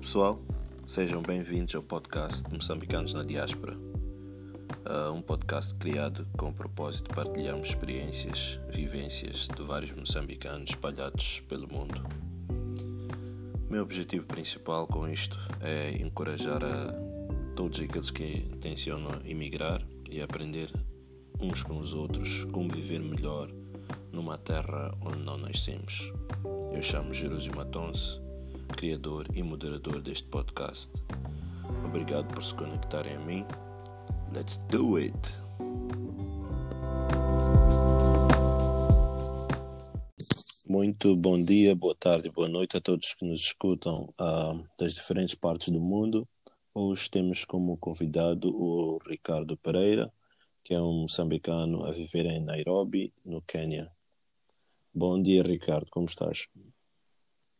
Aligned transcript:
Pessoal, 0.00 0.40
sejam 0.86 1.22
bem-vindos 1.22 1.74
ao 1.74 1.82
podcast 1.82 2.44
Moçambicanos 2.52 3.14
na 3.14 3.24
Diáspora, 3.24 3.74
uh, 3.74 5.12
um 5.12 5.22
podcast 5.22 5.74
criado 5.74 6.28
com 6.36 6.50
o 6.50 6.52
propósito 6.52 7.08
de 7.08 7.14
partilharmos 7.14 7.68
experiências, 7.68 8.60
vivências 8.68 9.48
de 9.48 9.62
vários 9.62 9.92
moçambicanos 9.92 10.70
espalhados 10.70 11.40
pelo 11.48 11.66
mundo. 11.66 12.02
Meu 13.70 13.82
objetivo 13.82 14.26
principal 14.26 14.86
com 14.86 15.08
isto 15.08 15.36
é 15.60 15.90
encorajar 16.00 16.62
a 16.62 16.92
todos 17.56 17.80
aqueles 17.80 18.10
que 18.10 18.46
intencionam 18.52 19.20
emigrar 19.24 19.82
e 20.10 20.20
aprender 20.20 20.70
uns 21.40 21.62
com 21.62 21.78
os 21.78 21.94
outros 21.94 22.44
como 22.52 22.68
viver 22.68 23.00
melhor 23.00 23.50
numa 24.12 24.36
terra 24.36 24.94
onde 25.00 25.18
não 25.18 25.38
nascemos. 25.38 26.12
Eu 26.72 26.82
chamo 26.82 27.12
Jerusio 27.12 27.56
Matonse 27.56 28.25
criador 28.66 29.26
e 29.34 29.42
moderador 29.42 30.00
deste 30.00 30.28
podcast. 30.28 30.90
Obrigado 31.84 32.32
por 32.32 32.42
se 32.42 32.54
conectarem 32.54 33.16
a 33.16 33.20
mim. 33.20 33.44
Let's 34.32 34.56
do 34.68 34.96
it! 34.96 35.16
Muito 40.68 41.14
bom 41.16 41.38
dia, 41.38 41.74
boa 41.76 41.94
tarde, 41.94 42.30
boa 42.30 42.48
noite 42.48 42.76
a 42.76 42.80
todos 42.80 43.14
que 43.14 43.24
nos 43.24 43.40
escutam 43.42 44.12
uh, 44.20 44.62
das 44.78 44.94
diferentes 44.94 45.34
partes 45.34 45.68
do 45.68 45.80
mundo. 45.80 46.28
Hoje 46.74 47.08
temos 47.08 47.44
como 47.44 47.78
convidado 47.78 48.48
o 48.48 48.98
Ricardo 49.06 49.56
Pereira, 49.56 50.12
que 50.64 50.74
é 50.74 50.80
um 50.80 51.02
moçambicano 51.02 51.84
a 51.84 51.92
viver 51.92 52.26
em 52.26 52.44
Nairobi, 52.44 53.14
no 53.24 53.40
Quênia. 53.42 53.90
Bom 54.92 55.22
dia, 55.22 55.42
Ricardo, 55.42 55.86
como 55.90 56.06
estás? 56.06 56.48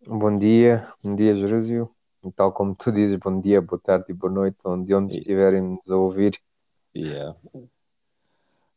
Bom 0.09 0.39
dia, 0.39 0.89
bom 1.03 1.17
dia, 1.17 1.35
Jerúsio. 1.35 1.91
Tal 2.37 2.53
como 2.53 2.77
tu 2.77 2.93
dizes, 2.93 3.19
bom 3.19 3.41
dia, 3.41 3.61
boa 3.61 3.81
tarde 3.81 4.05
e 4.11 4.13
boa 4.13 4.33
noite, 4.33 4.57
onde, 4.65 4.95
onde 4.95 5.19
estiverem 5.19 5.61
nos 5.61 5.91
a 5.91 5.97
ouvir. 5.97 6.41
Yeah. 6.95 7.37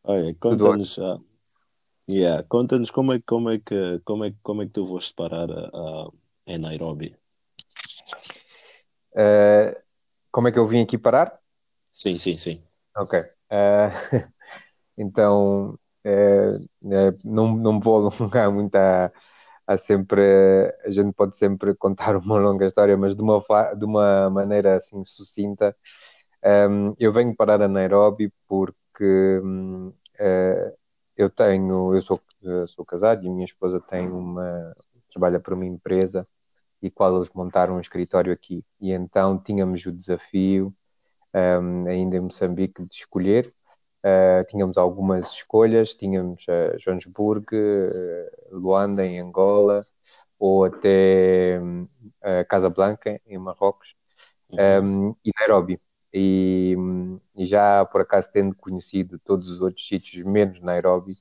Olha, 0.04 0.34
conta-nos 0.40 0.98
uh, 0.98 1.24
yeah, 2.10 2.44
conta 2.50 2.82
como 2.92 3.14
é, 3.14 3.20
como, 3.20 3.52
é 3.52 3.60
que, 3.60 4.00
como, 4.04 4.26
é, 4.26 4.34
como 4.42 4.64
é 4.64 4.66
que 4.66 4.72
tu 4.72 4.84
foste 4.84 5.14
parar 5.14 5.52
uh, 5.52 6.12
em 6.48 6.58
Nairobi. 6.58 7.16
Uh, 9.14 9.80
como 10.32 10.48
é 10.48 10.52
que 10.52 10.58
eu 10.58 10.68
vim 10.68 10.82
aqui 10.82 10.98
parar? 10.98 11.40
Sim, 11.94 12.18
sim, 12.18 12.38
sim. 12.38 12.64
Ok. 12.98 13.20
Uh, 13.20 13.30
então, 14.98 15.78
não, 17.24 17.56
não 17.56 17.74
me 17.74 17.80
vou 17.80 18.08
alongar 18.08 18.52
muito 18.52 18.76
a 18.76 19.12
há 19.70 19.78
sempre, 19.78 20.22
a 20.84 20.89
gente 20.89 21.14
pode 21.14 21.38
sempre 21.38 21.75
contar 21.75 22.16
uma 22.17 22.38
longa 22.39 22.66
história, 22.66 22.98
mas 22.98 23.16
de 23.16 23.22
uma, 23.22 23.44
de 23.78 23.86
uma 23.86 24.30
maneira 24.30 24.78
assim 24.78 25.03
sucinta. 25.06 25.76
Um, 26.44 26.95
eu 27.00 27.14
venho 27.14 27.36
parar 27.36 27.61
a 27.61 27.67
Nairobi 27.67 28.34
porque 28.48 29.39
um, 29.44 29.89
uh, 29.89 29.94
eh, 30.20 30.76
eu 31.17 31.30
tenho, 31.30 31.94
eu 31.95 32.02
sou, 32.02 32.22
sou 32.67 32.86
casado 32.86 33.26
e 33.26 33.30
minha 33.30 33.45
esposa 33.45 33.80
tem 33.81 34.09
uma, 34.09 34.73
trabalha 35.11 35.39
para 35.39 35.53
uma 35.53 35.66
empresa 35.66 36.28
e 36.81 36.89
qual 36.89 37.16
eles 37.17 37.30
montaram 37.33 37.76
um 37.76 37.80
escritório 37.81 38.33
aqui. 38.33 38.66
E 38.81 38.92
então 38.92 39.38
tínhamos 39.38 39.86
o 39.86 39.92
desafio, 39.92 40.73
um, 41.33 41.88
ainda 41.88 42.17
em 42.17 42.22
Moçambique, 42.22 42.83
de 42.86 42.95
escolher 42.95 43.54
Uh, 44.03 44.45
tínhamos 44.47 44.78
algumas 44.78 45.28
escolhas, 45.33 45.94
tínhamos 45.94 46.45
uh, 46.47 46.80
Joanesburgo, 46.80 47.55
uh, 47.55 48.55
Luanda 48.58 49.05
em 49.05 49.19
Angola, 49.19 49.86
ou 50.38 50.64
até 50.64 51.59
uh, 51.59 52.47
Casablanca 52.47 53.20
em 53.25 53.38
Marrocos, 53.38 53.95
uhum. 54.50 55.09
um, 55.09 55.15
e 55.26 55.32
Nairobi. 55.38 55.82
E, 56.14 56.76
e, 57.36 57.45
já 57.45 57.86
por 57.86 58.02
acaso 58.02 58.32
tendo 58.32 58.55
conhecido 58.55 59.20
todos 59.20 59.49
os 59.49 59.61
outros 59.61 59.86
sítios, 59.88 60.26
menos 60.26 60.59
Nairobi, 60.61 61.17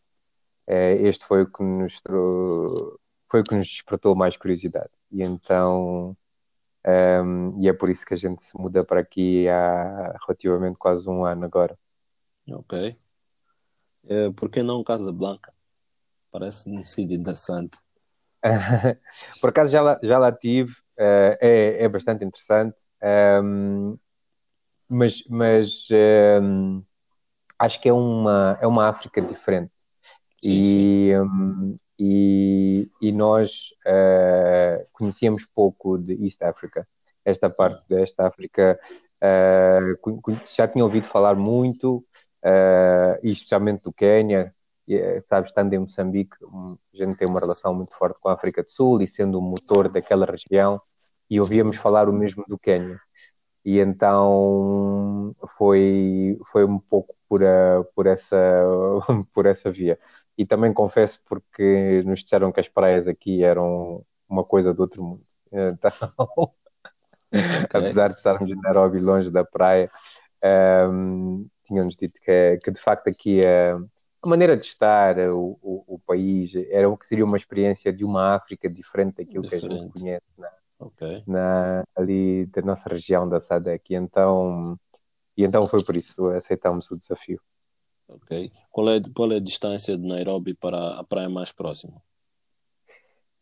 este 0.67 1.25
foi 1.27 1.43
o 1.43 1.47
que 1.53 1.63
nos 1.63 2.01
foi 3.29 3.41
o 3.41 3.45
que 3.45 3.55
nos 3.55 3.67
despertou 3.69 4.15
mais 4.15 4.37
curiosidade. 4.37 4.91
E 5.11 5.23
então 5.23 6.17
um, 6.87 7.61
e 7.61 7.69
é 7.69 7.73
por 7.73 7.91
isso 7.91 8.07
que 8.07 8.15
a 8.15 8.17
gente 8.17 8.43
se 8.43 8.57
muda 8.59 8.85
para 8.85 9.01
aqui 9.01 9.49
há 9.49 10.17
relativamente 10.27 10.77
quase 10.79 11.09
um 11.09 11.25
ano 11.25 11.45
agora. 11.45 11.79
Ok. 12.51 12.97
É, 14.07 14.31
por 14.31 14.51
que 14.51 14.63
não 14.63 14.83
Casa 14.83 15.13
Blanca? 15.13 15.53
Parece 16.31 16.71
um 16.71 16.85
sítio 16.85 17.17
interessante. 17.17 17.79
por 19.41 19.51
acaso 19.51 19.73
já 19.73 19.83
lá, 19.83 19.99
já 20.03 20.19
lá 20.19 20.33
tive, 20.33 20.73
uh, 20.73 21.37
é, 21.41 21.85
é 21.85 21.89
bastante 21.89 22.25
interessante, 22.25 22.77
um, 23.03 23.07
ehm, 23.07 23.97
mas, 24.89 25.25
mas 25.29 25.89
um, 25.91 25.97
ehm, 25.97 26.83
acho 27.59 27.81
que 27.81 27.89
é 27.89 27.93
uma, 27.93 28.59
é 28.61 28.67
uma 28.67 28.89
África 28.89 29.21
diferente. 29.21 29.73
Sim, 30.41 30.51
e, 30.51 30.65
sim. 30.65 31.17
Um, 31.17 31.79
e, 31.99 32.91
e, 33.03 33.13
nós 33.13 33.71
uh, 33.85 34.87
conhecíamos 34.93 35.45
pouco 35.45 35.99
de 35.99 36.15
East 36.25 36.41
Africa, 36.43 36.87
esta 37.25 37.51
parte 37.51 37.85
desta 37.89 38.29
África. 38.29 38.79
Uh, 39.21 40.39
já 40.57 40.69
tinha 40.69 40.85
ouvido 40.85 41.09
falar 41.09 41.35
muito, 41.35 42.05
uh, 42.45 43.19
e 43.23 43.31
especialmente 43.31 43.83
do 43.83 43.93
Quênia, 43.93 44.55
e, 44.87 45.23
sabes, 45.27 45.51
estando 45.51 45.75
em 45.75 45.79
Moçambique, 45.79 46.37
a 46.95 46.97
gente 46.97 47.19
tem 47.19 47.29
uma 47.29 47.41
relação 47.41 47.75
muito 47.75 47.95
forte 47.95 48.19
com 48.21 48.29
a 48.31 48.33
África 48.33 48.63
do 48.63 48.71
Sul 48.71 49.03
e 49.03 49.07
sendo 49.07 49.39
o 49.39 49.43
motor 49.43 49.89
daquela 49.89 50.25
região, 50.25 50.81
e 51.29 51.39
ouvíamos 51.39 51.77
falar 51.77 52.09
o 52.09 52.13
mesmo 52.13 52.45
do 52.49 52.59
Quênia. 52.59 52.99
E 53.65 53.81
então 53.81 55.35
foi, 55.59 56.39
foi 56.51 56.65
um 56.65 56.79
pouco 56.79 57.15
por, 57.29 57.45
a, 57.45 57.85
por, 57.95 58.07
essa, 58.07 58.37
por 59.35 59.45
essa 59.45 59.71
via. 59.71 59.99
E 60.39 60.47
também 60.47 60.73
confesso 60.73 61.21
porque 61.27 62.03
nos 62.07 62.21
disseram 62.21 62.51
que 62.51 62.61
as 62.61 62.69
praias 62.69 63.07
aqui 63.07 63.45
eram 63.45 64.05
uma 64.29 64.45
coisa 64.45 64.73
do 64.73 64.81
outro 64.81 65.03
mundo. 65.03 65.23
Então, 67.31 67.51
okay. 67.71 67.81
apesar 67.81 68.09
de 68.09 68.15
estarmos 68.15 68.51
em 68.51 68.55
Nairobi 68.55 68.99
longe 68.99 69.31
da 69.31 69.45
praia, 69.45 69.91
um, 70.43 71.45
ehm, 71.45 71.47
tinham-nos 71.69 71.97
dito 71.97 72.21
que, 72.21 72.59
que 72.65 72.71
de 72.71 72.81
facto 72.81 73.09
aqui 73.09 73.41
a, 73.47 73.77
a 74.23 74.29
maneira 74.29 74.57
de 74.57 74.67
estar, 74.67 75.17
o, 75.31 75.59
o, 75.63 75.95
o, 75.95 75.99
país, 76.01 76.53
era 76.71 76.89
o 76.89 76.97
que 76.97 77.07
seria 77.07 77.25
uma 77.25 77.37
experiência 77.37 77.93
de 77.93 78.05
uma 78.05 78.35
África 78.35 78.69
diferente 78.69 79.19
daquilo 79.19 79.45
diferente. 79.45 79.69
que 79.69 79.73
a 79.73 79.77
gente 79.77 79.93
conhece 79.93 80.27
na, 80.37 80.51
okay. 80.81 81.23
na, 81.27 81.85
ali 81.95 82.47
da 82.47 82.63
nossa 82.63 82.89
região 82.89 83.29
da 83.29 83.39
SADEC. 83.39 83.93
E 83.93 83.97
então, 83.97 84.77
e 85.37 85.45
então 85.45 85.69
foi 85.69 85.85
por 85.85 85.95
isso 85.95 86.27
aceitámos 86.31 86.91
o 86.91 86.97
desafio. 86.97 87.41
Ok. 88.09 88.51
Qual 88.71 88.89
é, 88.91 89.01
qual 89.15 89.33
é 89.33 89.37
a 89.37 89.41
distância 89.41 89.97
de 89.97 90.07
Nairobi 90.07 90.55
para 90.55 90.99
a 90.99 91.05
praia 91.05 91.29
mais 91.29 91.53
próxima? 91.53 92.03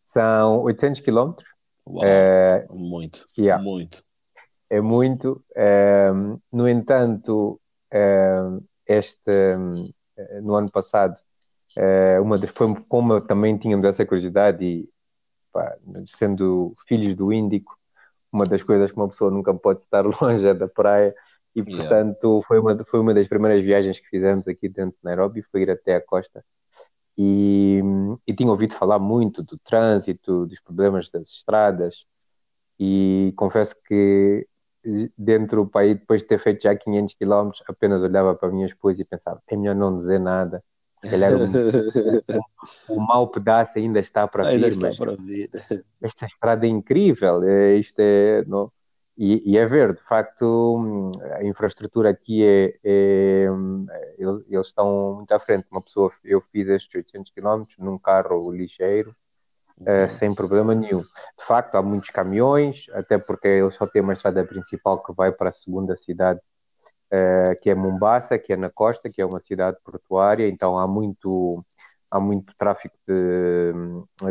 São 0.05 0.63
800 0.63 1.01
quilômetros. 1.01 1.49
É, 2.03 2.67
muito, 2.71 3.25
yeah. 3.39 3.63
muito. 3.63 4.05
É 4.69 4.81
muito. 4.81 5.43
É, 5.55 6.11
no 6.53 6.69
entanto, 6.69 7.61
este, 8.87 9.31
eh, 10.17 10.41
no 10.41 10.55
ano 10.55 10.71
passado, 10.71 11.17
eh, 11.77 12.19
uma 12.21 12.39
das, 12.39 12.51
foi 12.51 12.75
como 12.89 13.21
também 13.21 13.57
tínhamos 13.59 13.87
essa 13.87 14.07
curiosidade 14.07 14.65
e 14.65 14.89
pá, 15.53 15.77
sendo 16.07 16.75
filhos 16.89 17.15
do 17.15 17.33
Índico, 17.33 17.77
uma 18.33 18.45
das 18.47 18.63
coisas 18.63 18.91
que 18.91 18.97
uma 18.97 19.09
pessoa 19.09 19.31
nunca 19.31 19.53
pode 19.55 19.81
estar 19.83 20.05
longe 20.21 20.47
é 20.47 20.55
da 20.55 20.69
praia 20.69 21.15
e 21.55 21.63
portanto 21.63 22.25
yeah. 22.25 22.47
foi, 22.47 22.59
uma, 22.59 22.85
foi 22.85 23.01
uma 23.01 23.15
das 23.15 23.29
primeiras 23.29 23.63
viagens 23.63 23.99
que 24.01 24.09
fizemos 24.09 24.47
aqui 24.49 24.69
dentro 24.69 24.97
de 24.99 25.05
Nairobi, 25.05 25.43
foi 25.43 25.63
ir 25.63 25.71
até 25.71 25.97
a 25.97 26.01
costa 26.01 26.45
e, 27.17 27.81
e 28.27 28.35
tinha 28.35 28.51
ouvido 28.51 28.75
falar 28.75 28.99
muito 28.99 29.43
do 29.43 29.59
trânsito, 29.59 30.47
dos 30.47 30.61
problemas 30.61 31.09
das 31.09 31.29
estradas 31.31 32.05
e 32.79 33.33
confesso 33.37 33.75
que 33.87 34.47
dentro 35.17 35.65
do 35.65 35.71
país, 35.71 35.99
depois 35.99 36.23
de 36.23 36.29
ter 36.29 36.39
feito 36.41 36.63
já 36.63 36.77
500 36.77 37.15
km, 37.15 37.51
apenas 37.69 38.03
olhava 38.03 38.35
para 38.35 38.49
a 38.49 38.53
minha 38.53 38.67
esposa 38.67 39.03
e 39.03 39.05
pensava: 39.05 39.43
é 39.49 39.57
melhor 39.57 39.75
não 39.75 39.97
dizer 39.97 40.21
nada. 40.21 40.63
Se 40.99 41.11
calhar 41.11 41.33
o, 41.35 41.45
o, 41.45 42.97
o 42.97 43.01
mau 43.01 43.29
pedaço 43.29 43.79
ainda 43.79 44.01
está 44.01 44.27
para 44.27 44.49
ainda 44.49 44.67
vir. 44.67 44.73
Está 44.73 44.89
mas 44.89 44.99
para 44.99 45.17
vir. 45.17 45.51
Esta 46.01 46.27
estrada 46.27 46.67
é 46.67 46.69
incrível. 46.69 47.43
É, 47.43 47.77
isto 47.77 47.99
é, 48.01 48.45
não, 48.47 48.73
e, 49.19 49.51
e, 49.51 49.57
é 49.57 49.65
ver, 49.67 49.95
de 49.95 50.03
facto, 50.03 51.11
a 51.39 51.45
infraestrutura 51.45 52.11
aqui 52.11 52.45
é, 52.45 52.79
é, 52.85 53.47
eles 54.19 54.67
estão 54.67 55.15
muito 55.17 55.33
à 55.33 55.41
frente. 55.41 55.67
Uma 55.71 55.81
pessoa, 55.81 56.13
eu 56.23 56.43
fiz 56.53 56.69
estes 56.69 56.95
800 56.95 57.33
km 57.33 57.65
num 57.79 57.99
carro 57.99 58.53
lixeiro, 58.53 59.17
uh, 59.81 60.09
sem 60.09 60.35
problema 60.35 60.75
nenhum. 60.75 61.01
De 61.01 61.45
facto, 61.47 61.75
há 61.77 61.83
muitos 61.83 62.11
caminhões, 62.11 62.87
até 62.93 63.19
porque 63.19 63.49
eles 63.49 63.75
só 63.75 63.87
têm 63.87 64.03
uma 64.03 64.13
estrada 64.13 64.45
principal 64.45 65.03
que 65.03 65.13
vai 65.13 65.33
para 65.33 65.51
a 65.51 65.53
segunda 65.53 65.97
cidade, 65.97 66.41
uh, 67.13 67.61
que 67.61 67.71
é 67.71 67.75
Mombasa, 67.75 68.39
que 68.39 68.53
é 68.53 68.57
na 68.57 68.71
costa, 68.71 69.11
que 69.11 69.21
é 69.21 69.27
uma 69.27 69.41
cidade 69.41 69.79
portuária, 69.85 70.49
então 70.49 70.79
há 70.79 70.87
muito 70.87 71.65
há 72.09 72.21
muito 72.21 72.55
tráfico 72.57 72.97
de, 73.07 73.73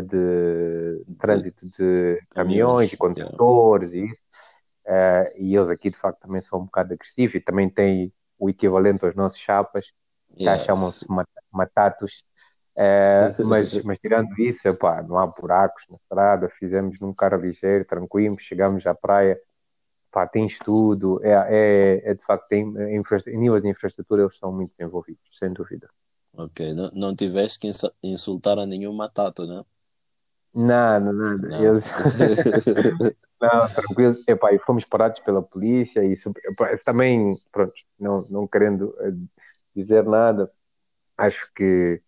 de, 0.02 1.04
de 1.06 1.14
trânsito 1.16 1.66
de 1.66 2.20
caminhões, 2.30 2.90
de 2.90 2.96
condutores 2.96 3.92
e 3.92 4.06
isso. 4.06 4.22
Uh, 4.86 5.28
e 5.36 5.56
eles 5.56 5.68
aqui 5.68 5.90
de 5.90 5.96
facto 5.96 6.20
também 6.20 6.40
são 6.40 6.60
um 6.60 6.64
bocado 6.64 6.94
agressivos 6.94 7.34
e 7.34 7.40
também 7.40 7.68
têm 7.68 8.12
o 8.38 8.48
equivalente 8.48 9.04
aos 9.04 9.14
nossos 9.14 9.38
chapas, 9.38 9.92
yeah. 10.38 10.62
chamam-se 10.62 11.04
matatos. 11.52 12.24
Uh, 12.76 13.46
mas, 13.46 13.72
mas 13.84 13.98
tirando 13.98 14.38
isso, 14.38 14.68
epá, 14.68 15.02
não 15.02 15.16
há 15.16 15.26
buracos 15.26 15.82
na 15.88 15.96
estrada, 15.96 16.48
fizemos 16.58 17.00
num 17.00 17.14
carro 17.14 17.40
ligeiro, 17.40 17.86
tranquilo, 17.86 18.36
chegamos 18.38 18.86
à 18.86 18.94
praia, 18.94 19.40
epá, 20.10 20.26
tens 20.26 20.58
tudo, 20.58 21.18
é, 21.24 21.32
é, 21.48 22.10
é 22.10 22.14
de 22.14 22.22
facto, 22.22 22.46
tem, 22.48 22.62
em 22.62 23.38
nível 23.38 23.60
de 23.60 23.68
infraestrutura 23.68 24.22
eles 24.22 24.34
estão 24.34 24.52
muito 24.52 24.72
envolvidos, 24.78 25.22
sem 25.32 25.50
dúvida. 25.54 25.88
Ok, 26.34 26.74
não, 26.74 26.90
não 26.92 27.16
tiveste 27.16 27.58
que 27.60 27.70
insultar 28.02 28.58
a 28.58 28.66
nenhum 28.66 28.92
matato, 28.92 29.46
né? 29.46 29.64
Nada, 30.54 31.12
nada. 31.12 31.48
Não. 31.48 31.64
Eles... 31.64 31.86
não, 33.40 33.68
tranquilos. 33.74 34.22
Epá, 34.28 34.52
e 34.52 34.58
fomos 34.58 34.84
parados 34.84 35.20
pela 35.20 35.42
polícia 35.42 36.04
e 36.04 36.12
isso, 36.12 36.30
epá, 36.44 36.74
também, 36.84 37.38
pronto, 37.50 37.72
não, 37.98 38.26
não 38.28 38.46
querendo 38.46 38.94
eh, 39.00 39.12
dizer 39.74 40.04
nada, 40.04 40.52
acho 41.16 41.50
que 41.54 42.02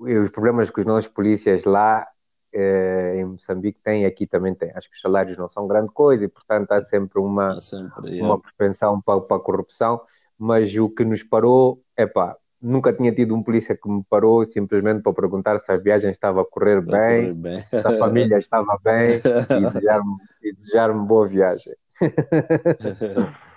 os 0.00 0.30
problemas 0.30 0.70
que 0.70 0.80
os 0.80 0.86
nossos 0.86 1.10
polícias 1.10 1.64
lá 1.64 2.06
eh, 2.52 3.16
em 3.16 3.24
Moçambique 3.24 3.80
têm, 3.82 4.06
aqui 4.06 4.26
também 4.26 4.54
têm. 4.54 4.72
Acho 4.74 4.88
que 4.88 4.96
os 4.96 5.00
salários 5.00 5.38
não 5.38 5.48
são 5.48 5.66
grande 5.66 5.92
coisa 5.92 6.24
e, 6.24 6.28
portanto, 6.28 6.72
há 6.72 6.80
sempre 6.80 7.20
uma, 7.20 7.56
há 7.56 7.60
sempre, 7.60 8.20
uma 8.20 8.40
propensão 8.40 9.00
para, 9.00 9.20
para 9.20 9.36
a 9.36 9.40
corrupção, 9.40 10.00
mas 10.38 10.74
o 10.76 10.88
que 10.88 11.04
nos 11.04 11.22
parou, 11.22 11.82
é 11.96 12.06
pá, 12.06 12.36
nunca 12.60 12.92
tinha 12.92 13.14
tido 13.14 13.34
um 13.34 13.42
polícia 13.42 13.76
que 13.76 13.88
me 13.88 14.02
parou 14.08 14.44
simplesmente 14.44 15.02
para 15.02 15.12
perguntar 15.12 15.58
se 15.58 15.70
a 15.70 15.76
viagem 15.76 16.10
estava 16.10 16.42
a 16.42 16.44
correr 16.44 16.80
bem, 16.80 17.32
bem. 17.34 17.58
se 17.58 17.76
a 17.76 17.98
família 17.98 18.38
estava 18.38 18.78
bem 18.82 19.20
e 19.56 19.60
desejar-me 19.60 20.16
desejar 20.54 20.92
boa 20.92 21.28
viagem. 21.28 21.74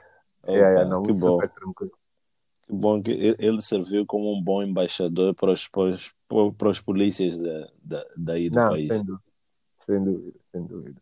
É, 0.45 0.60
é, 0.60 0.86
não, 0.86 1.04
que 1.04 1.13
bom. 1.13 1.38
tranquilo. 1.38 1.92
Que 2.68 2.74
bom 2.74 3.01
que 3.01 3.36
ele 3.40 3.62
serviu 3.62 4.06
como 4.06 4.38
um 4.38 4.44
bom 4.44 4.62
embaixador 4.62 5.34
para 5.34 5.51
os, 5.51 5.69
para 5.69 5.84
os, 5.84 6.13
para 6.57 6.69
os 6.69 6.80
polícias 6.80 7.38
da, 7.38 7.69
da, 7.83 8.06
daí 8.15 8.50
do 8.50 8.56
não, 8.56 8.68
país. 8.68 8.95
Sem 8.95 9.06
dúvida, 9.06 9.24
sem 9.85 10.03
dúvida, 10.03 10.39
sem 10.51 10.65
dúvida. 10.65 11.01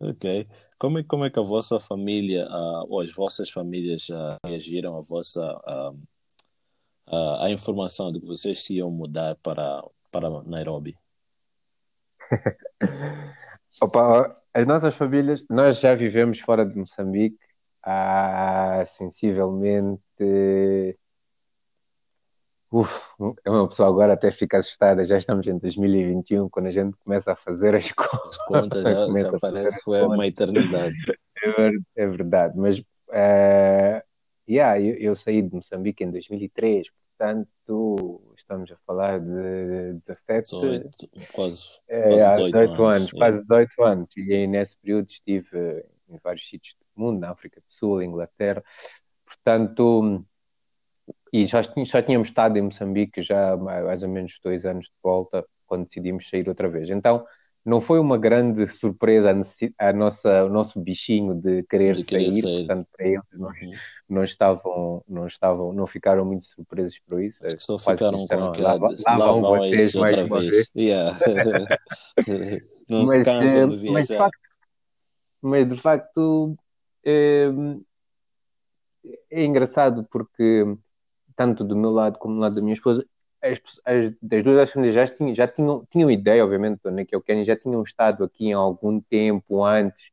Ok. 0.00 0.48
Como 0.78 0.98
é, 0.98 1.04
como 1.04 1.24
é 1.24 1.30
que 1.30 1.38
a 1.38 1.42
vossa 1.42 1.78
família, 1.78 2.46
uh, 2.48 2.86
ou 2.88 3.00
as 3.00 3.12
vossas 3.14 3.50
famílias 3.50 4.08
uh, 4.08 4.36
reagiram 4.44 4.96
à 4.96 5.00
vossa 5.00 5.40
uh, 5.42 5.96
a, 7.06 7.46
a 7.46 7.50
informação 7.50 8.12
de 8.12 8.18
que 8.18 8.26
vocês 8.26 8.64
se 8.64 8.76
iam 8.76 8.90
mudar 8.90 9.36
para, 9.36 9.82
para 10.10 10.42
Nairobi? 10.42 10.96
Opa, 13.80 14.28
as 14.52 14.66
nossas 14.66 14.94
famílias, 14.94 15.44
nós 15.48 15.78
já 15.80 15.94
vivemos 15.94 16.40
fora 16.40 16.66
de 16.66 16.76
Moçambique 16.76 17.38
há 17.82 18.84
sensivelmente. 18.86 20.00
Uf, 22.72 23.02
uma 23.46 23.68
pessoa 23.68 23.88
agora 23.88 24.14
até 24.14 24.32
fica 24.32 24.58
assustada. 24.58 25.04
Já 25.04 25.18
estamos 25.18 25.46
em 25.46 25.58
2021, 25.58 26.48
quando 26.48 26.66
a 26.66 26.70
gente 26.70 26.96
começa 26.96 27.32
a 27.32 27.36
fazer 27.36 27.74
as 27.74 27.92
contas. 27.92 28.38
As 28.40 28.46
contas 28.46 28.82
já, 28.82 29.06
já 29.30 29.38
parece 29.38 29.82
foi 29.82 30.02
uma 30.02 30.26
eternidade. 30.26 30.94
É, 31.96 32.06
verdade, 32.06 32.56
mas 32.56 32.78
uh, 32.78 34.02
Yeah, 34.48 34.80
eu, 34.80 34.96
eu, 34.96 35.16
saí 35.16 35.40
de 35.40 35.54
Moçambique 35.54 36.02
em 36.02 36.10
2003, 36.10 36.88
portanto, 36.90 38.34
estamos 38.36 38.70
a 38.72 38.76
falar 38.84 39.20
de 39.20 40.00
17, 40.06 40.50
18, 40.50 41.08
quase, 41.32 41.80
é, 41.88 42.02
quase 42.08 42.42
18, 42.42 42.52
18 42.52 42.84
anos, 42.84 42.96
anos 42.96 43.10
quase 43.12 43.40
18 43.40 43.82
anos. 43.82 44.10
E 44.16 44.32
aí, 44.34 44.46
nesse 44.46 44.76
período 44.76 45.08
estive 45.08 45.86
em 46.08 46.18
vários 46.22 46.48
sítios 46.48 46.74
do 46.74 47.02
mundo, 47.02 47.20
na 47.20 47.30
África 47.30 47.60
do 47.60 47.72
Sul, 47.72 48.02
Inglaterra, 48.02 48.64
portanto, 49.24 50.24
e 51.32 51.46
já, 51.46 51.62
já 51.62 52.02
tínhamos 52.02 52.28
estado 52.28 52.58
em 52.58 52.62
Moçambique 52.62 53.22
já 53.22 53.52
há 53.52 53.56
mais 53.56 54.02
ou 54.02 54.08
menos 54.08 54.38
dois 54.44 54.66
anos 54.66 54.84
de 54.84 54.94
volta, 55.02 55.44
quando 55.66 55.86
decidimos 55.86 56.28
sair 56.28 56.48
outra 56.48 56.68
vez. 56.68 56.90
Então, 56.90 57.24
não 57.64 57.80
foi 57.80 57.98
uma 57.98 58.18
grande 58.18 58.66
surpresa 58.66 59.30
a, 59.30 59.88
a 59.88 59.92
nossa, 59.92 60.44
o 60.44 60.48
nosso 60.48 60.80
bichinho 60.80 61.34
de 61.34 61.62
querer, 61.62 61.94
de 61.94 62.04
sair, 62.04 62.32
sair, 62.32 62.66
portanto, 62.66 62.88
para 62.94 63.06
eles 63.06 63.22
não, 63.32 63.48
uhum. 63.48 63.72
não, 64.08 64.24
estavam, 64.24 65.04
não 65.08 65.26
estavam, 65.26 65.72
não 65.72 65.86
ficaram 65.86 66.24
muito 66.24 66.44
surpresos 66.44 66.98
por 67.06 67.22
isso. 67.22 67.44
Acho 67.46 67.56
que 67.56 67.62
só 67.62 67.78
ficaram 67.78 68.18
com 68.18 68.24
aquela 68.24 68.74
lá, 68.74 68.88
lá, 69.06 69.16
lá 69.16 69.32
vão 69.32 69.58
vocês 69.58 69.94
mais 69.94 70.18
outra 70.18 70.40
vez. 70.40 70.50
vez. 70.50 70.72
Yeah. 70.76 71.18
não 72.88 72.98
mas, 72.98 73.10
se 73.10 73.24
cansam 73.24 73.68
de 73.68 73.76
viajar. 73.76 73.92
Mas 73.94 74.08
de 74.08 74.16
facto, 74.16 74.38
mas 75.40 75.68
de 75.68 75.80
facto 75.80 76.56
é, 77.04 77.48
é 79.30 79.44
engraçado 79.44 80.06
porque 80.10 80.64
tanto 81.36 81.64
do 81.64 81.76
meu 81.76 81.90
lado 81.90 82.18
como 82.18 82.34
do 82.34 82.40
lado 82.40 82.54
da 82.54 82.62
minha 82.62 82.74
esposa, 82.74 83.06
as, 83.42 83.58
as, 83.84 84.12
das 84.22 84.44
duas 84.44 84.70
famílias 84.70 84.94
já, 84.94 85.06
tinham, 85.06 85.34
já 85.34 85.48
tinham, 85.48 85.84
tinham 85.90 86.10
ideia, 86.10 86.44
obviamente, 86.44 86.80
do 86.82 86.90
Naquel 86.90 87.20
Kenny, 87.20 87.44
já 87.44 87.56
tinham 87.56 87.82
estado 87.82 88.24
aqui 88.24 88.52
há 88.52 88.56
algum 88.56 89.00
tempo 89.00 89.64
antes, 89.64 90.10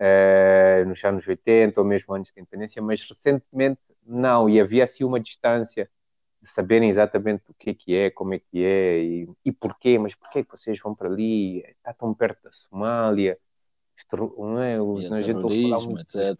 uh, 0.00 0.88
nos 0.88 1.02
anos 1.04 1.26
80 1.26 1.80
ou 1.80 1.86
mesmo 1.86 2.14
antes 2.14 2.32
da 2.34 2.40
independência, 2.40 2.82
mas 2.82 3.00
recentemente 3.08 3.80
não, 4.04 4.48
e 4.48 4.60
havia 4.60 4.84
assim 4.84 5.04
uma 5.04 5.20
distância 5.20 5.88
de 6.40 6.48
saberem 6.48 6.88
exatamente 6.88 7.44
o 7.48 7.54
que 7.54 7.70
é 7.70 7.74
que 7.74 7.94
é, 7.94 8.10
como 8.10 8.34
é 8.34 8.38
que 8.38 8.64
é 8.64 8.98
e, 8.98 9.28
e 9.44 9.52
porquê, 9.52 9.98
mas 9.98 10.14
porquê 10.14 10.40
é 10.40 10.44
que 10.44 10.50
vocês 10.50 10.78
vão 10.80 10.94
para 10.94 11.08
ali? 11.08 11.60
Está 11.60 11.92
tão 11.92 12.14
perto 12.14 12.42
da 12.44 12.52
Somália, 12.52 13.38
não 14.38 14.62
é? 14.62 14.80
O, 14.80 15.00
e 15.00 15.06
a 15.06 15.16
terrorismo, 15.16 15.98
etc. 15.98 16.36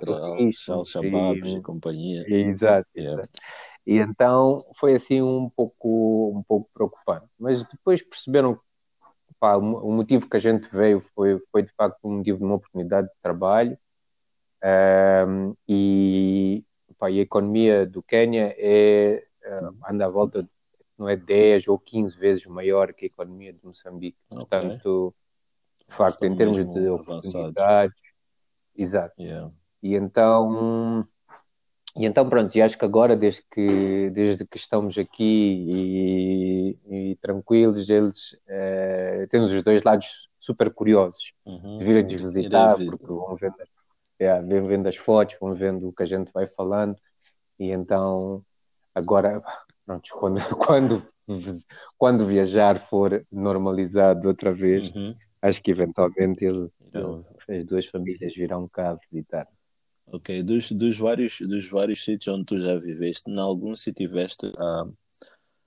Al-Shabaab 0.68 1.48
e 1.48 1.62
companhia. 1.62 2.24
Exato, 2.28 2.88
yeah. 2.96 3.22
exato. 3.22 3.40
E 3.86 3.98
então 3.98 4.64
foi 4.78 4.94
assim 4.94 5.22
um 5.22 5.48
pouco, 5.48 6.32
um 6.36 6.42
pouco 6.42 6.68
preocupante. 6.74 7.26
Mas 7.38 7.64
depois 7.70 8.02
perceberam 8.02 8.58
pá, 9.38 9.56
o 9.56 9.92
motivo 9.92 10.28
que 10.28 10.36
a 10.36 10.40
gente 10.40 10.68
veio 10.70 11.00
foi, 11.14 11.40
foi 11.52 11.62
de 11.62 11.72
facto 11.72 11.98
um 12.04 12.18
motivo 12.18 12.38
de 12.38 12.44
uma 12.44 12.56
oportunidade 12.56 13.06
de 13.06 13.14
trabalho. 13.22 13.78
Um, 15.28 15.54
e, 15.68 16.64
pá, 16.98 17.06
a 17.06 17.12
economia 17.12 17.86
do 17.86 18.02
Quênia 18.02 18.54
é, 18.58 19.24
uh, 19.44 19.76
anda 19.88 20.06
à 20.06 20.08
volta, 20.08 20.42
de, 20.42 20.48
não 20.98 21.08
é 21.08 21.16
10 21.16 21.68
ou 21.68 21.78
15 21.78 22.16
vezes 22.16 22.46
maior 22.46 22.92
que 22.92 23.04
a 23.04 23.06
economia 23.06 23.52
de 23.52 23.60
Moçambique. 23.62 24.18
Okay. 24.30 24.38
Portanto, 24.38 25.14
de 25.88 25.94
facto, 25.94 26.14
Estão 26.14 26.28
em 26.28 26.37
termos 26.37 26.56
de 26.56 26.88
oportunidades. 26.88 27.96
Exato. 28.75 29.22
Yeah. 29.22 29.52
E 29.82 29.94
então 29.94 31.04
e 31.98 32.04
então, 32.04 32.28
pronto, 32.28 32.54
e 32.54 32.60
acho 32.60 32.76
que 32.76 32.84
agora, 32.84 33.16
desde 33.16 33.42
que, 33.50 34.10
desde 34.10 34.46
que 34.46 34.58
estamos 34.58 34.98
aqui 34.98 36.76
e, 36.84 37.10
e 37.12 37.16
tranquilos, 37.16 37.88
eles 37.88 38.36
eh, 38.46 39.26
temos 39.30 39.52
os 39.52 39.62
dois 39.62 39.82
lados 39.82 40.28
super 40.38 40.70
curiosos 40.70 41.32
uhum. 41.44 41.78
de 41.78 41.84
virem-nos 41.84 42.20
visitar, 42.20 42.76
porque 42.76 43.06
vão 43.06 43.34
vendo, 43.36 43.54
é, 44.18 44.42
vão 44.42 44.66
vendo 44.66 44.88
as 44.88 44.96
fotos, 44.96 45.36
vão 45.40 45.54
vendo 45.54 45.88
o 45.88 45.92
que 45.92 46.02
a 46.02 46.06
gente 46.06 46.30
vai 46.32 46.46
falando, 46.46 46.96
e 47.58 47.70
então, 47.70 48.44
agora, 48.94 49.42
pronto, 49.86 50.08
quando, 50.20 50.56
quando, 50.56 51.06
quando 51.96 52.26
viajar 52.26 52.86
for 52.88 53.24
normalizado 53.32 54.28
outra 54.28 54.52
vez, 54.52 54.94
uhum. 54.94 55.14
acho 55.40 55.62
que 55.62 55.70
eventualmente 55.70 56.44
eles, 56.44 56.74
eles, 56.92 57.24
as 57.48 57.64
duas 57.64 57.86
famílias 57.86 58.34
virão 58.34 58.68
cá 58.68 58.98
visitar. 59.10 59.48
Ok, 60.08 60.42
dos, 60.42 60.70
dos, 60.70 60.96
vários, 60.98 61.40
dos 61.40 61.68
vários 61.68 62.04
sítios 62.04 62.32
onde 62.34 62.44
tu 62.44 62.60
já 62.60 62.78
viveste, 62.78 63.28
em 63.28 63.38
algum 63.38 63.75
se 63.75 63.92
tiveste 63.92 64.46
a, 64.56 64.84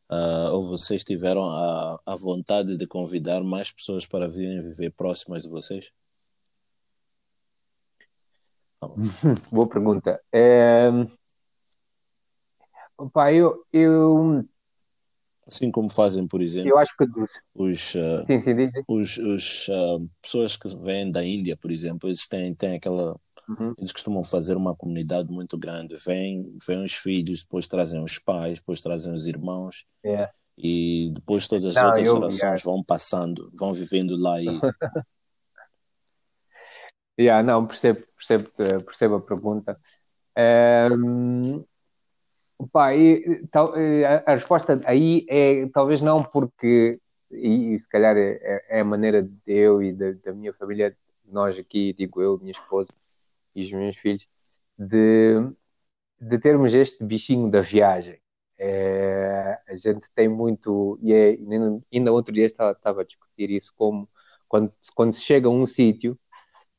uh, 0.10 0.54
ou 0.54 0.66
vocês 0.66 1.04
tiveram 1.04 1.50
a, 1.50 2.00
a 2.06 2.16
vontade 2.16 2.78
de 2.78 2.88
convidar 2.88 3.44
mais 3.44 3.72
pessoas 3.72 4.06
para 4.06 4.28
virem 4.28 4.62
viver 4.62 4.92
próximas 4.92 5.44
de 5.44 5.50
vocês? 5.50 5.92
Boa 9.52 9.68
pergunta. 9.68 10.22
É... 10.32 10.90
Opa, 12.98 13.32
eu, 13.32 13.66
eu... 13.72 14.46
Assim 15.46 15.72
como 15.72 15.90
fazem, 15.90 16.28
por 16.28 16.42
exemplo, 16.42 16.70
eu 16.70 16.78
acho 16.78 16.96
que 16.96 17.06
os, 17.56 17.96
uh, 17.96 18.24
sim, 18.28 18.42
sim, 18.42 18.72
os, 18.88 19.18
os 19.18 19.68
uh, 19.70 20.08
pessoas 20.22 20.56
que 20.56 20.68
vêm 20.78 21.12
da 21.12 21.26
Índia, 21.26 21.58
por 21.58 21.72
exemplo, 21.72 22.08
eles 22.08 22.28
têm, 22.28 22.54
têm 22.54 22.76
aquela 22.76 23.20
Uhum. 23.50 23.74
Eles 23.80 23.92
costumam 23.92 24.24
fazer 24.24 24.56
uma 24.56 24.76
comunidade 24.76 25.32
muito 25.32 25.58
grande. 25.58 25.96
Vêm, 26.06 26.56
vêm 26.68 26.84
os 26.84 26.94
filhos, 26.94 27.42
depois 27.42 27.68
trazem 27.68 28.04
os 28.04 28.20
pais, 28.20 28.60
depois 28.60 28.80
trazem 28.80 29.12
os 29.12 29.26
irmãos. 29.26 29.88
É. 30.04 30.30
E 30.56 31.12
depois 31.16 31.48
todas 31.48 31.76
as 31.76 31.84
Não, 31.84 31.90
outras 31.90 32.36
gerações 32.38 32.64
vão 32.64 32.84
passando, 32.84 33.52
vão 33.58 33.74
vivendo 33.74 34.16
lá 34.16 34.40
e. 34.40 34.46
yeah, 37.20 37.42
não, 37.42 37.66
percebo, 37.66 38.06
percebo, 38.16 38.52
percebo 38.86 39.16
a 39.16 39.22
pergunta. 39.22 39.80
Um, 40.38 41.66
pá, 42.72 42.94
e, 42.96 43.48
tal, 43.48 43.74
a, 43.74 44.32
a, 44.32 44.36
resposta 44.36 44.80
aí 44.86 45.26
é 45.28 45.68
talvez 45.74 46.02
não 46.02 46.24
porque, 46.24 47.00
e, 47.32 47.76
e 47.76 47.80
se 47.80 47.88
calhar 47.88 48.16
é, 48.16 48.66
é, 48.70 48.82
a 48.82 48.86
maneira 48.86 49.24
de 49.24 49.42
eu 49.48 49.82
e 49.82 49.92
da, 49.92 50.12
da 50.12 50.34
minha 50.34 50.54
família, 50.54 50.96
nós 51.26 51.58
aqui, 51.58 51.94
digo 51.94 52.22
eu, 52.22 52.38
minha 52.38 52.52
esposa, 52.52 52.92
e 53.56 53.64
os 53.64 53.72
meus 53.72 53.98
filhos 53.98 54.28
de, 54.78 55.36
de 56.20 56.40
termos 56.40 56.74
este 56.74 57.04
bichinho 57.04 57.50
da 57.50 57.62
viagem. 57.62 58.20
É, 58.58 59.58
a 59.68 59.76
gente 59.76 60.08
tem 60.14 60.28
muito, 60.28 61.00
e 61.02 61.14
é, 61.14 61.38
ainda 61.94 62.12
outro 62.12 62.34
dia 62.34 62.46
estava, 62.46 62.72
estava 62.72 63.02
a 63.02 63.06
discutir 63.06 63.50
isso, 63.50 63.74
como 63.76 64.10
quando, 64.48 64.74
quando 64.96 65.14
se 65.14 65.22
chega 65.22 65.48
a 65.48 65.52
um 65.52 65.66
sítio, 65.66 66.20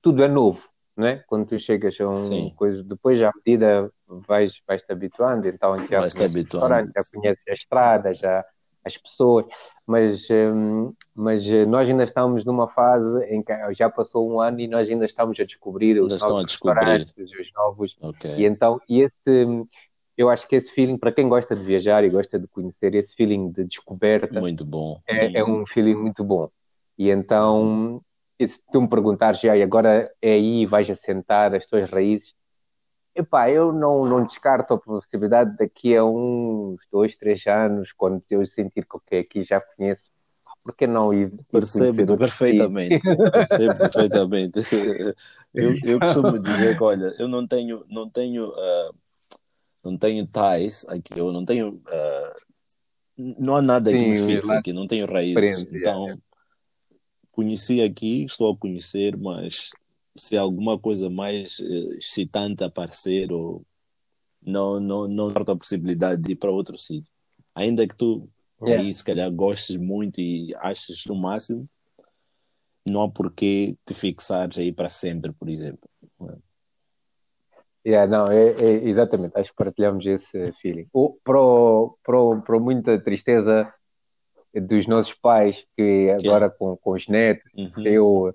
tudo 0.03 0.23
é 0.23 0.29
novo, 0.29 0.63
não 0.97 1.07
é? 1.07 1.19
Quando 1.21 1.47
tu 1.47 1.59
chegas 1.59 1.99
a 2.01 2.09
um 2.09 2.51
coisa, 2.51 2.83
depois 2.83 3.23
à 3.23 3.31
medida 3.35 3.91
vais, 4.07 4.61
vais 4.67 4.83
te 4.83 4.93
habituando, 4.93 5.49
então 5.49 5.79
já 5.87 6.01
vais 6.01 6.15
conheces 6.15 6.55
o 6.55 6.59
já 6.59 7.01
conheces 7.13 7.45
a 7.49 7.53
estrada, 7.53 8.15
já 8.15 8.45
as 8.85 8.97
pessoas, 8.97 9.47
mas, 9.87 10.27
hum, 10.31 10.93
mas 11.15 11.47
eh, 11.47 11.67
nós 11.67 11.89
ainda 11.89 12.05
estamos 12.05 12.45
numa 12.45 12.69
fase 12.69 13.25
em 13.27 13.43
que 13.43 13.53
já 13.75 13.91
passou 13.91 14.31
um 14.31 14.41
ano 14.41 14.61
e 14.61 14.69
nós 14.69 14.89
ainda 14.89 15.05
estamos 15.05 15.39
a 15.39 15.45
descobrir 15.45 15.99
ainda 16.01 16.15
os 16.15 16.23
novos 16.23 16.53
restaurantes, 16.53 17.15
os 17.17 17.53
novos, 17.53 17.97
okay. 18.01 18.37
e 18.37 18.45
então, 18.47 18.81
e 18.89 19.01
esse, 19.01 19.19
eu 20.17 20.29
acho 20.29 20.47
que 20.49 20.57
esse 20.57 20.71
feeling, 20.73 20.97
para 20.97 21.13
quem 21.13 21.29
gosta 21.29 21.55
de 21.55 21.63
viajar 21.63 22.05
e 22.05 22.11
gosta 22.11 22.39
de 22.39 22.47
conhecer, 22.47 22.95
esse 22.95 23.15
feeling 23.15 23.51
de 23.51 23.65
descoberta 23.65 24.41
muito 24.41 24.65
bom. 24.65 25.01
É, 25.07 25.39
é 25.39 25.45
um 25.45 25.67
feeling 25.67 25.95
muito 25.95 26.23
bom. 26.25 26.49
E 26.99 27.11
então, 27.11 28.03
se 28.39 28.61
tu 28.71 28.83
me 28.83 28.89
perguntares 28.89 29.41
já, 29.41 29.57
e 29.57 29.63
agora 29.63 30.11
é 30.21 30.33
aí, 30.33 30.67
vais 30.67 30.89
assentar 30.91 31.55
as 31.55 31.67
tuas 31.67 31.89
raízes, 31.91 32.35
Epá, 33.21 33.51
eu 33.51 33.71
não, 33.71 34.05
não 34.07 34.25
descarto 34.25 34.73
a 34.73 34.79
possibilidade 34.79 35.55
daqui 35.59 35.95
a 35.95 36.03
uns 36.03 36.81
dois, 36.91 37.15
três 37.17 37.47
anos, 37.47 37.93
quando 37.93 38.23
eu 38.31 38.45
sentir 38.47 38.87
que 38.87 38.97
okay, 38.97 39.21
aqui 39.21 39.43
já 39.43 39.61
conheço, 39.61 40.11
por 40.63 40.75
que 40.75 40.87
não 40.87 41.13
ir? 41.13 41.31
Percebo 41.53 42.17
perfeitamente, 42.17 43.01
percebo 43.31 43.77
perfeitamente. 43.79 44.61
Eu, 45.53 45.75
eu 45.85 46.01
costumo 46.01 46.39
dizer 46.39 46.79
que, 46.79 46.83
olha, 46.83 47.15
eu 47.19 47.29
não 47.29 47.47
tenho, 47.47 47.85
não 47.91 48.09
tenho, 48.09 48.49
uh, 48.49 48.95
não 49.85 49.99
tenho 49.99 50.27
ties 50.27 50.89
aqui, 50.89 51.19
eu 51.19 51.31
não 51.31 51.45
tenho, 51.45 51.75
uh, 51.75 52.35
não 53.19 53.57
há 53.57 53.63
nada 53.63 53.91
Sim, 53.91 53.99
que 53.99 54.09
me 54.09 54.19
fixe 54.19 54.53
aqui, 54.53 54.73
não 54.73 54.87
tenho 54.87 55.07
raízes. 55.07 55.67
Então, 55.71 56.09
é. 56.09 56.17
conheci 57.33 57.83
aqui, 57.83 58.25
estou 58.25 58.51
a 58.51 58.57
conhecer, 58.57 59.15
mas 59.17 59.73
se 60.17 60.37
alguma 60.37 60.79
coisa 60.79 61.09
mais 61.09 61.59
uh, 61.61 61.93
excitante 61.95 62.65
aparecer 62.65 63.33
ou 63.33 63.65
não 64.43 64.81
não 64.81 65.07
não 65.07 65.29
a 65.29 65.57
possibilidade 65.57 66.23
de 66.23 66.33
ir 66.33 66.37
para 66.37 66.51
outro 66.51 66.79
sítio 66.79 67.11
ainda 67.55 67.87
que 67.87 67.97
tu 67.97 68.29
yeah. 68.63 68.83
aí 68.83 68.95
se 68.95 69.05
calhar 69.05 69.31
gostes 69.31 69.77
muito 69.77 70.21
e 70.21 70.55
aches 70.57 71.07
o 71.07 71.15
máximo 71.15 71.69
não 72.89 73.03
há 73.03 73.11
porquê 73.11 73.77
te 73.85 73.95
fixares 73.95 74.59
aí 74.59 74.73
para 74.73 74.89
sempre 74.89 75.33
por 75.33 75.49
exemplo 75.49 75.89
Yeah, 77.87 78.07
não, 78.07 78.31
é, 78.31 78.51
é, 78.51 78.89
exatamente, 78.89 79.39
acho 79.39 79.51
que 79.51 79.57
partilhamos 79.57 80.05
esse 80.05 80.53
feeling. 80.61 80.87
O, 80.93 81.17
para, 81.25 81.39
para, 82.05 82.41
para 82.43 82.59
muita 82.59 83.01
tristeza 83.01 83.73
dos 84.55 84.87
nossos 84.87 85.15
pais, 85.15 85.65
que 85.77 86.11
agora 86.11 86.47
yeah. 86.47 86.51
com, 86.51 86.77
com 86.77 86.91
os 86.91 87.09
netos, 87.09 87.51
uhum. 87.55 87.87
eu 87.87 88.35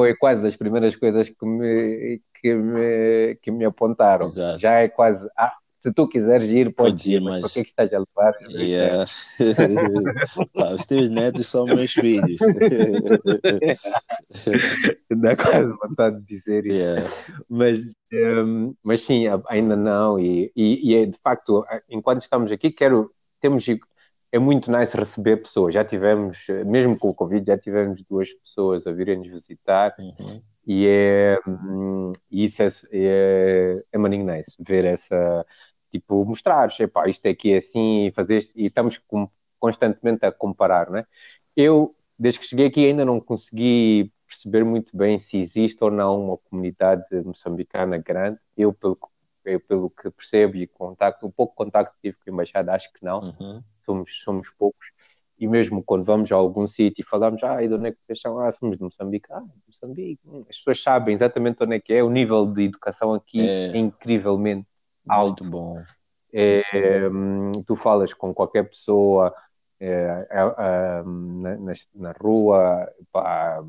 foi 0.00 0.14
quase 0.14 0.42
das 0.42 0.56
primeiras 0.56 0.96
coisas 0.96 1.28
que 1.28 1.44
me, 1.44 2.22
que 2.40 2.54
me, 2.54 3.34
que 3.42 3.50
me 3.50 3.66
apontaram. 3.66 4.28
Exato. 4.28 4.58
Já 4.58 4.78
é 4.78 4.88
quase, 4.88 5.28
ah, 5.36 5.52
se 5.82 5.92
tu 5.92 6.08
quiseres 6.08 6.48
ir, 6.48 6.74
podes 6.74 7.04
ir, 7.04 7.20
mas, 7.20 7.42
mas 7.42 7.52
por 7.52 7.58
que, 7.58 7.64
que 7.64 7.70
estás 7.70 7.92
a 7.92 7.98
levar? 7.98 8.32
Yeah. 8.48 9.04
os 10.74 10.86
teus 10.86 11.10
netos 11.10 11.48
são 11.48 11.66
meus 11.66 11.92
filhos. 11.92 12.40
Dá 15.10 15.36
quase 15.36 15.70
vontade 15.86 16.18
de 16.20 16.26
dizer 16.26 16.64
isso. 16.64 16.76
Yeah. 16.76 17.10
Mas, 17.46 17.80
um, 18.10 18.74
mas 18.82 19.02
sim, 19.02 19.24
ainda 19.48 19.76
não. 19.76 20.18
E, 20.18 20.50
e, 20.56 20.92
e, 20.92 20.96
é, 20.96 21.04
de 21.04 21.18
facto, 21.22 21.62
enquanto 21.90 22.22
estamos 22.22 22.50
aqui, 22.50 22.70
quero, 22.70 23.12
temos 23.38 23.66
é 24.32 24.38
muito 24.38 24.70
nice 24.70 24.96
receber 24.96 25.38
pessoas. 25.38 25.74
Já 25.74 25.84
tivemos, 25.84 26.46
mesmo 26.66 26.98
com 26.98 27.08
o 27.08 27.14
Covid, 27.14 27.46
já 27.46 27.58
tivemos 27.58 28.02
duas 28.04 28.32
pessoas 28.34 28.86
a 28.86 28.92
virem 28.92 29.18
nos 29.18 29.28
visitar 29.28 29.94
uhum. 29.98 30.42
e 30.66 30.86
é, 30.86 31.38
hum, 31.46 32.12
isso 32.30 32.62
é, 32.62 32.68
é, 32.92 33.84
é 33.92 33.98
maninho 33.98 34.24
nice 34.24 34.54
ver 34.60 34.84
essa, 34.84 35.44
tipo, 35.90 36.24
mostrar, 36.24 36.68
epá, 36.78 37.08
isto 37.08 37.26
aqui 37.28 37.52
é 37.52 37.58
assim 37.58 38.06
e 38.06 38.12
fazer 38.12 38.48
e 38.54 38.66
estamos 38.66 38.98
com, 38.98 39.28
constantemente 39.58 40.24
a 40.24 40.32
comparar, 40.32 40.90
né? 40.90 41.04
Eu, 41.56 41.94
desde 42.18 42.40
que 42.40 42.46
cheguei 42.46 42.66
aqui, 42.66 42.86
ainda 42.86 43.04
não 43.04 43.20
consegui 43.20 44.12
perceber 44.26 44.64
muito 44.64 44.96
bem 44.96 45.18
se 45.18 45.38
existe 45.38 45.82
ou 45.82 45.90
não 45.90 46.24
uma 46.24 46.38
comunidade 46.38 47.04
moçambicana 47.24 47.98
grande. 47.98 48.38
Eu, 48.56 48.72
pelo, 48.72 48.96
eu, 49.44 49.60
pelo 49.60 49.90
que 49.90 50.10
percebo 50.10 50.56
e 50.56 50.66
contacto, 50.66 51.26
o 51.26 51.32
pouco 51.32 51.54
contacto 51.54 51.94
que 51.94 52.10
tive 52.10 52.16
com 52.24 52.30
a 52.30 52.32
embaixada, 52.32 52.72
acho 52.74 52.92
que 52.92 53.04
não. 53.04 53.20
Uhum 53.20 53.62
somos, 53.90 54.10
somos 54.22 54.48
poucos, 54.50 54.86
e 55.38 55.46
mesmo 55.46 55.82
quando 55.82 56.04
vamos 56.04 56.30
a 56.30 56.36
algum 56.36 56.66
sítio 56.66 57.02
e 57.02 57.08
falamos, 57.08 57.42
ah, 57.42 57.62
e 57.62 57.68
de 57.68 57.74
onde 57.74 57.88
é 57.88 57.92
que 57.92 57.98
vocês 58.04 58.20
são? 58.20 58.38
Ah, 58.38 58.52
somos 58.52 58.76
de 58.76 58.84
Moçambique. 58.84 59.26
Ah, 59.32 59.42
Moçambique. 59.66 60.20
Hum, 60.26 60.44
as 60.48 60.56
pessoas 60.58 60.82
sabem 60.82 61.14
exatamente 61.14 61.62
onde 61.62 61.76
é 61.76 61.80
que 61.80 61.92
é. 61.94 62.02
O 62.02 62.10
nível 62.10 62.46
de 62.46 62.64
educação 62.64 63.14
aqui 63.14 63.40
é, 63.40 63.68
é 63.68 63.76
incrivelmente 63.76 64.66
alto. 65.08 65.42
Muito 65.42 65.50
bom. 65.50 65.82
É, 66.32 66.62
hum, 67.10 67.52
tu 67.66 67.74
falas 67.74 68.12
com 68.12 68.34
qualquer 68.34 68.68
pessoa 68.68 69.34
é, 69.80 70.28
é, 70.30 70.40
é, 70.40 71.02
na, 71.02 71.74
na, 71.94 72.12
rua, 72.12 72.86
pá, 73.10 73.64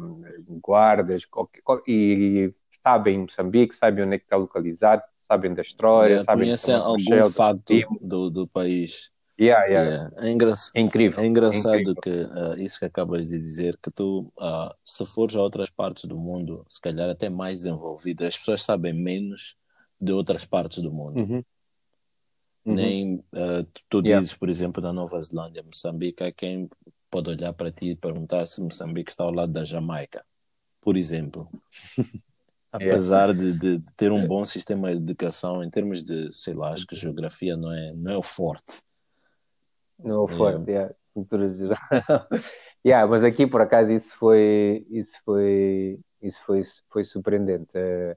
guardas, 0.61 1.23
qualquer, 1.23 1.61
e 1.87 2.53
sabem 2.83 3.19
Moçambique, 3.19 3.73
sabem 3.73 4.03
onde 4.03 4.15
é 4.15 4.19
que 4.19 4.25
está 4.25 4.35
localizado, 4.35 5.03
sabem 5.31 5.53
da 5.53 5.61
história, 5.61 6.09
yeah, 6.09 6.25
sabem 6.25 6.43
conhecem 6.45 6.75
algum 6.75 7.23
fato 7.29 7.73
do, 8.01 8.29
do 8.29 8.47
país. 8.47 9.09
Yeah, 9.39 9.65
yeah. 9.65 9.89
yeah. 9.89 10.27
É, 10.27 10.29
engra... 10.29 10.51
é, 10.75 10.81
incrível. 10.81 11.23
É 11.23 11.25
engraçado 11.25 11.75
é 11.75 11.81
incrível. 11.81 12.01
que 12.01 12.09
uh, 12.09 12.61
isso 12.61 12.77
que 12.77 12.85
acabas 12.85 13.27
de 13.27 13.39
dizer, 13.39 13.77
que 13.81 13.89
tu, 13.89 14.31
uh, 14.37 14.73
se 14.83 15.05
fores 15.05 15.35
a 15.35 15.41
outras 15.41 15.69
partes 15.69 16.05
do 16.05 16.17
mundo, 16.17 16.65
se 16.69 16.81
calhar 16.81 17.09
até 17.09 17.29
mais 17.29 17.59
desenvolvido, 17.59 18.25
as 18.25 18.37
pessoas 18.37 18.61
sabem 18.61 18.93
menos 18.93 19.55
de 19.99 20.11
outras 20.11 20.45
partes 20.45 20.83
do 20.83 20.91
mundo. 20.91 21.17
Uhum. 21.17 21.43
Uhum. 22.63 22.75
Nem 22.75 23.15
uh, 23.15 23.65
tu, 23.89 24.01
yeah. 24.01 24.19
dizes, 24.19 24.35
por 24.35 24.49
exemplo, 24.49 24.83
na 24.83 24.93
Nova 24.93 25.19
Zelândia, 25.19 25.63
Moçambique, 25.63 26.23
há 26.23 26.31
quem 26.31 26.69
pode 27.09 27.29
olhar 27.29 27.53
para 27.53 27.71
ti 27.71 27.91
e 27.91 27.95
perguntar 27.95 28.45
se 28.45 28.61
Moçambique 28.61 29.09
está 29.09 29.23
ao 29.23 29.33
lado 29.33 29.51
da 29.51 29.63
Jamaica, 29.63 30.23
por 30.81 30.95
exemplo. 30.95 31.47
Apesar 32.71 33.33
de, 33.33 33.51
de, 33.51 33.77
de, 33.79 33.93
ter 33.95 34.11
um 34.11 34.25
bom 34.25 34.45
sistema 34.45 34.89
de 34.91 34.97
educação 34.97 35.61
em 35.61 35.69
termos 35.69 36.03
de, 36.03 36.31
sei 36.31 36.53
lá, 36.53 36.71
acho 36.71 36.87
que 36.87 36.95
geografia 36.95 37.57
não 37.57 37.71
é, 37.71 37.93
não 37.93 38.11
é 38.13 38.17
o 38.17 38.21
forte. 38.21 38.81
No 39.99 40.27
forte, 40.27 40.71
yeah. 40.71 40.93
cultura 41.13 41.49
geral. 41.49 41.77
yeah, 42.85 43.05
mas 43.05 43.23
aqui 43.23 43.45
por 43.45 43.61
acaso 43.61 43.91
isso 43.91 44.15
foi 44.17 44.85
isso 44.89 45.19
foi 45.25 45.99
isso 46.21 46.41
foi 46.45 46.63
foi 46.89 47.03
surpreendente. 47.03 47.77
Uh, 47.77 48.15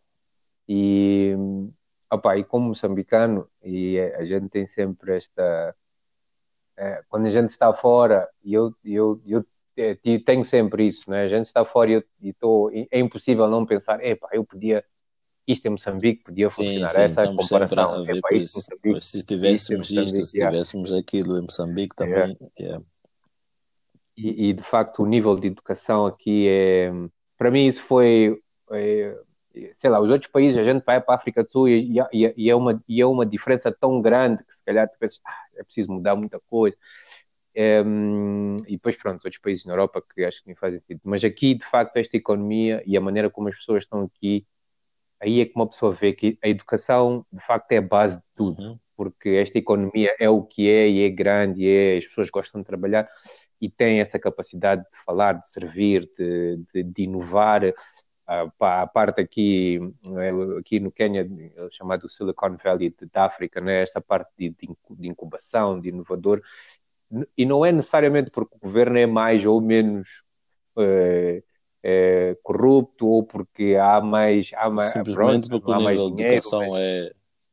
e 0.68 1.34
opa, 2.10 2.38
e 2.38 2.44
como 2.44 2.68
moçambicano 2.68 3.50
e 3.62 3.98
a 3.98 4.24
gente 4.24 4.48
tem 4.48 4.66
sempre 4.66 5.16
esta 5.16 5.74
uh, 6.78 7.04
quando 7.08 7.26
a 7.26 7.30
gente 7.30 7.50
está 7.50 7.74
fora 7.74 8.28
e 8.42 8.54
eu 8.54 8.72
eu, 8.84 9.20
eu 9.26 9.44
tenho 10.24 10.44
sempre 10.44 10.86
isso, 10.86 11.10
né? 11.10 11.22
A 11.24 11.28
gente 11.28 11.46
está 11.46 11.64
fora 11.64 11.90
e, 11.90 11.94
eu, 11.94 12.04
e 12.22 12.32
tô, 12.32 12.70
é 12.70 12.98
impossível 12.98 13.48
não 13.48 13.66
pensar, 13.66 14.04
epá, 14.04 14.28
eu 14.32 14.44
podia 14.44 14.84
isto 15.46 15.66
em 15.66 15.70
Moçambique 15.70 16.24
podia 16.24 16.50
funcionar. 16.50 16.88
Sim, 16.88 17.02
Essa 17.02 17.20
é 17.22 17.24
a 17.24 17.34
comparação. 17.34 18.04
A 18.04 18.32
é 18.32 18.36
isso. 18.36 18.60
se 19.00 19.24
tivéssemos 19.24 19.90
isto, 19.90 20.02
isto 20.02 20.24
se 20.26 20.38
tivéssemos 20.38 20.88
yeah. 20.88 21.00
aquilo 21.00 21.38
em 21.38 21.42
Moçambique 21.42 21.94
também. 21.94 22.14
Yeah. 22.14 22.36
Yeah. 22.58 22.84
E, 24.16 24.48
e, 24.48 24.52
de 24.52 24.62
facto 24.62 25.02
o 25.02 25.06
nível 25.06 25.36
de 25.36 25.48
educação 25.48 26.06
aqui 26.06 26.46
é. 26.48 26.90
Para 27.36 27.50
mim, 27.50 27.66
isso 27.66 27.82
foi. 27.82 28.40
É, 28.70 29.16
sei 29.72 29.90
lá, 29.90 30.00
os 30.00 30.10
outros 30.10 30.30
países, 30.30 30.58
a 30.58 30.64
gente 30.64 30.82
vai 30.84 31.00
para 31.00 31.14
a 31.14 31.16
África 31.16 31.44
do 31.44 31.50
Sul 31.50 31.68
e, 31.68 31.98
e, 32.12 32.34
e, 32.36 32.50
é, 32.50 32.56
uma, 32.56 32.82
e 32.88 33.00
é 33.00 33.06
uma 33.06 33.24
diferença 33.24 33.70
tão 33.70 34.00
grande 34.00 34.42
que 34.44 34.54
se 34.54 34.64
calhar 34.64 34.88
tu 34.88 34.98
pensas, 34.98 35.20
ah, 35.24 35.32
é 35.56 35.62
preciso 35.62 35.92
mudar 35.92 36.16
muita 36.16 36.40
coisa. 36.50 36.76
É, 37.54 37.82
e 38.66 38.72
depois, 38.72 38.96
pronto, 38.96 39.24
outros 39.24 39.40
países 39.40 39.64
na 39.64 39.72
Europa 39.72 40.02
que 40.02 40.24
acho 40.24 40.40
que 40.40 40.48
nem 40.48 40.56
fazem 40.56 40.80
sentido. 40.80 41.00
Mas 41.04 41.22
aqui, 41.24 41.54
de 41.54 41.64
facto, 41.64 41.96
esta 41.96 42.16
economia 42.16 42.82
e 42.84 42.96
a 42.96 43.00
maneira 43.00 43.30
como 43.30 43.48
as 43.48 43.56
pessoas 43.56 43.84
estão 43.84 44.02
aqui 44.02 44.46
aí 45.24 45.40
é 45.40 45.46
que 45.46 45.54
uma 45.56 45.66
pessoa 45.66 45.94
vê 45.94 46.12
que 46.12 46.38
a 46.42 46.48
educação 46.48 47.24
de 47.32 47.44
facto 47.44 47.72
é 47.72 47.78
a 47.78 47.82
base 47.82 48.16
de 48.16 48.24
tudo, 48.34 48.62
uhum. 48.62 48.78
porque 48.96 49.30
esta 49.30 49.58
economia 49.58 50.14
é 50.18 50.28
o 50.28 50.42
que 50.42 50.68
é 50.68 50.88
e 50.88 51.04
é 51.04 51.08
grande 51.08 51.62
e 51.62 51.68
é, 51.68 51.96
as 51.98 52.06
pessoas 52.06 52.30
gostam 52.30 52.60
de 52.60 52.66
trabalhar 52.66 53.08
e 53.60 53.70
têm 53.70 54.00
essa 54.00 54.18
capacidade 54.18 54.82
de 54.82 55.04
falar, 55.04 55.34
de 55.34 55.48
servir, 55.48 56.08
de, 56.18 56.60
de, 56.72 56.82
de 56.82 57.02
inovar. 57.02 57.62
A 58.26 58.86
parte 58.86 59.20
aqui, 59.20 59.78
é, 60.18 60.58
aqui 60.58 60.80
no 60.80 60.90
Quênia, 60.90 61.28
é 61.56 61.68
chamado 61.70 62.08
Silicon 62.08 62.56
Valley 62.56 62.94
da 63.12 63.26
África, 63.26 63.60
né? 63.60 63.82
essa 63.82 64.00
parte 64.00 64.30
de, 64.38 64.48
de, 64.50 65.08
incubação, 65.08 65.78
de 65.78 65.90
inovador, 65.90 66.40
e 67.36 67.44
não 67.44 67.64
é 67.64 67.72
necessariamente 67.72 68.30
porque 68.30 68.56
o 68.56 68.66
governo 68.66 68.98
é 68.98 69.06
mais 69.06 69.44
ou 69.44 69.60
menos 69.60 70.08
uh, 70.76 71.42
é, 71.82 72.36
corrupto 72.42 73.06
ou 73.06 73.22
porque 73.22 73.76
há 73.80 74.00
mais. 74.00 74.50
Há 74.54 74.70
mais 74.70 74.90
Simplesmente 74.90 75.48
pronto, 75.48 75.50
porque 75.50 75.70
o 75.70 75.88
nível 75.88 76.10
de 76.10 76.22
educação 76.22 76.60
mas, 76.60 76.74
é. 76.74 77.12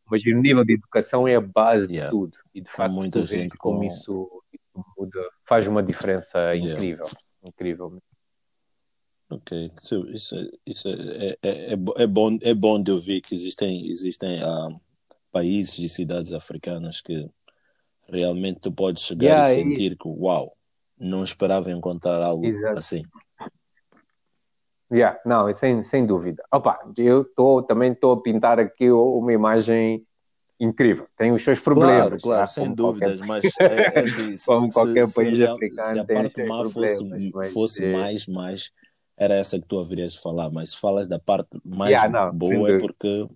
Mas 0.10 0.26
o 0.26 0.42
nível 0.42 0.66
de 0.66 0.74
educação 0.74 1.28
é 1.28 1.36
a 1.36 1.42
base 1.42 1.92
yeah. 1.92 2.06
de 2.06 2.18
tudo. 2.18 2.38
E 2.54 2.62
de 2.62 2.72
facto, 2.72 2.94
muita 2.94 3.26
gente 3.26 3.58
como 3.58 3.80
com... 3.80 3.86
isso, 3.86 4.44
isso 4.54 4.86
muda, 4.98 5.30
faz 5.46 5.68
uma 5.68 5.84
diferença 5.84 6.38
yeah. 6.54 6.72
incrível. 6.72 7.06
Incrível. 7.44 8.02
Ok, 9.30 9.72
isso, 10.12 10.46
isso 10.66 10.90
é, 10.90 11.38
é, 11.42 11.74
é, 11.74 11.74
é, 11.74 12.08
bom, 12.08 12.38
é 12.42 12.54
bom 12.54 12.82
de 12.84 12.92
ouvir 12.92 13.22
que 13.22 13.34
existem, 13.34 13.90
existem 13.90 14.44
uh, 14.44 14.78
países 15.32 15.80
e 15.80 15.88
cidades 15.88 16.34
africanas 16.34 17.00
que 17.00 17.30
realmente 18.12 18.60
tu 18.60 18.72
podes 18.72 19.04
chegar 19.04 19.26
yeah, 19.26 19.52
e 19.52 19.56
sentir 19.56 19.94
e... 19.94 19.96
que, 19.96 20.08
uau, 20.08 20.54
não 21.00 21.24
esperava 21.24 21.72
encontrar 21.72 22.22
algo 22.22 22.46
Exato. 22.46 22.80
assim. 22.80 23.04
Yeah, 24.92 25.18
não, 25.26 25.56
sem, 25.56 25.84
sem 25.86 26.06
dúvida. 26.06 26.44
Opa, 26.52 26.80
eu 26.98 27.24
tô, 27.24 27.64
também 27.64 27.94
estou 27.94 28.12
a 28.12 28.22
pintar 28.22 28.60
aqui 28.60 28.92
uma 28.92 29.32
imagem 29.32 30.06
incrível. 30.60 31.08
Tem 31.18 31.32
os 31.32 31.42
seus 31.44 31.60
problemas. 31.60 31.98
Claro, 31.98 32.22
claro, 32.22 32.42
tá? 32.42 32.48
sem 32.48 32.74
dúvidas, 32.74 33.20
qualquer... 33.20 33.28
mas 33.28 33.60
é, 33.60 33.94
é 33.96 34.00
assim, 34.00 34.34
como 34.46 34.70
se, 34.70 34.74
qualquer 34.74 35.08
se, 35.08 35.16
país 35.16 35.38
se, 35.38 35.44
africano 35.46 35.94
se 35.94 36.00
a 36.00 36.06
parte 36.06 36.46
má 36.46 36.70
fosse, 36.70 37.32
mas, 37.34 37.54
fosse 37.54 37.86
é... 37.86 37.92
mais, 37.94 38.28
mais, 38.28 38.72
era 39.18 39.36
essa 39.36 39.60
que 39.60 39.66
tu 39.66 39.80
haverias 39.80 40.14
de 40.14 40.22
falar, 40.22 40.50
mas 40.52 40.72
se 40.72 40.80
falas 40.80 41.08
da 41.08 41.18
parte 41.18 41.50
mais 41.64 41.92
yeah, 41.92 42.10
não, 42.10 42.38
boa 42.38 42.72
é 42.72 42.80
porque 42.80 43.28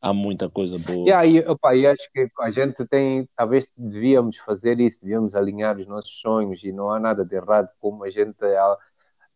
há 0.00 0.12
muita 0.12 0.48
coisa 0.48 0.78
boa. 0.78 1.08
Yeah, 1.08 1.26
e, 1.26 1.40
opa, 1.40 1.74
e 1.74 1.86
acho 1.86 2.10
que 2.12 2.28
a 2.40 2.50
gente 2.50 2.84
tem, 2.86 3.28
talvez 3.36 3.66
devíamos 3.76 4.36
fazer 4.38 4.80
isso, 4.80 4.98
devíamos 5.00 5.34
alinhar 5.34 5.78
os 5.78 5.86
nossos 5.86 6.20
sonhos 6.20 6.62
e 6.64 6.72
não 6.72 6.90
há 6.90 6.98
nada 6.98 7.24
de 7.24 7.34
errado 7.34 7.68
como 7.80 8.04
a 8.04 8.10
gente 8.10 8.36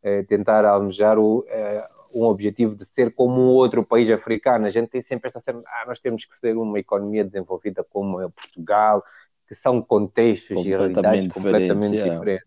é, 0.02 0.22
tentar 0.24 0.64
almejar 0.64 1.18
o, 1.18 1.44
é, 1.48 1.84
um 2.14 2.24
objetivo 2.24 2.76
de 2.76 2.84
ser 2.84 3.14
como 3.14 3.40
um 3.40 3.48
outro 3.48 3.86
país 3.86 4.10
africano. 4.10 4.66
A 4.66 4.70
gente 4.70 4.88
tem 4.88 5.02
sempre 5.02 5.28
esta 5.28 5.40
cena, 5.40 5.62
ah, 5.66 5.84
nós 5.86 6.00
temos 6.00 6.24
que 6.24 6.38
ser 6.38 6.56
uma 6.56 6.78
economia 6.78 7.24
desenvolvida 7.24 7.84
como 7.84 8.18
Portugal, 8.30 9.02
que 9.46 9.54
são 9.54 9.82
contextos 9.82 10.64
e 10.64 10.68
realidades 10.68 11.32
completamente 11.32 12.02
diferentes. 12.02 12.46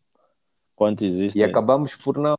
Quanto 0.75 1.05
existe? 1.05 1.39
E 1.39 1.43
acabamos 1.43 1.95
por 1.95 2.17
não 2.17 2.36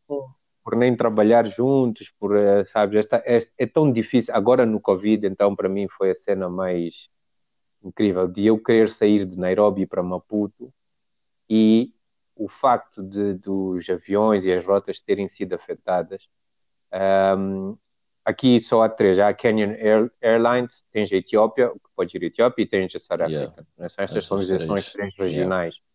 por 0.67 0.75
nem 0.75 0.97
trabalhar 0.97 1.47
juntos, 1.47 2.13
por, 2.19 2.37
eh, 2.37 2.65
sabes, 2.65 2.97
esta, 2.99 3.23
é, 3.25 3.41
é 3.57 3.67
tão 3.69 3.93
difícil. 3.93 4.35
Agora 4.35 4.67
no 4.67 4.81
Covid, 4.81 5.25
então, 5.25 5.55
para 5.55 5.69
mim 5.69 5.87
foi 5.87 6.11
a 6.11 6.15
cena 6.17 6.49
mais 6.49 7.09
incrível 7.85 8.27
de 8.27 8.47
eu 8.47 8.59
querer 8.59 8.89
sair 8.89 9.25
de 9.25 9.39
Nairobi 9.39 9.87
para 9.87 10.03
Maputo 10.03 10.75
e 11.49 11.93
o 12.35 12.49
facto 12.49 13.01
de, 13.01 13.35
dos 13.35 13.89
aviões 13.89 14.45
e 14.45 14.53
as 14.53 14.67
rotas 14.67 14.99
terem 14.99 15.29
sido 15.29 15.55
afetadas. 15.55 16.29
Um, 17.39 17.79
aqui 18.25 18.61
só 18.61 18.83
há 18.83 18.89
três: 18.89 19.21
há 19.21 19.29
a 19.29 19.35
Kenyan 19.35 19.71
Air, 19.71 20.11
Airlines, 20.21 20.85
tens 20.91 21.13
a 21.13 21.17
Etiópia, 21.17 21.69
que 21.69 21.91
pode 21.95 22.17
ir 22.17 22.25
a 22.25 22.27
Etiópia, 22.27 22.65
e 22.65 22.67
tens 22.67 22.93
a 22.93 22.99
South 22.99 23.23
Africa. 23.23 23.65
Yeah. 23.79 23.95
Estas 23.99 24.25
são 24.25 24.39
as 24.39 24.47
três, 24.49 24.93
três 24.93 25.17
regionais. 25.17 25.77
Yeah. 25.77 25.87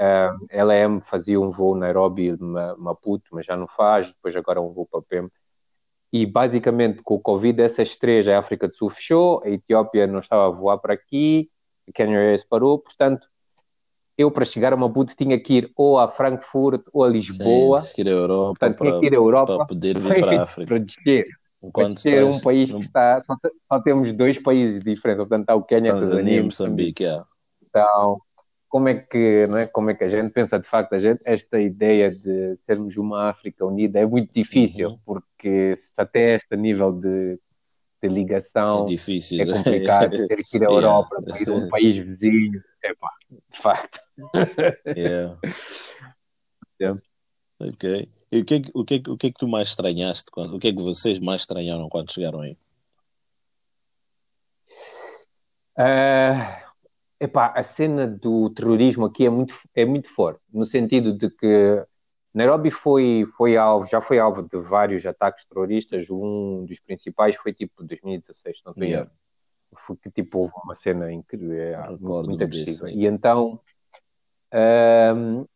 Um, 0.00 0.46
LM 0.50 1.00
fazia 1.02 1.40
um 1.40 1.50
voo 1.50 1.76
Nairobi-Maputo, 1.76 3.26
mas 3.32 3.46
já 3.46 3.56
não 3.56 3.68
faz, 3.68 4.08
depois 4.08 4.34
agora 4.34 4.60
um 4.60 4.72
voo 4.72 4.86
para 4.90 5.02
Pem. 5.02 5.30
E 6.12 6.26
basicamente 6.26 7.02
com 7.02 7.14
o 7.14 7.20
Covid, 7.20 7.60
essas 7.62 7.96
três, 7.96 8.28
a 8.28 8.38
África 8.38 8.68
do 8.68 8.74
Sul 8.74 8.90
fechou, 8.90 9.42
a 9.44 9.50
Etiópia 9.50 10.06
não 10.06 10.20
estava 10.20 10.46
a 10.46 10.50
voar 10.50 10.78
para 10.78 10.94
aqui, 10.94 11.50
a 11.88 11.92
Kenyan 11.92 12.18
Airlines 12.18 12.44
parou, 12.44 12.78
portanto 12.78 13.26
eu 14.16 14.30
para 14.30 14.44
chegar 14.44 14.72
a 14.72 14.76
Maputo 14.76 15.14
tinha 15.16 15.38
que 15.40 15.54
ir 15.54 15.72
ou 15.76 15.98
a 15.98 16.08
Frankfurt 16.08 16.82
ou 16.92 17.04
a 17.04 17.08
Lisboa. 17.08 17.80
Sim, 17.80 17.94
que 17.94 18.00
ir 18.02 18.08
à 18.08 18.12
Europa. 18.12 18.58
Portanto, 18.58 18.78
tinha 18.78 19.00
que 19.00 19.06
ir 19.06 19.12
à 19.12 19.16
Europa 19.16 19.56
para 19.56 19.66
poder 19.66 19.98
vir 19.98 20.14
para 20.20 20.38
a 20.38 20.42
África. 20.42 20.68
para 20.68 20.78
descer. 20.78 21.26
Enquanto 21.62 21.86
para 21.86 21.94
descer 21.94 22.24
um 22.24 22.40
país 22.40 22.70
que 22.70 22.78
está. 22.78 23.20
Só, 23.22 23.36
só, 23.72 23.80
temos 23.80 24.12
dois 24.12 24.38
países 24.38 24.84
diferentes. 24.84 25.18
Portanto, 25.18 25.42
está 25.42 25.54
o 25.54 25.62
Quênia 25.62 25.90
e 25.90 25.92
Tanzânia 25.92 26.42
Moçambique. 26.42 27.04
É. 27.04 27.22
Então, 27.68 28.20
como 28.74 28.88
é 28.88 28.94
que 28.96 29.46
não 29.46 29.56
é? 29.56 29.68
como 29.68 29.90
é 29.90 29.94
que 29.94 30.02
a 30.02 30.08
gente 30.08 30.32
pensa 30.32 30.58
de 30.58 30.68
facto 30.68 30.94
a 30.94 30.98
gente 30.98 31.20
esta 31.24 31.60
ideia 31.60 32.10
de 32.10 32.56
sermos 32.66 32.96
uma 32.96 33.30
África 33.30 33.64
unida 33.64 34.00
é 34.00 34.04
muito 34.04 34.34
difícil 34.34 34.90
uhum. 34.90 34.98
porque 35.06 35.76
se 35.76 36.02
até 36.02 36.34
este 36.34 36.56
nível 36.56 36.90
de, 36.90 37.38
de 38.02 38.08
ligação 38.08 38.82
é, 38.82 38.86
difícil. 38.86 39.40
é 39.42 39.46
complicado 39.46 40.26
ter 40.26 40.42
que 40.42 40.56
ir 40.56 40.64
à 40.64 40.66
Europa 40.74 41.14
yeah. 41.20 41.40
ir 41.40 41.48
a 41.50 41.52
um 41.52 41.68
país 41.68 41.96
vizinho 41.96 42.60
Epá, 42.82 43.10
de 43.30 43.58
facto. 43.62 44.00
Yeah. 44.88 45.38
yeah. 46.80 47.00
Ok. 47.60 48.08
E 48.32 48.40
o 48.40 48.44
que, 48.44 48.54
é 48.54 48.62
o, 48.74 48.84
que, 48.84 49.02
o 49.08 49.16
que 49.16 49.26
é 49.28 49.30
que 49.30 49.38
tu 49.38 49.46
mais 49.46 49.68
estranhaste? 49.68 50.32
Quando, 50.32 50.56
o 50.56 50.58
que 50.58 50.66
é 50.66 50.72
que 50.72 50.82
vocês 50.82 51.20
mais 51.20 51.42
estranharam 51.42 51.88
quando 51.88 52.12
chegaram 52.12 52.40
aí? 52.40 52.58
Uh, 55.78 56.63
epá, 57.24 57.52
a 57.54 57.62
cena 57.62 58.06
do 58.06 58.50
terrorismo 58.50 59.06
aqui 59.06 59.26
é 59.26 59.30
muito, 59.30 59.54
é 59.74 59.84
muito 59.84 60.08
forte, 60.14 60.40
no 60.52 60.64
sentido 60.64 61.16
de 61.16 61.30
que 61.30 61.84
Nairobi 62.32 62.70
foi, 62.70 63.26
foi 63.36 63.56
alvo, 63.56 63.86
já 63.86 64.00
foi 64.00 64.18
alvo 64.18 64.42
de 64.42 64.58
vários 64.58 65.06
ataques 65.06 65.44
terroristas. 65.46 66.10
Um 66.10 66.64
dos 66.66 66.80
principais 66.80 67.36
foi 67.36 67.52
tipo 67.52 67.84
2016, 67.84 68.60
não 68.66 68.74
tenho 68.74 68.90
yeah 68.90 69.10
foi 69.86 69.96
que 69.96 70.10
tipo 70.10 70.38
houve 70.38 70.54
uma 70.64 70.74
cena 70.74 71.12
incrível, 71.12 71.52
é, 71.52 71.88
muito, 71.90 72.28
muito 72.28 72.44
agressiva. 72.44 72.90
E 72.90 73.06
então, 73.06 73.60
um, 75.16 75.46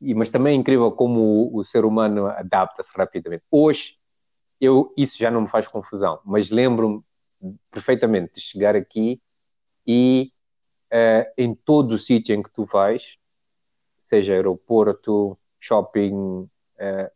e, 0.00 0.14
mas 0.14 0.30
também 0.30 0.56
é 0.56 0.56
incrível 0.56 0.90
como 0.92 1.20
o, 1.20 1.58
o 1.58 1.64
ser 1.64 1.84
humano 1.84 2.26
adapta-se 2.26 2.90
rapidamente. 2.94 3.44
Hoje, 3.50 3.96
eu, 4.60 4.92
isso 4.96 5.18
já 5.18 5.30
não 5.30 5.42
me 5.42 5.48
faz 5.48 5.66
confusão, 5.66 6.20
mas 6.24 6.50
lembro-me 6.50 7.02
perfeitamente 7.70 8.34
de 8.34 8.40
chegar 8.40 8.76
aqui 8.76 9.20
e 9.86 10.30
uh, 10.92 11.32
em 11.36 11.54
todo 11.54 11.92
o 11.92 11.98
sítio 11.98 12.34
em 12.34 12.42
que 12.42 12.50
tu 12.50 12.64
vais, 12.64 13.16
seja 14.04 14.34
aeroporto, 14.34 15.36
shopping, 15.60 16.14
uh, 16.14 17.10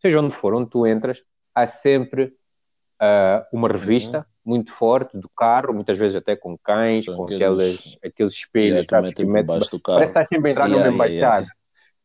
seja 0.00 0.20
onde 0.20 0.34
for, 0.34 0.54
onde 0.54 0.70
tu 0.70 0.86
entras, 0.86 1.22
há 1.54 1.66
sempre 1.66 2.24
uh, 3.00 3.44
uma 3.52 3.68
revista 3.68 4.18
uhum 4.18 4.34
muito 4.44 4.72
forte 4.72 5.16
do 5.16 5.28
carro, 5.30 5.72
muitas 5.72 5.96
vezes 5.96 6.16
até 6.16 6.36
com 6.36 6.56
cães, 6.58 7.06
com 7.06 7.24
aqueles, 7.24 7.40
aqueles, 7.40 7.98
aqueles 8.04 8.32
espelhos, 8.34 8.86
yeah, 8.90 9.12
que 9.12 9.24
mete 9.24 9.46
do 9.46 9.80
carro. 9.80 9.98
Parece 9.98 10.12
que 10.12 10.18
estás 10.18 10.28
sempre 10.28 10.48
a 10.48 10.52
entrar 10.52 10.66
yeah, 10.68 10.84
numa 10.84 10.94
embaixada. 10.94 11.46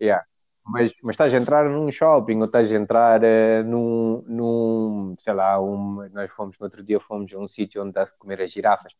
Yeah, 0.01 0.25
Mas, 0.65 0.93
mas 1.03 1.13
estás 1.13 1.33
a 1.33 1.37
entrar 1.37 1.69
num 1.69 1.91
shopping 1.91 2.37
ou 2.37 2.45
estás 2.45 2.71
a 2.71 2.75
entrar 2.75 3.21
uh, 3.21 3.63
num, 3.65 4.23
num, 4.25 5.15
sei 5.19 5.33
lá, 5.33 5.59
um, 5.61 6.07
nós 6.13 6.31
fomos 6.31 6.57
no 6.57 6.63
outro 6.63 6.81
dia, 6.81 6.99
fomos 7.01 7.33
a 7.33 7.37
um 7.37 7.47
sítio 7.47 7.83
onde 7.83 7.91
dá-se 7.91 8.17
comer 8.17 8.41
as 8.41 8.51
girafas. 8.51 8.93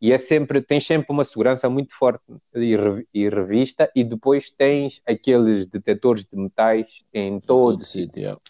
E 0.00 0.12
é 0.12 0.18
sempre, 0.18 0.62
tens 0.62 0.86
sempre 0.86 1.12
uma 1.12 1.24
segurança 1.24 1.68
muito 1.68 1.94
forte 1.94 2.24
e, 2.54 2.74
e 3.12 3.28
revista, 3.28 3.90
e 3.94 4.02
depois 4.02 4.50
tens 4.50 5.02
aqueles 5.06 5.66
detectores 5.66 6.24
de 6.24 6.38
metais 6.38 7.04
em 7.12 7.38
todo, 7.38 7.74
todo 7.74 7.84
sítio. 7.84 8.20
Yeah. 8.20 8.40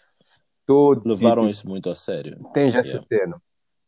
Todo 0.65 1.09
Levaram 1.09 1.43
sítio. 1.43 1.51
isso 1.51 1.69
muito 1.69 1.89
a 1.89 1.95
sério. 1.95 2.39
Tens 2.53 2.73
essa 2.73 2.87
yeah. 2.87 3.07
cena. 3.07 3.41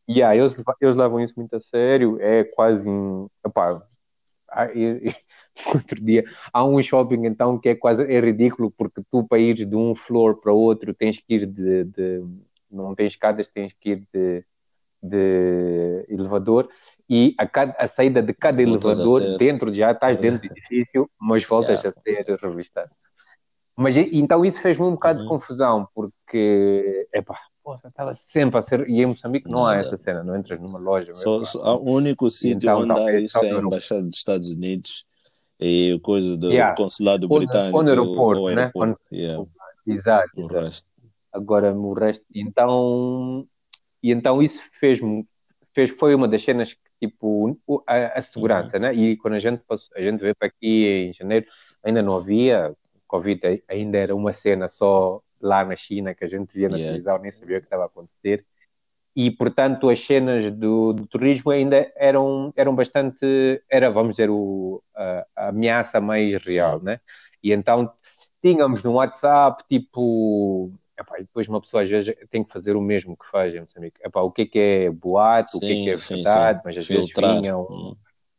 E 0.06 0.18
yeah, 0.18 0.36
eles, 0.36 0.54
eles 0.80 0.94
levam 0.94 1.20
isso 1.20 1.34
muito 1.36 1.56
a 1.56 1.60
sério, 1.60 2.18
é 2.20 2.44
quase. 2.44 2.90
Epá, 3.46 3.82
outro 5.74 6.00
dia 6.00 6.24
há 6.52 6.64
um 6.64 6.80
shopping 6.80 7.26
então 7.26 7.58
que 7.58 7.70
é 7.70 7.74
quase 7.74 8.02
é 8.04 8.20
ridículo 8.20 8.70
porque 8.70 9.02
tu 9.10 9.26
para 9.26 9.38
ires 9.38 9.66
de 9.66 9.74
um 9.74 9.94
floor 9.94 10.36
para 10.36 10.52
outro 10.52 10.94
tens 10.94 11.18
que 11.18 11.34
ir 11.34 11.46
de, 11.46 11.84
de 11.84 12.22
não 12.70 12.94
tens 12.94 13.12
escadas, 13.12 13.48
tens 13.48 13.72
que 13.72 13.90
ir 13.90 14.08
de, 14.12 14.44
de 15.02 16.06
elevador 16.08 16.68
e 17.08 17.34
a, 17.38 17.46
cada, 17.46 17.72
a 17.78 17.86
saída 17.86 18.22
de 18.22 18.32
cada 18.32 18.64
voltas 18.64 18.98
elevador 18.98 19.38
dentro 19.38 19.74
já 19.74 19.92
estás 19.92 20.16
dentro 20.16 20.40
do 20.40 20.46
edifício, 20.52 21.10
mas 21.18 21.44
voltas 21.44 21.82
yeah. 21.82 21.88
a 21.96 22.02
ser 22.02 22.38
revistado. 22.40 22.90
Mas 23.76 23.96
então 23.96 24.44
isso 24.44 24.60
fez-me 24.60 24.84
um 24.84 24.92
bocado 24.92 25.18
uhum. 25.18 25.24
de 25.24 25.28
confusão 25.28 25.88
porque 25.94 27.08
epá, 27.12 27.38
Poxa, 27.64 27.88
estava 27.88 28.12
sempre 28.12 28.58
a 28.58 28.62
ser. 28.62 28.86
E 28.90 29.00
em 29.00 29.06
Moçambique 29.06 29.50
não 29.50 29.64
há 29.64 29.76
essa 29.76 29.96
cena, 29.96 30.22
não 30.22 30.36
entras 30.36 30.60
numa 30.60 30.78
loja. 30.78 31.14
Só, 31.14 31.42
só, 31.42 31.78
o 31.78 31.92
único 31.92 32.30
sítio 32.30 32.68
então, 32.68 32.82
onde 32.82 33.00
há 33.00 33.18
isso 33.18 33.38
é 33.38 33.52
a 33.52 33.58
Embaixada 33.58 34.02
dos 34.02 34.18
Estados 34.18 34.52
Unidos 34.52 35.06
e 35.58 35.98
coisa 36.02 36.36
do 36.36 36.52
yeah. 36.52 36.76
consulado 36.76 37.26
britânico. 37.26 37.74
Ou 37.74 37.82
no 37.82 37.88
aeroporto, 37.88 38.42
ou, 38.42 38.54
né? 38.54 38.64
Aeroporto. 38.64 39.00
Yeah. 39.10 39.44
Exato. 39.86 40.28
O 40.36 40.40
exato. 40.40 40.60
resto. 40.60 40.88
Agora, 41.32 41.72
no 41.72 41.94
resto. 41.94 42.22
Então, 42.34 43.46
e 44.02 44.12
então 44.12 44.42
isso 44.42 44.60
fez-me. 44.78 45.26
Fez, 45.74 45.90
foi 45.90 46.14
uma 46.14 46.28
das 46.28 46.44
cenas 46.44 46.74
que, 46.74 46.78
tipo, 47.06 47.58
a, 47.86 48.18
a 48.18 48.22
segurança, 48.22 48.76
uhum. 48.76 48.82
né? 48.82 48.94
E 48.94 49.16
quando 49.16 49.34
a 49.34 49.38
gente, 49.38 49.62
a 49.94 50.00
gente 50.00 50.20
veio 50.20 50.34
para 50.34 50.48
aqui 50.48 51.08
em 51.08 51.12
janeiro, 51.12 51.46
ainda 51.82 52.02
não 52.02 52.16
havia. 52.16 52.74
Covid 53.06 53.62
ainda 53.68 53.98
era 53.98 54.14
uma 54.14 54.32
cena 54.32 54.68
só 54.68 55.20
lá 55.40 55.64
na 55.64 55.76
China, 55.76 56.14
que 56.14 56.24
a 56.24 56.28
gente 56.28 56.52
via 56.52 56.68
na 56.68 56.76
yeah. 56.76 56.92
televisão, 56.92 57.18
nem 57.18 57.30
sabia 57.30 57.58
o 57.58 57.60
que 57.60 57.66
estava 57.66 57.84
a 57.84 57.86
acontecer. 57.86 58.44
E, 59.16 59.30
portanto, 59.30 59.88
as 59.88 60.00
cenas 60.04 60.50
do, 60.50 60.92
do 60.92 61.06
turismo 61.06 61.52
ainda 61.52 61.92
eram, 61.94 62.52
eram 62.56 62.74
bastante, 62.74 63.62
era, 63.70 63.90
vamos 63.90 64.12
dizer, 64.12 64.28
o, 64.28 64.82
a, 64.94 65.26
a 65.36 65.48
ameaça 65.48 66.00
mais 66.00 66.42
real, 66.42 66.82
né? 66.82 66.98
E 67.42 67.52
então 67.52 67.92
tínhamos 68.42 68.82
no 68.82 68.94
WhatsApp, 68.94 69.62
tipo, 69.68 70.72
epá, 70.98 71.16
depois 71.18 71.48
uma 71.48 71.60
pessoa 71.60 71.82
às 71.82 71.88
vezes 71.88 72.14
tem 72.30 72.44
que 72.44 72.52
fazer 72.52 72.76
o 72.76 72.80
mesmo 72.80 73.16
que 73.16 73.26
faz 73.30 73.54
em 73.54 73.60
Moçambique. 73.60 74.00
Epá, 74.04 74.20
o 74.20 74.30
que 74.30 74.42
é 74.42 74.46
que 74.46 74.58
é 74.58 74.90
boato, 74.90 75.52
sim, 75.52 75.56
o 75.58 75.60
que 75.60 75.66
é 75.66 75.74
que 75.74 75.90
é 75.90 75.96
verdade, 75.96 76.58
sim, 76.58 76.62
mas 76.64 76.76
às 76.76 76.86
Filtrar. 76.86 77.30
vezes 77.30 77.42
vinha 77.42 77.58
um, 77.58 77.62
hum. 77.62 77.96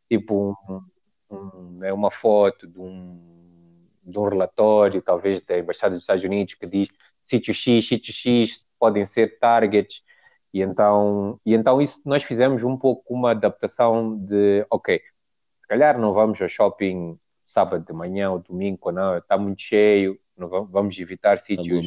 tipo 0.08 0.56
um, 0.70 0.82
um, 1.30 1.84
é 1.84 1.92
uma 1.92 2.10
foto 2.10 2.66
de 2.66 2.80
um, 2.80 3.88
de 4.02 4.18
um 4.18 4.28
relatório, 4.28 5.02
talvez 5.02 5.44
da 5.46 5.58
Embaixada 5.58 5.94
dos 5.94 6.02
Estados 6.02 6.24
Unidos, 6.24 6.54
que 6.54 6.66
diz 6.66 6.88
sítio 7.24 7.52
X, 7.52 7.86
sítio 7.86 8.12
X 8.12 8.64
podem 8.78 9.04
ser 9.04 9.38
targets, 9.38 10.02
e 10.52 10.62
então, 10.62 11.40
e 11.44 11.54
então 11.54 11.82
isso 11.82 12.00
nós 12.04 12.22
fizemos 12.22 12.62
um 12.62 12.76
pouco 12.76 13.12
uma 13.12 13.32
adaptação 13.32 14.16
de, 14.18 14.64
ok, 14.70 14.98
se 14.98 15.68
calhar 15.68 15.98
não 15.98 16.12
vamos 16.12 16.40
ao 16.40 16.48
shopping 16.48 17.18
sábado 17.44 17.84
de 17.84 17.92
manhã 17.92 18.30
ou 18.30 18.38
domingo, 18.38 18.78
quando 18.78 19.18
está 19.18 19.36
muito 19.36 19.60
cheio, 19.62 20.18
não 20.36 20.66
vamos, 20.66 20.98
evitar 20.98 21.38
sítios. 21.40 21.84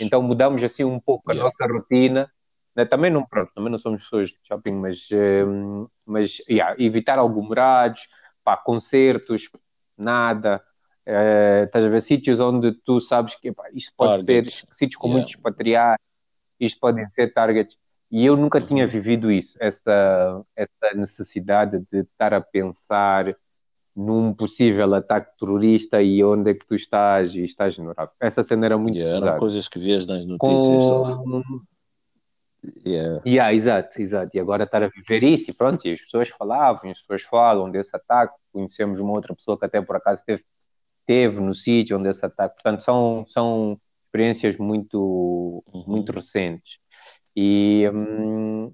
Então 0.00 0.22
mudamos 0.22 0.62
assim 0.62 0.84
um 0.84 0.98
pouco 0.98 1.30
yeah. 1.30 1.40
a 1.40 1.44
nossa 1.44 1.66
rotina. 1.66 2.30
Né? 2.74 2.84
Também 2.84 3.10
não, 3.10 3.24
pronto, 3.26 3.52
também 3.54 3.70
não 3.70 3.78
somos 3.78 4.02
pessoas 4.02 4.30
de 4.30 4.38
shopping, 4.46 4.74
mas, 4.74 5.08
um, 5.12 5.86
mas 6.06 6.38
yeah, 6.48 6.74
evitar 6.82 7.18
aglomerados, 7.18 8.08
pá, 8.44 8.56
concertos, 8.56 9.50
nada. 9.96 10.62
Uh, 11.06 11.64
estás 11.64 11.84
a 11.84 11.88
ver 11.88 12.02
sítios 12.02 12.38
onde 12.40 12.72
tu 12.84 13.00
sabes 13.00 13.34
que 13.34 13.52
pá, 13.52 13.64
isto 13.72 13.92
pode 13.96 14.24
targets. 14.24 14.60
ser 14.60 14.66
sítios 14.72 14.96
com 14.96 15.08
yeah. 15.08 15.18
muitos 15.18 15.34
expatriados, 15.34 16.04
isto 16.58 16.78
podem 16.78 17.04
ser 17.08 17.32
targets. 17.32 17.76
E 18.10 18.26
eu 18.26 18.36
nunca 18.36 18.60
tinha 18.60 18.84
uhum. 18.84 18.90
vivido 18.90 19.30
isso, 19.30 19.56
essa, 19.60 20.44
essa 20.56 20.94
necessidade 20.94 21.80
de 21.92 22.00
estar 22.00 22.34
a 22.34 22.40
pensar 22.40 23.36
num 24.00 24.32
possível 24.32 24.94
ataque 24.94 25.36
terrorista 25.38 26.02
e 26.02 26.24
onde 26.24 26.50
é 26.50 26.54
que 26.54 26.66
tu 26.66 26.74
estás 26.74 27.34
e 27.34 27.42
estás 27.42 27.76
no 27.76 27.92
Essa 28.18 28.42
cena 28.42 28.66
era 28.66 28.78
muito 28.78 28.96
yeah, 28.96 29.26
Eram 29.26 29.38
coisas 29.38 29.68
que 29.68 29.78
vias 29.78 30.06
nas 30.06 30.24
notícias. 30.24 30.84
Com... 30.84 31.42
Yeah. 32.86 33.22
yeah, 33.26 33.54
exato, 33.54 34.00
exato. 34.00 34.36
E 34.36 34.40
agora 34.40 34.64
estar 34.64 34.82
a 34.82 34.88
viver 34.88 35.22
isso 35.22 35.50
e 35.50 35.54
pronto, 35.54 35.86
e 35.86 35.92
as 35.92 36.00
pessoas 36.00 36.28
falavam, 36.30 36.90
as 36.90 37.00
pessoas 37.00 37.22
falam 37.22 37.70
desse 37.70 37.94
ataque. 37.94 38.34
Conhecemos 38.52 39.00
uma 39.00 39.12
outra 39.12 39.34
pessoa 39.34 39.58
que 39.58 39.66
até 39.66 39.80
por 39.80 39.96
acaso 39.96 40.22
teve, 40.24 40.44
teve 41.06 41.40
no 41.40 41.54
sítio 41.54 41.98
onde 41.98 42.08
esse 42.08 42.24
ataque. 42.24 42.54
Portanto, 42.54 42.82
são, 42.82 43.24
são 43.28 43.78
experiências 44.06 44.56
muito, 44.56 45.62
uhum. 45.72 45.84
muito 45.86 46.12
recentes. 46.12 46.78
E, 47.36 47.88
hum, 47.92 48.72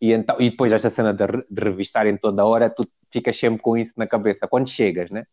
e, 0.00 0.12
então, 0.12 0.36
e 0.40 0.50
depois 0.50 0.72
esta 0.72 0.90
cena 0.90 1.12
de, 1.12 1.26
de 1.50 1.62
revistar 1.62 2.06
em 2.06 2.16
toda 2.16 2.44
hora, 2.44 2.68
tu 2.68 2.84
ficas 3.12 3.36
sempre 3.36 3.60
com 3.60 3.76
isso 3.76 3.92
na 3.96 4.06
cabeça. 4.06 4.48
Quando 4.48 4.68
chegas, 4.68 5.10
né? 5.10 5.24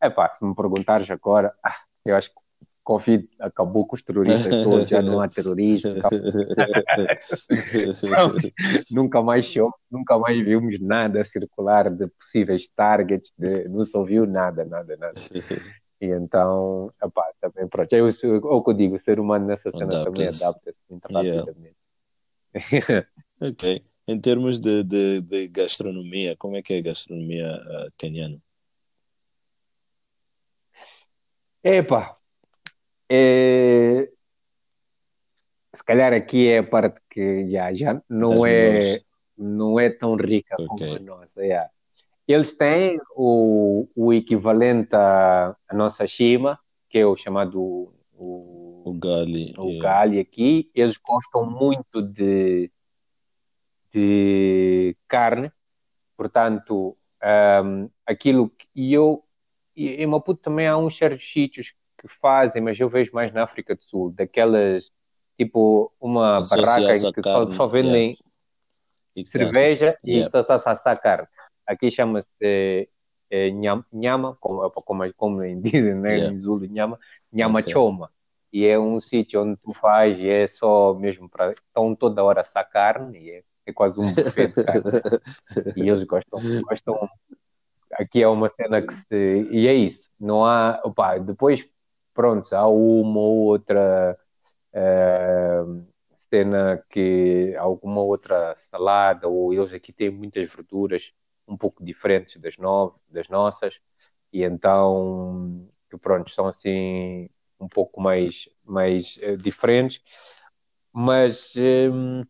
É 0.00 0.10
pá, 0.10 0.30
se 0.30 0.44
me 0.44 0.54
perguntares 0.54 1.10
agora, 1.10 1.54
ah, 1.64 1.76
eu 2.04 2.16
acho 2.16 2.30
que 2.30 2.42
Covid 2.84 3.28
acabou 3.38 3.86
com 3.86 3.94
os 3.94 4.02
terroristas 4.02 4.64
todos, 4.64 4.88
já 4.88 5.00
não 5.00 5.20
há 5.20 5.28
terrorismo. 5.28 5.94
Então, 5.96 6.10
nunca 8.90 9.22
mais 9.22 9.44
show, 9.44 9.72
nunca 9.88 10.18
mais 10.18 10.44
vimos 10.44 10.80
nada 10.80 11.22
circular 11.22 11.88
de 11.88 12.08
possíveis 12.08 12.68
targets, 12.74 13.32
de, 13.38 13.68
não 13.68 13.84
se 13.84 13.96
ouviu 13.96 14.26
nada, 14.26 14.64
nada, 14.64 14.96
nada. 14.96 15.20
E 16.00 16.06
então, 16.06 16.90
epá, 17.00 17.30
também 17.40 17.68
pronto. 17.68 17.92
É 17.92 18.02
o, 18.02 18.08
o 18.08 18.64
que 18.64 18.70
eu 18.70 18.74
digo, 18.74 18.96
o 18.96 19.00
ser 19.00 19.20
humano 19.20 19.46
nessa 19.46 19.70
cena 19.70 20.04
também 20.04 20.26
adapta-se 20.26 20.78
muito 20.90 21.04
rapidamente. 21.04 21.76
Yeah. 22.72 23.06
ok 23.40 23.91
em 24.12 24.20
termos 24.20 24.60
de, 24.60 24.84
de, 24.84 25.20
de, 25.20 25.48
gastronomia, 25.48 26.36
como 26.36 26.56
é 26.56 26.62
que 26.62 26.74
é 26.74 26.78
a 26.78 26.82
gastronomia 26.82 27.56
uh, 27.56 27.92
caniana? 27.98 28.38
Epa, 31.64 32.16
é... 33.08 34.08
se 35.74 35.84
calhar 35.84 36.12
aqui 36.12 36.48
é 36.48 36.58
a 36.58 36.62
parte 36.62 37.00
que 37.08 37.48
já, 37.50 37.72
já 37.72 38.02
não, 38.08 38.44
é, 38.46 39.00
não 39.38 39.80
é 39.80 39.88
tão 39.88 40.14
rica 40.16 40.56
okay. 40.58 40.66
como 40.66 40.96
a 40.96 40.98
nossa. 40.98 41.40
Yeah. 41.40 41.70
Eles 42.26 42.54
têm 42.56 43.00
o, 43.16 43.88
o 43.94 44.12
equivalente 44.12 44.94
à, 44.94 45.56
à 45.68 45.74
nossa 45.74 46.06
chima, 46.06 46.58
que 46.88 46.98
é 46.98 47.06
o 47.06 47.16
chamado 47.16 47.92
o, 48.12 48.82
o 48.84 48.92
gali. 48.94 49.54
O 49.56 49.70
yeah. 49.70 49.82
gali 49.82 50.18
aqui. 50.18 50.70
Eles 50.74 50.96
gostam 50.98 51.48
muito 51.48 52.02
de 52.02 52.70
de 53.92 54.96
carne, 55.06 55.52
portanto, 56.16 56.96
um, 57.64 57.90
aquilo 58.06 58.48
que 58.50 58.66
e 58.74 58.92
eu, 58.92 59.22
e 59.76 60.02
em 60.02 60.06
Maputo 60.06 60.40
também 60.42 60.66
há 60.66 60.76
uns 60.76 60.96
certos 60.96 61.30
sítios 61.30 61.74
que 61.98 62.08
fazem, 62.08 62.60
mas 62.60 62.78
eu 62.78 62.88
vejo 62.88 63.12
mais 63.12 63.32
na 63.32 63.44
África 63.44 63.74
do 63.76 63.84
Sul, 63.84 64.10
daquelas, 64.10 64.90
tipo, 65.38 65.92
uma 66.00 66.40
barraca 66.40 66.96
em 66.96 67.12
que 67.12 67.22
só, 67.22 67.50
só, 67.52 67.66
vendem 67.66 68.16
yeah. 69.16 69.30
cerveja 69.30 69.98
e 70.04 70.18
yeah. 70.18 70.44
só 70.44 70.90
a 70.90 70.96
carne. 70.96 71.28
Aqui 71.66 71.90
chama-se 71.90 72.88
é, 73.30 73.50
nhama, 73.50 74.36
como, 74.40 74.68
como, 74.70 75.14
como 75.14 75.42
dizem 75.62 75.94
né, 75.94 76.14
yeah. 76.14 76.34
em 76.34 76.38
Zulu, 76.38 76.66
nhama, 76.66 76.98
nhama 77.32 77.60
okay. 77.60 77.72
choma. 77.72 78.10
E 78.52 78.66
é 78.66 78.78
um 78.78 79.00
sítio 79.00 79.42
onde 79.42 79.56
tu 79.56 79.72
faz 79.72 80.18
e 80.18 80.28
é 80.28 80.46
só 80.46 80.92
mesmo 80.92 81.26
para. 81.26 81.52
Estão 81.52 81.94
toda 81.94 82.22
hora 82.22 82.40
a 82.40 82.42
assar 82.42 82.68
carne 82.68 83.18
e 83.18 83.30
é 83.30 83.42
é 83.66 83.72
quase 83.72 83.98
um 84.00 84.14
buffet 84.14 84.48
de 84.48 84.64
carne. 84.64 84.82
e 85.76 85.88
eles 85.88 86.04
gostam, 86.04 86.40
gostam. 86.68 87.08
Aqui 87.92 88.22
é 88.22 88.28
uma 88.28 88.48
cena 88.48 88.82
que 88.82 88.94
se. 88.94 89.48
E 89.50 89.66
é 89.66 89.74
isso. 89.74 90.10
Não 90.18 90.44
há. 90.44 90.80
Opa, 90.84 91.18
depois, 91.18 91.64
pronto, 92.14 92.52
há 92.54 92.66
uma 92.66 93.20
ou 93.20 93.38
outra 93.38 94.18
uh, 94.74 95.86
cena 96.14 96.84
que. 96.90 97.54
Alguma 97.58 98.00
outra 98.02 98.54
salada, 98.58 99.28
ou 99.28 99.52
eles 99.52 99.72
aqui 99.72 99.92
têm 99.92 100.10
muitas 100.10 100.50
verduras 100.52 101.12
um 101.46 101.56
pouco 101.56 101.84
diferentes 101.84 102.40
das, 102.40 102.56
no, 102.56 102.94
das 103.08 103.28
nossas, 103.28 103.78
e 104.32 104.42
então. 104.42 105.68
Pronto, 106.00 106.30
são 106.30 106.46
assim 106.46 107.28
um 107.60 107.68
pouco 107.68 108.00
mais, 108.00 108.48
mais 108.64 109.18
uh, 109.18 109.36
diferentes, 109.36 110.00
mas. 110.92 111.54
Um, 111.56 112.24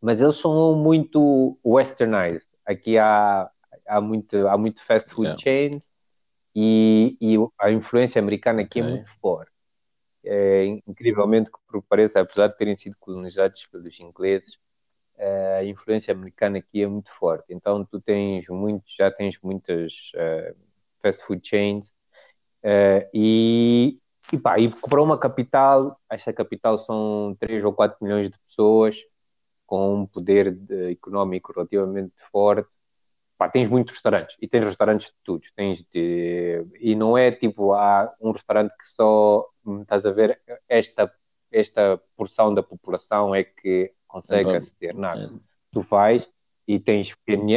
mas 0.00 0.20
eles 0.20 0.36
são 0.36 0.74
muito 0.76 1.58
westernized. 1.64 2.46
Aqui 2.64 2.98
há, 2.98 3.50
há, 3.86 4.00
muito, 4.00 4.46
há 4.48 4.56
muito 4.56 4.84
fast 4.84 5.10
food 5.10 5.28
yeah. 5.28 5.42
chains 5.42 5.84
e, 6.54 7.16
e, 7.20 7.36
a 7.60 7.70
influência 7.70 8.20
americana 8.20 8.62
aqui 8.62 8.80
é 8.80 8.82
okay. 8.82 8.92
é 8.92 8.96
muito 8.96 9.10
forte. 9.20 9.52
É, 10.24 10.66
incrivelmente 10.86 11.50
que 11.50 11.80
pareça, 11.88 12.20
apesar 12.20 12.48
de 12.48 12.56
terem 12.56 12.76
sido 12.76 12.96
colonizados 12.98 13.66
pelos 13.66 13.98
ingleses, 14.00 14.58
é, 15.16 15.58
a 15.58 15.64
influência 15.64 16.12
americana 16.12 16.58
aqui 16.58 16.82
é 16.82 16.86
muito 16.86 17.10
forte. 17.18 17.46
Então 17.50 17.84
tu 17.84 18.00
tens 18.00 18.46
muitos, 18.48 18.94
já 18.96 19.10
tens 19.10 19.38
muitas 19.42 19.92
uh, 20.14 20.56
fast 21.02 21.22
food 21.24 21.46
chains 21.46 21.90
uh, 22.64 23.08
e, 23.12 23.98
e, 24.32 24.38
pá, 24.38 24.58
e 24.58 24.68
para 24.68 25.02
uma 25.02 25.18
capital, 25.18 25.98
esta 26.08 26.32
capital 26.32 26.78
são 26.78 27.36
3 27.40 27.64
ou 27.64 27.72
4 27.72 27.98
milhões 28.00 28.30
de 28.30 28.38
pessoas, 28.38 28.96
com 29.68 30.00
um 30.00 30.06
poder 30.06 30.50
de, 30.50 30.92
económico 30.92 31.52
relativamente 31.52 32.14
forte, 32.32 32.68
pá, 33.36 33.50
tens 33.50 33.68
muitos 33.68 33.92
restaurantes 33.92 34.34
e 34.40 34.48
tens 34.48 34.64
restaurantes 34.64 35.08
de 35.08 35.14
tudo. 35.22 35.44
Tens 35.54 35.84
de, 35.92 36.64
e 36.80 36.96
não 36.96 37.16
é 37.16 37.30
tipo, 37.30 37.74
há 37.74 38.10
um 38.18 38.30
restaurante 38.30 38.72
que 38.72 38.88
só, 38.88 39.46
hum, 39.64 39.82
estás 39.82 40.06
a 40.06 40.10
ver, 40.10 40.40
esta, 40.66 41.12
esta 41.52 42.00
porção 42.16 42.52
da 42.54 42.62
população 42.62 43.34
é 43.34 43.44
que 43.44 43.92
consegue 44.06 44.48
então, 44.48 44.56
aceder. 44.56 44.96
Nada. 44.96 45.24
É. 45.26 45.38
Tu 45.70 45.82
vais 45.82 46.26
e 46.66 46.80
tens 46.80 47.14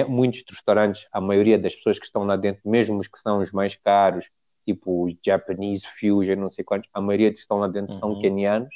muitos 0.09 0.43
restaurantes, 0.49 1.07
a 1.13 1.21
maioria 1.21 1.57
das 1.57 1.73
pessoas 1.73 1.97
que 1.97 2.05
estão 2.05 2.25
lá 2.25 2.35
dentro, 2.35 2.61
mesmo 2.69 2.99
os 2.99 3.07
que 3.07 3.19
são 3.19 3.39
os 3.39 3.53
mais 3.53 3.73
caros, 3.75 4.29
tipo 4.65 5.05
os 5.05 5.15
Japanese 5.25 5.87
Fusion, 5.97 6.35
não 6.35 6.49
sei 6.49 6.65
quantos, 6.65 6.89
a 6.93 6.99
maioria 6.99 7.31
que 7.31 7.39
estão 7.39 7.57
lá 7.59 7.69
dentro 7.69 7.93
uhum. 7.93 7.99
são 7.99 8.21
kenianos 8.21 8.73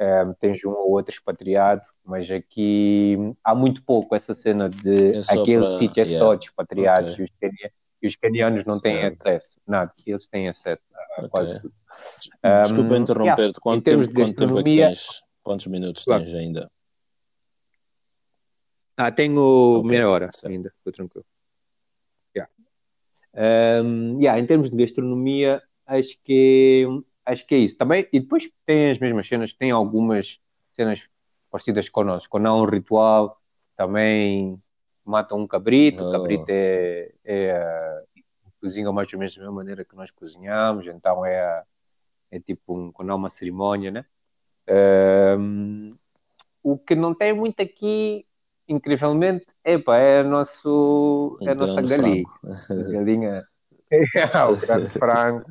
um, 0.00 0.34
tens 0.34 0.64
um 0.64 0.70
ou 0.70 0.92
outro 0.92 1.12
expatriado, 1.12 1.82
mas 2.04 2.30
aqui 2.30 3.16
há 3.42 3.54
muito 3.54 3.82
pouco 3.82 4.14
essa 4.14 4.34
cena 4.34 4.68
de 4.68 5.16
é 5.16 5.18
aquele 5.18 5.64
para... 5.64 5.78
sítio 5.78 6.00
é 6.00 6.06
yeah. 6.06 6.24
só 6.24 6.34
de 6.34 6.46
expatriados 6.46 7.12
okay. 7.12 7.24
e, 7.24 7.24
os 7.24 7.30
canianos, 7.40 7.76
e 8.02 8.06
os 8.06 8.16
canianos 8.16 8.64
não 8.64 8.80
têm 8.80 9.04
acesso, 9.04 9.60
nada, 9.66 9.92
eles 10.06 10.26
têm 10.26 10.48
acesso 10.48 10.82
a 10.92 11.18
okay. 11.18 11.28
quase 11.28 11.60
tudo. 11.60 11.74
Desculpa 12.62 12.94
um, 12.94 12.96
interromper-te, 12.96 13.40
yeah, 13.42 13.60
quanto, 13.60 13.84
tempo, 13.84 14.14
quanto 14.14 14.34
tempo 14.34 14.58
é 14.58 14.62
que 14.62 14.76
tens? 14.76 15.22
Quantos 15.42 15.66
minutos 15.66 16.04
claro. 16.04 16.24
tens 16.24 16.34
ainda? 16.34 16.70
Ah, 18.96 19.12
tenho 19.12 19.78
okay. 19.78 19.90
meia 19.90 20.08
hora 20.08 20.30
ainda, 20.44 20.72
estou 20.76 20.92
tranquilo. 20.92 21.24
Yeah. 22.36 22.52
Um, 23.82 24.20
yeah, 24.20 24.40
em 24.40 24.46
termos 24.46 24.70
de 24.70 24.76
gastronomia, 24.76 25.62
acho 25.86 26.18
que 26.24 26.86
acho 27.32 27.46
que 27.46 27.54
é 27.54 27.58
isso. 27.58 27.76
Também, 27.76 28.08
e 28.12 28.20
depois 28.20 28.50
tem 28.64 28.90
as 28.90 28.98
mesmas 28.98 29.28
cenas, 29.28 29.52
tem 29.52 29.70
algumas 29.70 30.40
cenas 30.72 31.02
parecidas 31.50 31.88
connosco. 31.88 32.30
Quando 32.30 32.46
há 32.46 32.54
um 32.54 32.64
ritual, 32.64 33.40
também 33.76 34.60
matam 35.04 35.38
um 35.38 35.46
cabrito, 35.46 36.02
oh. 36.02 36.08
o 36.08 36.12
cabrito 36.12 36.46
é, 36.48 37.12
é, 37.24 38.02
cozinha 38.60 38.90
mais 38.92 39.12
ou 39.12 39.18
menos 39.18 39.34
da 39.34 39.40
mesma 39.40 39.54
maneira 39.54 39.84
que 39.84 39.96
nós 39.96 40.10
cozinhamos, 40.10 40.86
então 40.86 41.24
é 41.24 41.62
é 42.30 42.38
tipo 42.38 42.76
um, 42.76 42.92
quando 42.92 43.10
há 43.10 43.14
uma 43.14 43.30
cerimónia, 43.30 43.90
né? 43.90 44.04
Um, 45.38 45.96
o 46.62 46.76
que 46.76 46.94
não 46.94 47.14
tem 47.14 47.32
muito 47.32 47.60
aqui, 47.60 48.26
incrivelmente, 48.68 49.46
epa, 49.64 49.96
é, 49.96 50.22
nosso, 50.22 51.38
é 51.40 51.50
a 51.50 51.54
nossa 51.54 51.80
galinha. 51.80 52.24
galinha, 52.92 53.44
o 54.50 54.56
grande 54.56 54.90
frango. 54.90 55.44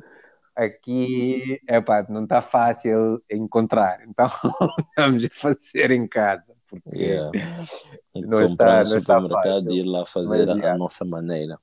Aqui, 0.58 1.60
epa, 1.68 2.04
não 2.08 2.24
está 2.24 2.42
fácil 2.42 3.22
encontrar, 3.30 4.04
então 4.08 4.26
estamos 4.90 5.24
a 5.24 5.28
fazer 5.30 5.92
em 5.92 6.04
casa. 6.08 6.52
Porque 6.66 6.96
yeah. 6.96 7.30
não 8.26 8.40
está, 8.40 8.80
no 8.80 8.86
supermercado 8.86 9.70
e 9.70 9.78
ir 9.78 9.84
lá 9.84 10.04
fazer 10.04 10.46
Mas, 10.46 10.48
a, 10.48 10.54
yeah. 10.54 10.76
nossa 10.76 11.04
maneira. 11.04 11.60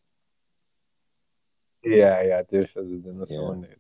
Yeah, 1.86 2.22
yeah, 2.22 2.48
temos 2.48 2.72
fazer 2.72 2.98
da 3.00 3.12
nossa 3.12 3.34
yeah. 3.34 3.54
maneira. 3.54 3.78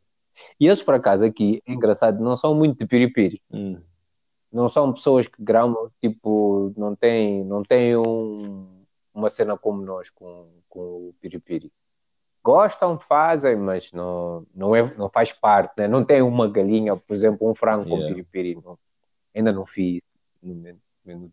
E 0.59 0.67
eles, 0.67 0.83
por 0.83 0.95
acaso, 0.95 1.23
aqui, 1.23 1.63
é 1.65 1.71
engraçado, 1.71 2.21
não 2.21 2.35
são 2.35 2.53
muito 2.53 2.77
de 2.77 2.85
piripiri. 2.85 3.41
Hum. 3.49 3.81
Não 4.51 4.67
são 4.67 4.91
pessoas 4.91 5.27
que 5.27 5.41
gramam, 5.41 5.89
tipo, 6.01 6.73
não 6.75 6.93
têm 6.93 7.41
não 7.45 7.63
tem 7.63 7.95
um, 7.95 8.83
uma 9.13 9.29
cena 9.29 9.57
como 9.57 9.81
nós 9.81 10.09
com, 10.09 10.49
com 10.67 10.79
o 10.79 11.15
piripiri. 11.21 11.71
Gostam, 12.45 12.99
fazem, 12.99 13.55
mas 13.55 13.91
não, 13.91 14.45
não, 14.53 14.75
é, 14.75 14.93
não 14.95 15.09
faz 15.09 15.31
parte, 15.31 15.73
né? 15.79 15.87
Não 15.87 16.05
tem 16.05 16.21
uma 16.21 16.47
galinha, 16.47 16.95
por 16.95 17.13
exemplo, 17.15 17.49
um 17.49 17.55
frango 17.55 17.89
yeah. 17.89 18.05
com 18.05 18.07
piripiri. 18.07 18.55
Não, 18.63 18.77
ainda 19.33 19.51
não 19.51 19.65
fiz, 19.65 20.01
meu 20.43 20.77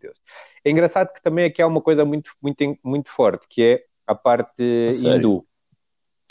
Deus. 0.00 0.18
É 0.64 0.70
engraçado 0.70 1.12
que 1.12 1.20
também 1.20 1.44
aqui 1.44 1.60
há 1.60 1.66
uma 1.66 1.82
coisa 1.82 2.02
muito, 2.02 2.32
muito, 2.40 2.78
muito 2.82 3.10
forte, 3.10 3.46
que 3.46 3.62
é 3.62 3.84
a 4.06 4.14
parte 4.14 4.88
hindu. 5.04 5.46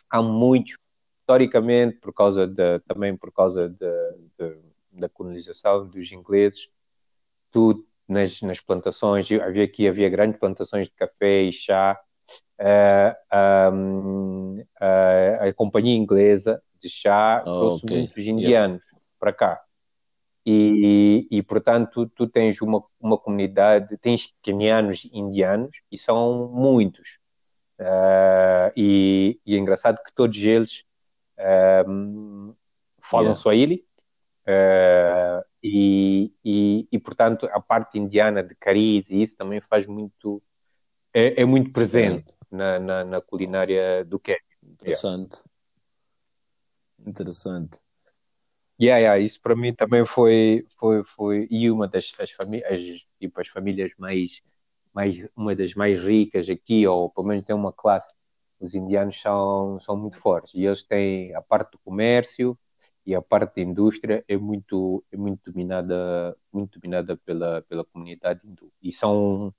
Há 0.10 0.20
muitos 0.20 0.82
historicamente, 1.32 1.98
por 1.98 2.14
causa 2.14 2.46
de, 2.46 2.80
também 2.80 3.16
por 3.16 3.32
causa 3.32 3.70
de, 3.70 4.18
de, 4.38 4.58
da 4.92 5.08
colonização 5.08 5.88
dos 5.88 6.12
ingleses, 6.12 6.68
tudo 7.52 7.86
nas, 8.08 8.42
nas 8.42 8.60
plantações, 8.60 9.32
havia 9.32 9.64
aqui 9.64 9.88
havia 9.88 10.10
grandes 10.10 10.40
plantações 10.40 10.88
de 10.88 10.94
café 10.94 11.44
e 11.44 11.54
chá, 11.54 12.00
uh, 12.60 13.74
um, 13.74 14.60
uh, 14.60 15.50
a 15.50 15.54
companhia 15.54 15.96
inglesa 15.96 16.62
de 16.82 16.90
chá 16.90 17.42
oh, 17.46 17.60
trouxe 17.60 17.86
okay. 17.86 17.98
muitos 17.98 18.26
indianos 18.26 18.82
yeah. 18.82 19.02
para 19.20 19.34
cá. 19.34 19.62
E, 20.46 21.28
e, 21.30 21.44
portanto, 21.44 22.08
tu 22.16 22.28
tens 22.28 22.60
uma, 22.62 22.84
uma 23.00 23.18
comunidade, 23.18 23.96
tens 23.98 24.34
quenianos 24.42 25.08
indianos, 25.14 25.70
e 25.92 25.98
são 25.98 26.50
muitos. 26.52 27.20
Uh, 27.80 28.72
e, 28.76 29.40
e, 29.46 29.56
é 29.56 29.58
engraçado 29.60 30.00
que 30.04 30.14
todos 30.14 30.38
eles 30.38 30.84
um, 31.88 32.54
falam 33.02 33.28
yeah. 33.28 33.42
Swahili 33.42 33.86
uh, 34.48 35.44
e, 35.64 36.32
e, 36.44 36.88
e, 36.92 37.00
portanto, 37.00 37.48
a 37.52 37.60
parte 37.60 37.98
indiana 38.00 38.44
de 38.44 38.56
cariz 38.56 39.10
e 39.10 39.22
isso 39.22 39.36
também 39.36 39.62
faz 39.62 39.86
muito, 39.86 40.42
é, 41.14 41.42
é 41.42 41.46
muito 41.46 41.72
presente 41.72 42.36
na, 42.50 42.80
na, 42.80 43.04
na, 43.04 43.22
culinária 43.22 44.04
do 44.06 44.20
Quênia. 44.20 44.42
Interessante. 44.64 45.38
Yeah. 47.00 47.10
Interessante. 47.10 47.80
Yeah, 48.80 49.00
yeah, 49.00 49.20
isso 49.20 49.40
para 49.42 49.56
mim 49.56 49.74
também 49.74 50.06
foi, 50.06 50.66
foi, 50.78 51.04
foi 51.04 51.48
e 51.52 51.70
uma 51.70 51.88
das 51.88 52.14
as 52.20 52.32
famílias, 52.32 53.06
tipo, 53.20 53.40
as 53.40 53.48
famílias 53.48 53.92
mais, 53.98 54.42
mais, 54.94 55.24
uma 55.36 55.56
das 55.56 55.74
mais 55.76 56.04
ricas 56.04 56.50
aqui, 56.50 56.88
ou 56.88 57.10
pelo 57.10 57.28
menos 57.28 57.46
tem 57.46 57.56
uma 57.56 57.72
classe 57.72 58.12
os 58.62 58.76
indianos 58.76 59.20
são, 59.20 59.80
são 59.82 59.98
muito 59.98 60.18
fortes 60.18 60.54
e 60.54 60.66
eles 60.66 60.84
têm 60.84 61.34
a 61.36 61.42
parte 61.42 61.72
do 61.72 61.80
comércio 61.80 62.58
e 63.06 63.16
a 63.16 63.22
parte 63.22 63.56
da 63.56 63.62
indústria 63.64 64.24
é 64.28 64.38
muito 64.38 65.04
é 65.12 65.18
muito 65.18 65.52
dominada 65.52 66.38
muito 66.54 66.80
dominada 66.80 67.18
pela 67.18 67.64
pela 67.64 67.84
comunidade 67.84 68.42
hindu 68.46 68.72
e 68.82 68.92
são 68.92 69.54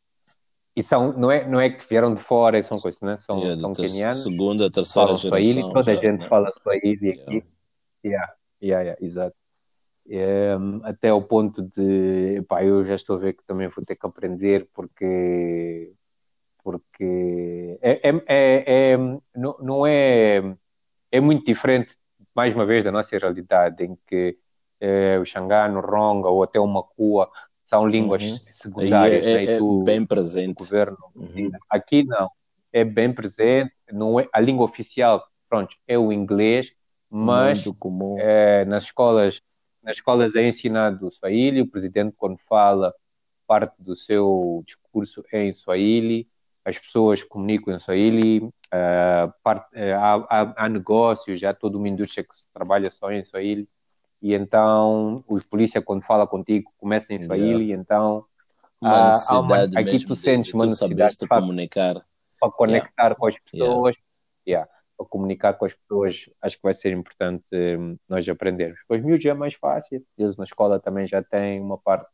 e 0.74 0.82
são 0.82 1.12
não 1.12 1.30
é 1.30 1.46
não 1.46 1.60
é 1.60 1.70
que 1.70 1.88
vieram 1.88 2.14
de 2.14 2.22
fora 2.22 2.62
são 2.62 2.78
coisas 2.78 3.00
né 3.00 3.18
são 3.18 3.38
yeah, 3.38 3.60
são 3.60 3.72
kenianos 3.72 4.22
segunda 4.22 4.70
terceira 4.70 5.06
falam 5.06 5.16
geração 5.16 5.42
Swahili, 5.42 5.72
toda 5.72 5.82
já, 5.82 5.92
a 5.92 5.96
gente 5.96 6.20
né? 6.20 6.28
fala 6.28 6.52
Swahili 6.52 7.10
aqui 7.10 7.44
yeah. 8.04 8.04
Yeah, 8.04 8.34
yeah, 8.62 8.82
yeah, 8.82 8.96
exato 9.00 9.36
é, 10.08 10.56
até 10.82 11.10
ao 11.10 11.22
ponto 11.22 11.62
de 11.62 12.42
pá, 12.48 12.64
eu 12.64 12.84
já 12.84 12.96
estou 12.96 13.16
a 13.16 13.18
ver 13.20 13.34
que 13.34 13.44
também 13.44 13.68
vou 13.68 13.84
ter 13.84 13.94
que 13.94 14.06
aprender 14.06 14.68
porque 14.74 15.92
porque 16.62 17.78
é, 17.82 18.08
é, 18.08 18.22
é, 18.26 18.92
é 18.92 18.96
não, 19.34 19.56
não 19.60 19.86
é, 19.86 20.56
é 21.10 21.20
muito 21.20 21.44
diferente, 21.44 21.96
mais 22.34 22.54
uma 22.54 22.64
vez, 22.64 22.84
da 22.84 22.92
nossa 22.92 23.16
realidade, 23.18 23.84
em 23.84 23.98
que 24.06 24.38
é, 24.80 25.18
o 25.18 25.24
Xangano, 25.24 25.78
o 25.78 25.82
Ronga 25.82 26.28
ou 26.28 26.42
até 26.42 26.60
o 26.60 26.66
Macua 26.66 27.30
são 27.72 27.86
línguas 27.86 28.22
uhum. 28.22 28.38
secundárias. 28.50 29.24
É, 29.24 29.46
né? 29.46 29.54
é 29.54 29.58
tu, 29.58 29.82
bem 29.82 30.04
presente. 30.04 30.58
Governo. 30.58 30.98
Uhum. 31.16 31.50
Aqui 31.70 32.04
não, 32.04 32.30
é 32.70 32.84
bem 32.84 33.10
presente, 33.10 33.72
não 33.90 34.20
é, 34.20 34.28
a 34.30 34.38
língua 34.38 34.66
oficial 34.66 35.26
pronto, 35.48 35.74
é 35.88 35.98
o 35.98 36.12
inglês, 36.12 36.70
mas 37.10 37.64
é, 38.18 38.64
nas 38.66 38.84
escolas 38.84 39.40
nas 39.82 39.96
escolas 39.96 40.36
é 40.36 40.46
ensinado 40.46 41.08
o 41.08 41.10
Swahili, 41.10 41.62
o 41.62 41.66
presidente 41.66 42.14
quando 42.16 42.38
fala 42.48 42.94
parte 43.46 43.74
do 43.78 43.96
seu 43.96 44.62
discurso 44.66 45.24
é 45.32 45.44
em 45.44 45.52
Swahili, 45.52 46.28
as 46.64 46.78
pessoas 46.78 47.24
comunicam 47.24 47.74
em 47.74 47.78
Swahili, 47.80 48.38
uh, 48.44 49.32
parte, 49.42 49.74
uh, 49.74 49.94
há, 49.96 50.14
há, 50.30 50.64
há, 50.64 50.68
negócios, 50.68 51.40
já 51.40 51.52
toda 51.52 51.76
uma 51.76 51.88
indústria 51.88 52.22
que 52.22 52.30
trabalha 52.54 52.90
só 52.90 53.10
em 53.10 53.24
Swahili, 53.24 53.68
e 54.22 54.34
então 54.34 55.24
os 55.28 55.42
polícia 55.42 55.82
quando 55.82 56.02
fala 56.04 56.26
contigo 56.26 56.72
começa 56.78 57.12
em 57.12 57.20
Swahili, 57.20 57.64
yeah. 57.64 57.82
então 57.82 58.24
uma 58.80 59.10
há 59.10 59.40
uma, 59.40 59.62
aqui 59.76 60.06
tu 60.06 60.14
sentes 60.14 60.54
uma 60.54 60.64
necessidade 60.64 61.16
de 61.18 61.26
comunicar 61.26 62.04
para 62.40 62.52
conectar 62.52 63.02
yeah. 63.02 63.16
com 63.16 63.26
as 63.26 63.34
pessoas, 63.40 63.96
yeah. 64.46 64.68
para 64.96 65.06
comunicar 65.06 65.54
com 65.54 65.64
as 65.64 65.74
pessoas, 65.74 66.30
acho 66.40 66.56
que 66.56 66.62
vai 66.62 66.74
ser 66.74 66.92
importante 66.92 67.44
um, 67.52 67.96
nós 68.08 68.28
aprendermos. 68.28 68.78
Depois 68.80 69.02
miúdos 69.04 69.26
é 69.26 69.34
mais 69.34 69.54
fácil, 69.54 70.04
eles 70.16 70.36
na 70.36 70.44
escola 70.44 70.78
também 70.78 71.06
já 71.06 71.22
têm 71.22 71.60
uma 71.60 71.78
parte 71.78 72.08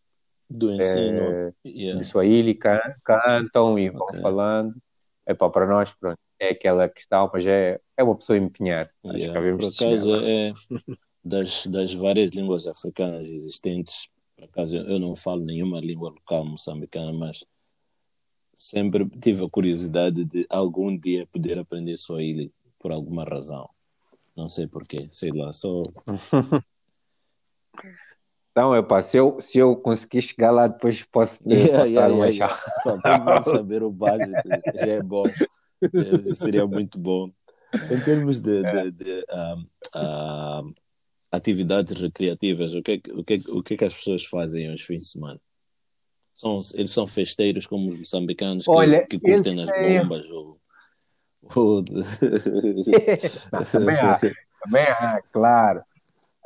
do 0.51 0.73
ensino 0.73 1.21
é, 1.21 1.53
yeah. 1.66 1.99
de 1.99 2.07
Swahili, 2.07 2.55
can, 2.55 2.81
cantam 3.05 3.79
e 3.79 3.90
vão 3.90 4.03
okay. 4.03 4.21
falando. 4.21 4.75
É 5.27 5.35
para 5.35 5.66
nós, 5.66 5.92
pronto, 6.01 6.18
é 6.40 6.51
aquela 6.51 6.88
questão, 6.88 7.31
mas 7.31 7.44
é, 7.47 7.79
é 7.99 8.03
uma 8.03 8.16
pessoa 8.16 8.38
empenhar. 8.38 8.90
Yeah. 9.05 9.38
Por 9.38 9.66
acaso, 9.66 10.25
é 10.25 10.55
das, 11.28 11.66
das 11.66 11.94
várias 11.94 12.30
línguas 12.32 12.66
africanas 12.66 13.28
existentes, 13.28 14.08
por 14.36 14.44
acaso 14.44 14.76
eu 14.76 14.98
não 14.98 15.14
falo 15.14 15.44
nenhuma 15.44 15.80
língua 15.80 16.10
local 16.10 16.44
moçambicana, 16.44 17.12
mas 17.12 17.44
sempre 18.54 19.08
tive 19.20 19.44
a 19.44 19.48
curiosidade 19.48 20.24
de 20.24 20.46
algum 20.48 20.96
dia 20.96 21.26
poder 21.26 21.58
aprender 21.58 21.96
Swahili 21.98 22.52
por 22.78 22.92
alguma 22.92 23.24
razão. 23.24 23.68
Não 24.36 24.48
sei 24.48 24.66
porquê, 24.66 25.06
sei 25.10 25.30
lá, 25.30 25.52
só 25.52 25.82
Então, 28.50 28.74
epá, 28.74 29.00
se 29.02 29.16
eu, 29.16 29.40
se 29.40 29.56
eu 29.58 29.76
conseguir 29.76 30.20
chegar 30.20 30.50
lá, 30.50 30.66
depois 30.66 31.04
posso 31.04 31.38
yeah, 31.46 31.78
passar 31.78 31.86
yeah, 31.86 32.12
uma 32.14 32.26
yeah, 32.28 32.60
yeah. 33.06 33.44
saber 33.46 33.84
o 33.84 33.90
básico 33.92 34.48
já 34.74 34.86
é 34.86 35.00
bom. 35.00 35.28
É, 35.28 36.34
seria 36.34 36.66
muito 36.66 36.98
bom. 36.98 37.30
Em 37.72 38.00
termos 38.00 38.40
de, 38.40 38.62
de, 38.62 38.90
de 38.90 39.24
um, 39.30 39.66
um, 40.00 40.74
atividades 41.30 42.00
recreativas, 42.00 42.74
o 42.74 42.82
que, 42.82 43.02
o, 43.10 43.24
que, 43.24 43.40
o 43.48 43.62
que, 43.62 43.76
que 43.76 43.84
as 43.84 43.94
pessoas 43.94 44.24
fazem 44.24 44.70
aos 44.70 44.80
fins 44.82 45.04
de 45.04 45.08
semana? 45.10 45.40
São, 46.34 46.60
eles 46.74 46.90
são 46.90 47.06
festeiros 47.06 47.66
como 47.66 47.88
os 47.88 47.98
moçambicanos 47.98 48.64
que, 48.64 48.70
Olha, 48.70 49.06
que 49.06 49.18
curtem 49.18 49.56
nas 49.56 49.70
bombas? 49.70 50.30
Ou, 50.30 50.60
ou... 51.54 51.84
também 53.72 53.96
há, 53.96 54.18
também 54.18 54.84
há, 54.84 55.22
claro. 55.32 55.82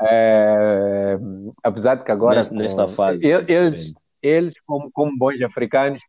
É, 0.00 1.18
apesar 1.62 1.96
de 1.96 2.04
que 2.04 2.10
agora. 2.10 2.36
Nesta, 2.36 2.54
nesta 2.54 2.88
fase. 2.88 3.26
Eles, 3.26 3.92
eles 4.22 4.54
como, 4.66 4.90
como 4.90 5.16
bons 5.16 5.40
africanos, 5.42 6.02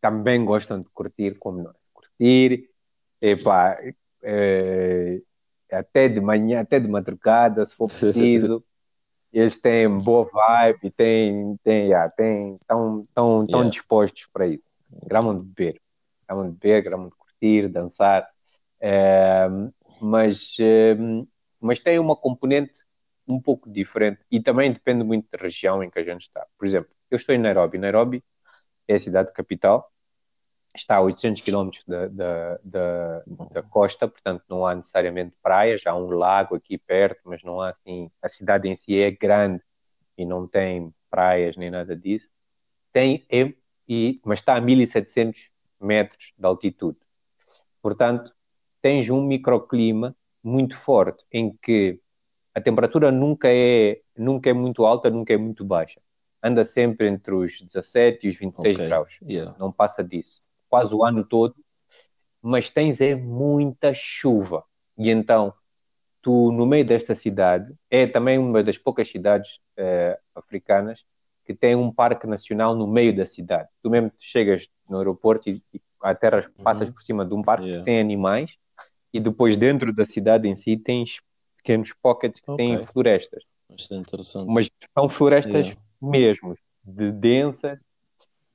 também 0.00 0.44
gostam 0.44 0.80
de 0.80 0.88
curtir 0.94 1.38
como 1.38 1.62
nós. 1.62 1.76
Curtir, 1.92 2.70
epa, 3.20 3.76
é, 4.22 5.20
até 5.70 6.08
de 6.08 6.20
manhã, 6.20 6.60
até 6.60 6.78
de 6.78 6.88
madrugada, 6.88 7.64
se 7.64 7.74
for 7.74 7.88
preciso. 7.88 8.64
eles 9.32 9.58
têm 9.58 9.88
boa 9.98 10.28
vibe, 10.32 10.90
têm, 10.90 11.56
têm, 11.62 11.86
yeah, 11.86 12.10
têm, 12.10 12.54
estão 12.54 13.02
tão, 13.14 13.46
tão 13.46 13.60
yeah. 13.60 13.70
dispostos 13.70 14.26
para 14.32 14.46
isso. 14.46 14.66
Gramam 15.06 15.38
de 15.38 15.44
beber, 15.46 15.80
gramam 16.26 16.50
de 16.50 16.56
beber, 16.56 16.82
gramam 16.82 17.08
de 17.08 17.14
curtir, 17.14 17.68
dançar. 17.68 18.28
É, 18.80 19.48
mas, 20.00 20.56
é, 20.60 20.96
mas 21.60 21.78
tem 21.78 21.98
uma 21.98 22.16
componente 22.16 22.86
um 23.26 23.40
pouco 23.40 23.70
diferente 23.70 24.20
e 24.30 24.40
também 24.40 24.72
depende 24.72 25.04
muito 25.04 25.28
da 25.30 25.38
região 25.38 25.82
em 25.82 25.90
que 25.90 25.98
a 25.98 26.04
gente 26.04 26.22
está. 26.22 26.46
Por 26.58 26.66
exemplo, 26.66 26.90
eu 27.10 27.16
estou 27.16 27.34
em 27.34 27.38
Nairobi. 27.38 27.76
Nairobi 27.76 28.24
é 28.86 28.94
a 28.94 28.98
cidade 28.98 29.32
capital 29.32 29.90
está 30.80 30.96
a 30.96 31.00
800 31.00 31.42
km 31.42 31.70
da, 31.86 32.06
da, 32.08 32.60
da, 32.64 33.22
da, 33.52 33.62
costa, 33.62 34.08
portanto 34.08 34.44
não 34.48 34.66
há 34.66 34.74
necessariamente 34.74 35.36
praias, 35.42 35.86
há 35.86 35.94
um 35.94 36.10
lago 36.10 36.56
aqui 36.56 36.78
perto, 36.78 37.20
mas 37.24 37.42
não 37.42 37.60
há 37.60 37.70
assim, 37.70 38.10
a 38.22 38.28
cidade 38.28 38.68
em 38.68 38.74
si 38.76 38.98
é 38.98 39.10
grande 39.10 39.62
e 40.16 40.24
não 40.24 40.46
tem 40.46 40.92
praias 41.10 41.56
nem 41.56 41.70
nada 41.70 41.96
disso. 41.96 42.28
Tem, 42.92 43.24
é, 43.30 43.52
e, 43.88 44.20
mas 44.24 44.40
está 44.40 44.56
a 44.56 44.60
1700 44.60 45.50
metros 45.80 46.32
de 46.36 46.46
altitude. 46.46 46.98
Portanto, 47.80 48.34
tens 48.82 49.08
um 49.10 49.22
microclima 49.22 50.16
muito 50.42 50.76
forte 50.76 51.24
em 51.32 51.56
que 51.62 52.00
a 52.54 52.60
temperatura 52.60 53.12
nunca 53.12 53.48
é, 53.48 54.00
nunca 54.16 54.50
é 54.50 54.52
muito 54.52 54.84
alta, 54.84 55.10
nunca 55.10 55.32
é 55.32 55.36
muito 55.36 55.64
baixa. 55.64 56.00
Anda 56.42 56.64
sempre 56.64 57.08
entre 57.08 57.34
os 57.34 57.60
17 57.60 58.26
e 58.26 58.30
os 58.30 58.36
26 58.36 58.76
okay. 58.76 58.86
graus. 58.86 59.18
Yeah. 59.22 59.56
Não 59.58 59.72
passa 59.72 60.02
disso. 60.02 60.40
Quase 60.68 60.94
o 60.94 61.04
ano 61.04 61.24
todo. 61.24 61.54
Mas 62.42 62.70
tens 62.70 63.00
é 63.00 63.14
muita 63.14 63.92
chuva. 63.94 64.64
E 64.96 65.10
então, 65.10 65.52
tu, 66.22 66.52
no 66.52 66.66
meio 66.66 66.84
desta 66.84 67.14
cidade, 67.14 67.74
é 67.90 68.06
também 68.06 68.38
uma 68.38 68.62
das 68.62 68.78
poucas 68.78 69.08
cidades 69.08 69.60
eh, 69.76 70.18
africanas 70.34 71.04
que 71.44 71.54
tem 71.54 71.74
um 71.74 71.90
parque 71.90 72.26
nacional 72.26 72.74
no 72.74 72.86
meio 72.86 73.16
da 73.16 73.26
cidade. 73.26 73.68
Tu 73.82 73.88
mesmo 73.88 74.12
chegas 74.18 74.68
no 74.88 74.98
aeroporto 74.98 75.48
e, 75.48 75.62
e 75.72 75.80
a 76.02 76.14
terra 76.14 76.44
uhum. 76.56 76.64
passas 76.64 76.90
por 76.90 77.02
cima 77.02 77.24
de 77.24 77.34
um 77.34 77.42
parque 77.42 77.64
yeah. 77.64 77.80
que 77.80 77.90
tem 77.90 78.00
animais 78.00 78.52
e 79.12 79.18
depois 79.18 79.56
dentro 79.56 79.92
da 79.92 80.04
cidade 80.04 80.46
em 80.46 80.54
si 80.54 80.76
tens 80.76 81.20
pequenos 81.56 81.92
pockets 82.02 82.40
que 82.40 82.50
okay. 82.50 82.76
têm 82.76 82.86
florestas. 82.86 83.44
É 83.90 83.94
interessante. 83.94 84.46
Mas 84.46 84.70
são 84.94 85.08
florestas 85.08 85.68
yeah. 85.68 85.80
mesmo, 86.02 86.54
de 86.84 87.10
densas 87.10 87.78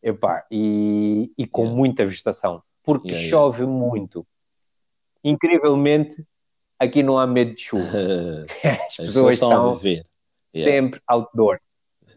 epá, 0.03 0.45
e, 0.51 1.31
e 1.37 1.47
com 1.47 1.61
yeah. 1.63 1.77
muita 1.77 2.05
vegetação, 2.05 2.61
porque 2.83 3.09
yeah, 3.09 3.29
chove 3.29 3.65
muito. 3.65 4.27
Incrivelmente, 5.23 6.23
aqui 6.77 7.01
não 7.01 7.17
há 7.17 7.25
medo 7.25 7.55
de 7.55 7.61
chuva. 7.61 7.83
As, 8.63 8.99
As 8.99 9.05
pessoas 9.07 9.33
estão, 9.35 9.49
estão 9.49 9.71
a 9.71 9.75
viver. 9.75 10.05
sempre 10.53 11.01
outdoor. 11.07 11.59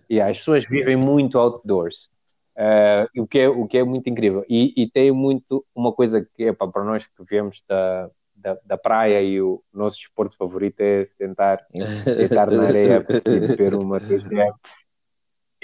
E 0.08 0.20
as 0.20 0.38
pessoas 0.38 0.64
vivem 0.64 0.96
muito 0.96 1.38
outdoors. 1.38 2.08
Uh, 2.56 3.22
o, 3.22 3.26
que 3.26 3.38
é, 3.40 3.48
o 3.48 3.66
que 3.66 3.76
é 3.76 3.84
muito 3.84 4.08
incrível. 4.08 4.44
E, 4.48 4.72
e 4.76 4.88
tem 4.88 5.12
muito 5.12 5.64
uma 5.74 5.92
coisa 5.92 6.26
que 6.34 6.44
é 6.44 6.52
para 6.52 6.84
nós 6.84 7.04
que 7.04 7.24
viemos 7.28 7.62
da, 7.68 8.10
da, 8.34 8.58
da, 8.64 8.78
praia 8.78 9.20
e 9.20 9.42
o 9.42 9.62
nosso 9.72 9.98
esporte 9.98 10.36
favorito 10.36 10.80
é 10.80 11.04
sentar, 11.04 11.66
sentar 11.74 12.50
na 12.50 12.62
areia 12.62 13.04
e 13.26 13.56
ver 13.56 13.74
uma 13.74 14.00
TGM. 14.00 14.52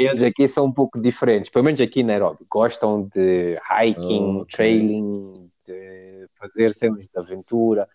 Eles 0.03 0.23
aqui 0.23 0.49
são 0.49 0.67
um 0.67 0.73
pouco 0.73 1.01
diferentes, 1.01 1.51
pelo 1.51 1.65
menos 1.65 1.81
aqui 1.81 2.03
na 2.03 2.09
Nairobi. 2.09 2.45
Gostam 2.49 3.09
de 3.09 3.57
hiking, 3.71 4.41
okay. 4.41 4.57
trailing, 4.57 5.51
de 5.67 6.29
fazer 6.39 6.73
cenas 6.73 7.07
de 7.07 7.19
aventura. 7.19 7.89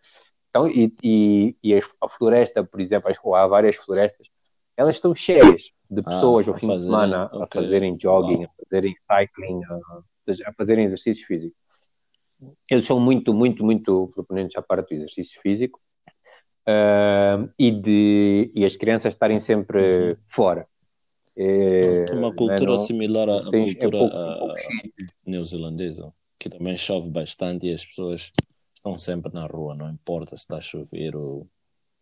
Então, 0.49 0.67
e, 0.67 0.93
e, 1.03 1.55
e 1.63 1.75
a 1.75 2.09
floresta, 2.09 2.63
por 2.63 2.79
exemplo, 2.79 3.11
há 3.35 3.47
várias 3.47 3.75
florestas, 3.75 4.27
elas 4.75 4.95
estão 4.95 5.13
cheias 5.15 5.71
de 5.89 6.01
ah, 6.05 6.09
pessoas 6.09 6.47
ah, 6.47 6.51
ao 6.51 6.57
fim 6.59 6.67
fazer, 6.67 6.79
de 6.79 6.85
semana 6.85 7.25
okay. 7.25 7.41
a 7.41 7.47
fazerem 7.47 7.97
jogging, 7.99 8.43
a 8.45 8.49
fazerem 8.63 8.95
cycling, 9.11 9.61
a, 9.65 10.49
a 10.49 10.53
fazerem 10.53 10.85
exercício 10.85 11.25
físico. 11.25 11.55
Eles 12.69 12.85
são 12.85 12.99
muito, 12.99 13.33
muito, 13.33 13.63
muito 13.63 14.11
proponentes 14.13 14.55
à 14.55 14.61
parte 14.61 14.89
do 14.89 14.95
exercício 14.95 15.41
físico 15.41 15.79
uh, 16.67 17.49
e, 17.57 17.71
de, 17.71 18.51
e 18.53 18.63
as 18.63 18.75
crianças 18.75 19.13
estarem 19.13 19.39
sempre 19.39 20.11
uhum. 20.11 20.17
fora. 20.27 20.67
É, 21.39 22.11
uma 22.13 22.33
cultura 22.33 22.71
não, 22.71 22.77
similar 22.77 23.29
à, 23.29 23.49
tens, 23.51 23.69
é 23.69 23.75
cultura 23.75 23.97
é 23.97 23.99
pouco, 23.99 24.39
pouco 24.39 24.55
neozelandesa, 25.25 26.11
que 26.39 26.49
também 26.49 26.75
chove 26.75 27.11
bastante 27.11 27.67
e 27.67 27.73
as 27.73 27.85
pessoas 27.85 28.31
estão 28.73 28.97
sempre 28.97 29.31
na 29.31 29.45
rua, 29.45 29.75
não 29.75 29.89
importa 29.89 30.35
se 30.35 30.43
está 30.43 30.57
a 30.57 30.61
chover 30.61 31.15
ou 31.15 31.47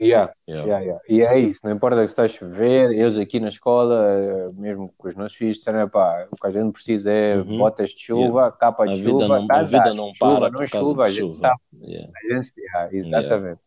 Yeah, 0.02 0.34
yeah. 0.46 0.68
Yeah, 0.68 0.86
yeah. 0.86 1.02
E 1.08 1.22
é 1.22 1.40
isso, 1.40 1.62
não 1.64 1.72
importa 1.72 1.98
que 1.98 2.10
está 2.10 2.24
a 2.24 2.28
chover, 2.28 2.92
eles 2.92 3.18
aqui 3.18 3.40
na 3.40 3.48
escola, 3.48 4.52
mesmo 4.54 4.94
com 4.98 5.08
os 5.08 5.16
nossos 5.16 5.38
filhos, 5.38 5.58
disseram, 5.58 5.88
pá, 5.88 6.28
o 6.30 6.36
que 6.36 6.48
a 6.48 6.52
gente 6.52 6.74
precisa 6.74 7.10
é 7.10 7.38
uhum. 7.38 7.58
botas 7.58 7.92
de 7.92 8.02
chuva, 8.02 8.52
capa 8.52 8.86
de 8.86 8.94
a 8.94 8.98
chuva, 8.98 9.28
não, 9.28 9.48
tá, 9.48 9.60
a 9.60 9.64
vida 9.64 9.94
não 9.94 10.12
para 10.20 10.48
chuva, 10.48 10.50
não 10.50 10.68
chuva, 10.68 11.04
a 11.04 11.10
gente 11.10 11.20
chuva. 11.20 11.56
Yeah. 11.82 12.12
A 12.14 12.34
gente, 12.34 12.54
exatamente, 12.92 13.62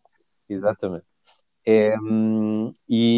exatamente. 0.50 1.04
É, 1.66 1.94
e, 2.88 3.17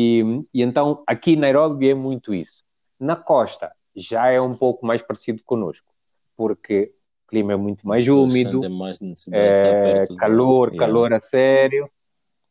e 0.53 0.62
então, 0.62 1.03
aqui 1.07 1.33
em 1.33 1.37
Nairobi 1.37 1.90
é 1.90 1.94
muito 1.94 2.35
isso. 2.35 2.64
Na 2.98 3.16
costa 3.16 3.72
já 3.94 4.29
é 4.29 4.40
um 4.40 4.55
pouco 4.55 4.87
mais 4.87 5.03
parecido 5.03 5.42
connosco, 5.44 5.92
porque 6.37 6.92
o 7.24 7.31
clima 7.31 7.53
é 7.53 7.57
muito 7.57 7.87
mais 7.87 8.07
úmido, 8.07 8.61
é, 9.33 10.05
calor, 10.18 10.74
calor 10.76 11.12
a 11.12 11.20
sério, 11.20 11.90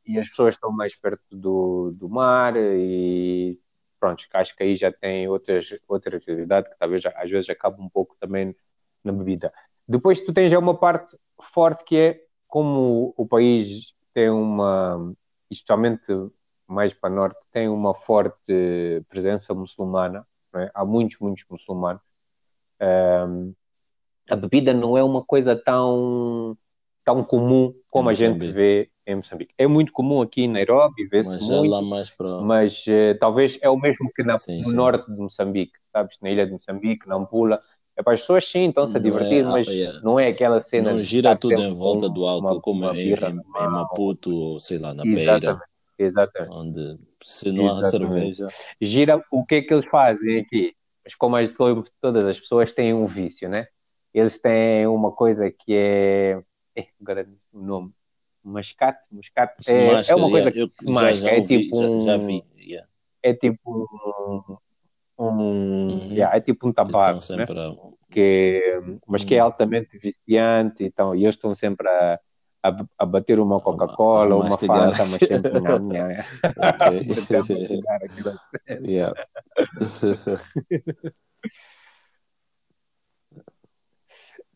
e 0.06 0.18
as 0.18 0.28
pessoas 0.28 0.56
estão 0.56 0.72
mais 0.72 0.96
perto 0.96 1.24
do, 1.32 1.92
do 1.92 2.10
mar 2.10 2.56
e 2.58 3.58
pronto, 4.00 4.24
acho 4.34 4.56
que 4.56 4.64
aí 4.64 4.76
já 4.76 4.92
tem 4.92 5.28
outras, 5.28 5.68
outra 5.88 6.18
atividade 6.18 6.70
que 6.70 6.78
talvez 6.80 7.06
às 7.06 7.30
vezes 7.30 7.50
acaba 7.50 7.82
um 7.82 7.90
pouco 7.90 8.16
também 8.20 8.56
na 9.04 9.12
bebida. 9.12 9.54
Depois 9.88 10.22
tu 10.22 10.34
tens 10.34 10.52
já 10.52 10.58
uma 10.58 10.78
parte 10.78 11.18
forte 11.54 11.84
que 11.84 11.98
é 11.98 12.22
como 12.48 13.14
o 13.16 13.28
país 13.28 13.94
tem 14.14 14.30
uma, 14.30 15.14
especialmente 15.50 16.12
mais 16.70 16.94
para 16.94 17.10
norte, 17.10 17.40
tem 17.52 17.68
uma 17.68 17.94
forte 17.94 19.04
presença 19.10 19.54
muçulmana, 19.54 20.26
é? 20.56 20.70
há 20.74 20.86
muitos, 20.86 21.18
muitos 21.20 21.44
muçulmanos. 21.50 22.02
Um, 22.82 23.54
a 24.30 24.36
bebida 24.36 24.74
não 24.74 24.96
é 24.96 25.04
uma 25.04 25.24
coisa 25.24 25.56
tão, 25.56 26.56
tão 27.04 27.24
comum 27.24 27.74
como 27.90 28.10
a 28.10 28.14
gente 28.14 28.52
vê 28.52 28.90
em 29.06 29.16
Moçambique. 29.16 29.54
É 29.58 29.66
muito 29.66 29.92
comum 29.92 30.22
aqui 30.22 30.44
em 30.44 30.48
Nairobi, 30.48 31.08
vê-se 31.08 31.36
é 31.36 31.40
muito, 31.40 32.44
mas 32.44 32.86
uh, 32.86 33.18
talvez 33.20 33.58
é 33.62 33.70
o 33.70 33.76
mesmo 33.76 34.10
que 34.16 34.24
na, 34.24 34.38
sim, 34.38 34.60
no 34.60 34.66
sim. 34.66 34.76
norte 34.76 35.12
de 35.12 35.18
Moçambique, 35.18 35.74
sabes? 35.92 36.16
Na 36.22 36.30
ilha 36.30 36.46
de 36.46 36.52
Moçambique, 36.52 37.08
na 37.08 37.16
Ampula. 37.16 37.60
É 37.98 38.04
para 38.04 38.14
as 38.14 38.22
pessoas 38.22 38.48
sim, 38.48 38.70
estão-se 38.70 38.96
a 38.96 39.00
divertir, 39.00 39.44
é, 39.44 39.50
mas 39.50 39.68
ah, 39.68 40.00
não 40.04 40.18
é 40.18 40.28
aquela 40.28 40.62
cena. 40.62 40.94
Não 40.94 41.02
gira 41.02 41.36
tudo 41.36 41.60
em 41.60 41.74
volta 41.74 42.08
do 42.08 42.26
álcool, 42.26 42.54
uma, 42.54 42.62
como 42.62 42.86
uma 42.86 42.96
em, 42.96 43.14
em, 43.14 43.70
Maputo, 43.70 44.34
ou 44.34 44.60
sei 44.60 44.78
lá, 44.78 44.94
na 44.94 45.04
exatamente, 45.04 45.42
Beira. 45.42 45.62
Exatamente. 46.00 46.54
Onde 46.54 47.00
se 47.22 47.52
não 47.52 47.78
há 47.78 47.82
cerveja. 47.84 48.48
Gira, 48.82 49.22
o 49.30 49.46
que 49.46 49.56
é 49.56 49.62
que 49.62 49.74
eles 49.74 49.86
fazem 49.86 50.40
aqui? 50.40 50.74
Mas 51.04 51.16
como 51.16 51.36
as, 51.36 51.52
todas 52.02 52.26
as 52.26 52.40
pessoas 52.40 52.74
têm 52.74 52.94
um 52.94 53.06
vício, 53.06 53.50
né? 53.50 53.68
Eles 54.14 54.40
têm 54.42 54.88
uma 54.88 55.12
coisa 55.12 55.52
que 55.52 55.74
é. 55.74 56.42
é 56.76 56.88
agora 57.00 57.28
o 57.52 57.60
nome 57.60 57.94
mascate, 58.44 59.06
mascate 59.12 59.72
é, 59.72 60.00
é, 60.10 60.16
uma 60.16 60.30
coisa 60.30 60.52
que 60.52 60.68
se 60.70 60.90
masca, 60.90 61.30
é 61.30 61.42
tipo 61.42 61.78
um, 61.78 61.98
já, 62.00 62.18
já 62.18 62.18
vi, 62.18 62.44
yeah. 62.58 62.88
é 63.22 63.34
tipo 63.34 63.60
um, 63.70 64.58
um 65.20 65.26
uhum. 65.26 66.08
yeah, 66.12 66.36
é 66.36 66.40
tipo 66.40 66.68
um 66.68 66.72
tabaco, 66.72 67.20
né? 67.36 67.46
que, 68.10 68.62
mas 69.06 69.24
que 69.24 69.36
é 69.36 69.40
uhum. 69.40 69.46
altamente 69.46 69.98
viciante, 69.98 70.84
então, 70.84 71.14
e 71.14 71.24
eles 71.24 71.36
estão 71.36 71.54
sempre 71.54 71.88
a, 71.88 72.20
a, 72.64 72.86
a 72.98 73.06
bater 73.06 73.40
uma 73.40 73.60
Coca-Cola, 73.60 74.36
uma 74.36 74.52
Fanta, 74.52 75.06
mas 75.06 75.20
sempre 75.20 75.52
minha. 75.82 76.26
yeah. 78.86 79.14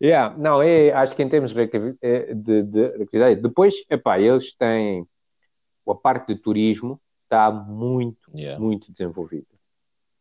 Yeah, 0.01 0.35
não, 0.37 0.61
é, 0.61 0.91
acho 0.91 1.15
que 1.15 1.23
em 1.23 1.29
termos 1.29 1.53
de, 1.53 1.61
é, 2.01 2.33
de, 2.33 2.63
de, 2.63 3.35
depois, 3.37 3.73
epá, 3.89 4.19
eles 4.19 4.53
têm 4.53 5.07
a 5.87 5.95
parte 5.95 6.33
de 6.33 6.41
turismo 6.41 6.99
está 7.23 7.49
muito, 7.49 8.29
yeah. 8.35 8.59
muito 8.59 8.91
desenvolvida. 8.91 9.47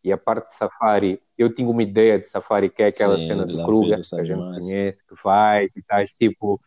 E 0.05 0.13
a 0.13 0.17
parte 0.17 0.49
de 0.49 0.55
safari, 0.55 1.21
eu 1.37 1.53
tinha 1.53 1.69
uma 1.69 1.83
ideia 1.83 2.19
de 2.19 2.29
safari 2.29 2.71
que 2.71 2.83
é 2.83 2.87
aquela 2.87 3.17
Sim, 3.19 3.27
cena 3.27 3.47
de 3.47 3.55
Kruger 3.63 4.01
que 4.01 4.21
a 4.21 4.25
gente 4.25 4.61
conhece, 4.61 5.05
que 5.05 5.15
vais 5.23 5.75
e 5.75 5.81
estás 5.81 6.13
tipo 6.13 6.61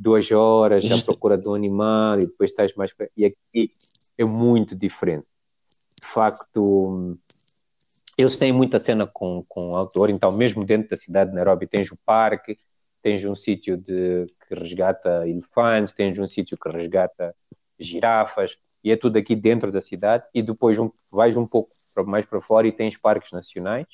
duas 0.00 0.30
horas 0.32 0.90
à 0.90 1.04
procura 1.04 1.36
de 1.36 1.46
um 1.46 1.54
animal 1.54 2.16
e 2.16 2.26
depois 2.26 2.50
estás 2.50 2.74
mais. 2.74 2.90
E 3.16 3.26
aqui 3.26 3.70
é 4.16 4.24
muito 4.24 4.74
diferente. 4.74 5.26
De 6.00 6.08
facto, 6.08 7.18
eles 8.16 8.36
têm 8.36 8.50
muita 8.50 8.78
cena 8.78 9.06
com, 9.06 9.44
com 9.46 9.76
outdoor, 9.76 10.08
então 10.08 10.32
mesmo 10.32 10.64
dentro 10.64 10.88
da 10.88 10.96
cidade 10.96 11.30
de 11.30 11.36
Nairobi 11.36 11.66
tens 11.66 11.92
o 11.92 11.98
parque, 12.04 12.58
tens 13.02 13.22
um 13.24 13.34
sítio 13.34 13.76
de, 13.76 14.26
que 14.48 14.54
resgata 14.54 15.28
elefantes, 15.28 15.92
tens 15.92 16.18
um 16.18 16.26
sítio 16.26 16.56
que 16.56 16.70
resgata 16.70 17.34
girafas, 17.78 18.56
e 18.82 18.90
é 18.90 18.96
tudo 18.96 19.18
aqui 19.18 19.36
dentro 19.36 19.70
da 19.70 19.82
cidade, 19.82 20.24
e 20.34 20.42
depois 20.42 20.78
um, 20.78 20.90
vais 21.10 21.36
um 21.36 21.46
pouco 21.46 21.70
mais 22.06 22.24
para 22.24 22.40
fora 22.40 22.66
e 22.66 22.72
tens 22.72 22.96
parques 22.96 23.30
nacionais, 23.32 23.86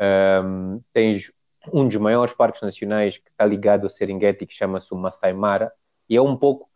um, 0.00 0.80
tens 0.92 1.30
um 1.72 1.86
dos 1.86 1.96
maiores 1.96 2.34
parques 2.34 2.62
nacionais 2.62 3.18
que 3.18 3.30
está 3.30 3.44
ligado 3.44 3.84
ao 3.84 3.90
Serengeti, 3.90 4.46
que 4.46 4.54
chama-se 4.54 4.92
o 4.92 4.96
Masai 4.96 5.32
Mara, 5.32 5.72
e 6.08 6.16
é 6.16 6.22
um 6.22 6.36
pouco, 6.36 6.68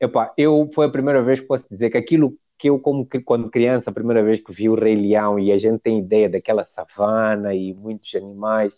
epá, 0.00 0.32
eu, 0.36 0.70
foi 0.74 0.86
a 0.86 0.90
primeira 0.90 1.22
vez 1.22 1.40
que 1.40 1.46
posso 1.46 1.66
dizer 1.70 1.90
que 1.90 1.98
aquilo 1.98 2.36
que 2.58 2.68
eu, 2.70 2.78
como 2.78 3.06
quando 3.24 3.50
criança, 3.50 3.90
a 3.90 3.92
primeira 3.92 4.22
vez 4.22 4.40
que 4.40 4.52
vi 4.52 4.68
o 4.68 4.74
Rei 4.74 4.94
Leão 4.94 5.38
e 5.38 5.52
a 5.52 5.58
gente 5.58 5.80
tem 5.80 5.98
ideia 5.98 6.28
daquela 6.28 6.64
savana 6.64 7.54
e 7.54 7.74
muitos 7.74 8.14
animais, 8.14 8.72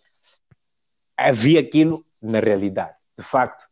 havia 1.16 1.60
aquilo 1.60 2.04
na 2.20 2.40
realidade. 2.40 2.96
De 3.16 3.24
facto, 3.24 3.66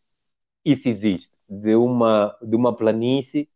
isso 0.65 0.89
existe. 0.89 1.33
De 1.49 1.75
uma, 1.75 2.37
de 2.41 2.57
uma 2.57 2.75
planície 2.75 3.49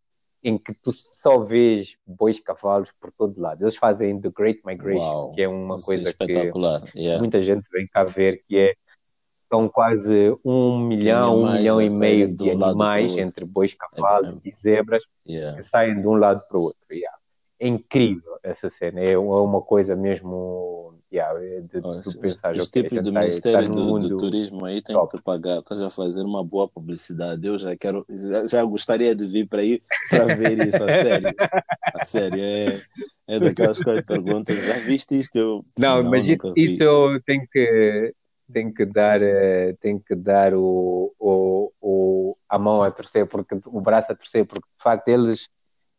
em 0.43 0.57
que 0.57 0.72
tu 0.74 0.93
só 0.93 1.41
vês 1.41 1.97
bois 2.07 2.39
cavalos 2.39 2.91
por 3.01 3.11
todo 3.12 3.41
lado. 3.41 3.62
Eles 3.62 3.76
fazem 3.76 4.20
The 4.20 4.30
Great 4.30 4.61
Migration, 4.64 5.01
Uau, 5.01 5.32
que 5.32 5.43
é 5.43 5.49
uma 5.49 5.76
é 5.76 5.80
coisa 5.80 6.03
que 6.05 6.09
espetacular. 6.11 6.82
Yeah. 6.95 7.18
muita 7.20 7.43
gente 7.43 7.68
vem 7.70 7.86
cá 7.89 8.05
ver, 8.05 8.43
que 8.47 8.57
é 8.57 8.74
são 9.51 9.66
quase 9.68 10.36
um 10.45 10.78
milhão, 10.78 11.43
um 11.43 11.53
milhão 11.55 11.80
e 11.80 11.89
meio 11.99 12.28
de 12.36 12.51
um 12.51 12.64
animais 12.64 13.16
entre 13.16 13.45
bois, 13.47 13.72
É- 13.72 13.76
cavalos 13.97 14.45
e 14.45 14.51
zebras 14.53 15.05
Yeah. 15.26 15.57
que 15.57 15.62
saem 15.62 16.01
de 16.01 16.07
um 16.07 16.14
lado 16.14 16.43
para 16.49 16.59
o 16.59 16.62
outro. 16.62 16.80
yeah. 16.93 17.16
É 17.59 17.66
incrível 17.66 18.39
essa 18.43 18.70
cena, 18.70 19.01
é 19.01 19.18
uma 19.18 19.61
coisa 19.62 19.97
mesmo 19.97 20.98
yeah, 21.13 21.33
de, 21.39 21.81
Olha, 21.83 22.03
tu 22.03 22.09
Os, 22.11 22.17
pensar, 22.17 22.55
os 22.55 22.69
ok, 22.69 22.83
tipos 22.83 23.03
do 23.03 23.13
Ministério 23.13 23.69
do, 23.71 23.99
do 23.99 24.17
Turismo 24.17 24.65
aí 24.65 24.83
tem 24.83 24.95
top. 24.95 25.17
que 25.17 25.23
pagar. 25.23 25.59
Estás 25.61 25.81
a 25.81 25.91
fazer 25.91 26.23
uma 26.23 26.45
boa 26.45 26.69
publicidade. 26.69 27.47
Eu 27.47 27.59
já 27.59 27.77
quero, 27.77 28.05
já, 28.09 28.47
já 28.47 28.65
gostaria 28.65 29.15
de 29.15 29.27
vir 29.27 29.49
para 29.49 29.61
aí 29.61 29.83
para 30.11 30.25
ver 30.35 30.59
isso, 30.59 30.83
a 30.85 30.91
sério. 30.91 31.35
A 31.95 32.05
sério, 32.05 32.41
é, 32.43 32.83
é 33.27 33.41
daquelas 33.41 33.83
coisas 33.83 34.03
que 34.03 34.07
perguntas. 34.09 34.65
Já 34.65 34.79
viste 34.79 35.19
isto? 35.19 35.37
Eu, 35.37 35.65
Não, 35.79 36.03
não, 36.03 36.11
mas 36.11 36.27
isso, 36.27 36.53
vi. 36.55 36.75
isso 36.75 36.83
eu 36.83 37.21
tenho 37.23 37.47
que, 37.51 38.15
tenho 38.53 38.73
que 38.75 38.85
dar, 38.87 39.23
eh, 39.23 39.75
tenho 39.81 40.01
que 40.01 40.15
dar 40.15 40.55
o, 40.55 41.15
o, 41.19 41.73
o, 41.81 42.37
a 42.49 42.59
mão 42.59 42.83
a 42.83 42.91
torcer, 42.91 43.27
porque, 43.27 43.55
o 43.67 43.81
braço 43.81 44.11
a 44.13 44.15
torcer, 44.15 44.47
porque 44.47 44.67
de 44.77 44.83
facto 44.83 45.09
eles, 45.09 45.49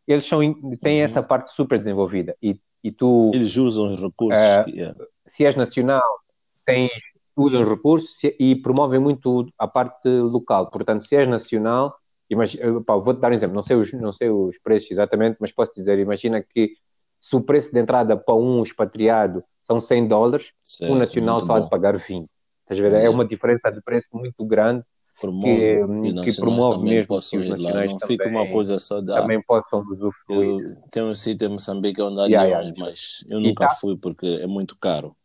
eles 0.07 0.25
são, 0.25 0.39
têm 0.81 0.99
Uhum. 0.99 1.05
essa 1.05 1.21
parte 1.23 1.53
super 1.53 1.77
desenvolvida. 1.79 2.35
E, 2.41 2.59
e 2.83 2.91
tu, 2.91 3.31
Eles 3.33 3.57
usam 3.57 3.91
os 3.91 4.01
recursos. 4.01 4.41
Yeah. 4.67 4.95
se 5.27 5.45
és 5.45 5.55
nacional, 5.55 6.03
tens, 6.65 6.91
usam 7.35 7.61
os 7.61 7.69
recursos 7.69 8.17
e 8.39 8.55
promovem 8.55 8.99
muito 8.99 9.47
a 9.57 9.67
parte 9.67 10.07
local. 10.07 10.69
Portanto, 10.69 11.05
se 11.05 11.15
és 11.15 11.27
nacional, 11.27 11.95
pá, 12.85 12.95
vou-te 12.95 13.19
dar 13.19 13.31
um 13.31 13.33
exemplo, 13.33 13.55
não 13.55 13.63
sei, 13.63 13.75
os, 13.75 13.91
não 13.93 14.13
sei 14.13 14.29
os 14.29 14.57
preços 14.59 14.91
exatamente, 14.91 15.37
mas 15.39 15.51
posso 15.51 15.73
dizer, 15.73 15.99
imagina 15.99 16.41
que 16.41 16.73
se 17.19 17.35
o 17.35 17.41
preço 17.41 17.71
de 17.71 17.79
entrada 17.79 18.15
para 18.15 18.35
um 18.35 18.63
expatriado 18.63 19.43
são 19.61 19.79
100 19.79 20.07
dólares, 20.07 20.51
Certo, 20.63 20.93
um 20.93 20.97
nacional 20.97 21.41
só 21.41 21.55
há 21.55 21.59
de 21.59 21.69
pagar 21.69 21.97
20. 21.97 22.27
Estás 22.61 22.79
a 22.79 22.83
ver? 22.83 22.93
É 22.93 22.97
Yeah. 22.99 23.09
uma 23.09 23.25
diferença 23.25 23.71
de 23.71 23.81
preço 23.81 24.09
muito 24.13 24.45
grande 24.45 24.83
Promove 25.19 25.79
que, 26.01 26.13
que 26.23 26.33
promove 26.33 26.77
também 26.77 26.89
mesmo 26.89 27.19
que 27.21 27.37
os 27.37 27.47
nacionais 27.47 27.91
Não 27.91 27.99
fica 27.99 28.27
uma 28.27 28.41
também, 28.41 28.53
coisa 28.53 28.79
só 28.79 29.01
de. 29.01 29.11
Ah, 29.11 29.21
também 29.21 29.41
possam 29.41 29.81
usufruir. 29.81 30.77
tem 30.91 31.03
um 31.03 31.13
sítio 31.13 31.47
em 31.47 31.51
Moçambique 31.51 32.01
onde 32.01 32.19
há 32.21 32.25
Yeah, 32.25 32.45
leões, 32.45 32.71
yeah. 32.71 32.75
mas 32.77 33.25
eu 33.29 33.39
nunca 33.39 33.67
tá- 33.67 33.75
fui 33.75 33.97
porque 33.97 34.25
é 34.25 34.47
muito 34.47 34.77
caro. 34.77 35.15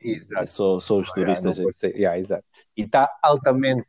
Exato. 0.00 0.50
Só, 0.50 0.80
só 0.80 0.96
os 0.98 1.12
turistas 1.12 1.58
é 1.60 1.86
yeah, 1.88 2.18
exato. 2.18 2.44
E 2.76 2.82
está 2.82 3.08
altamente, 3.22 3.86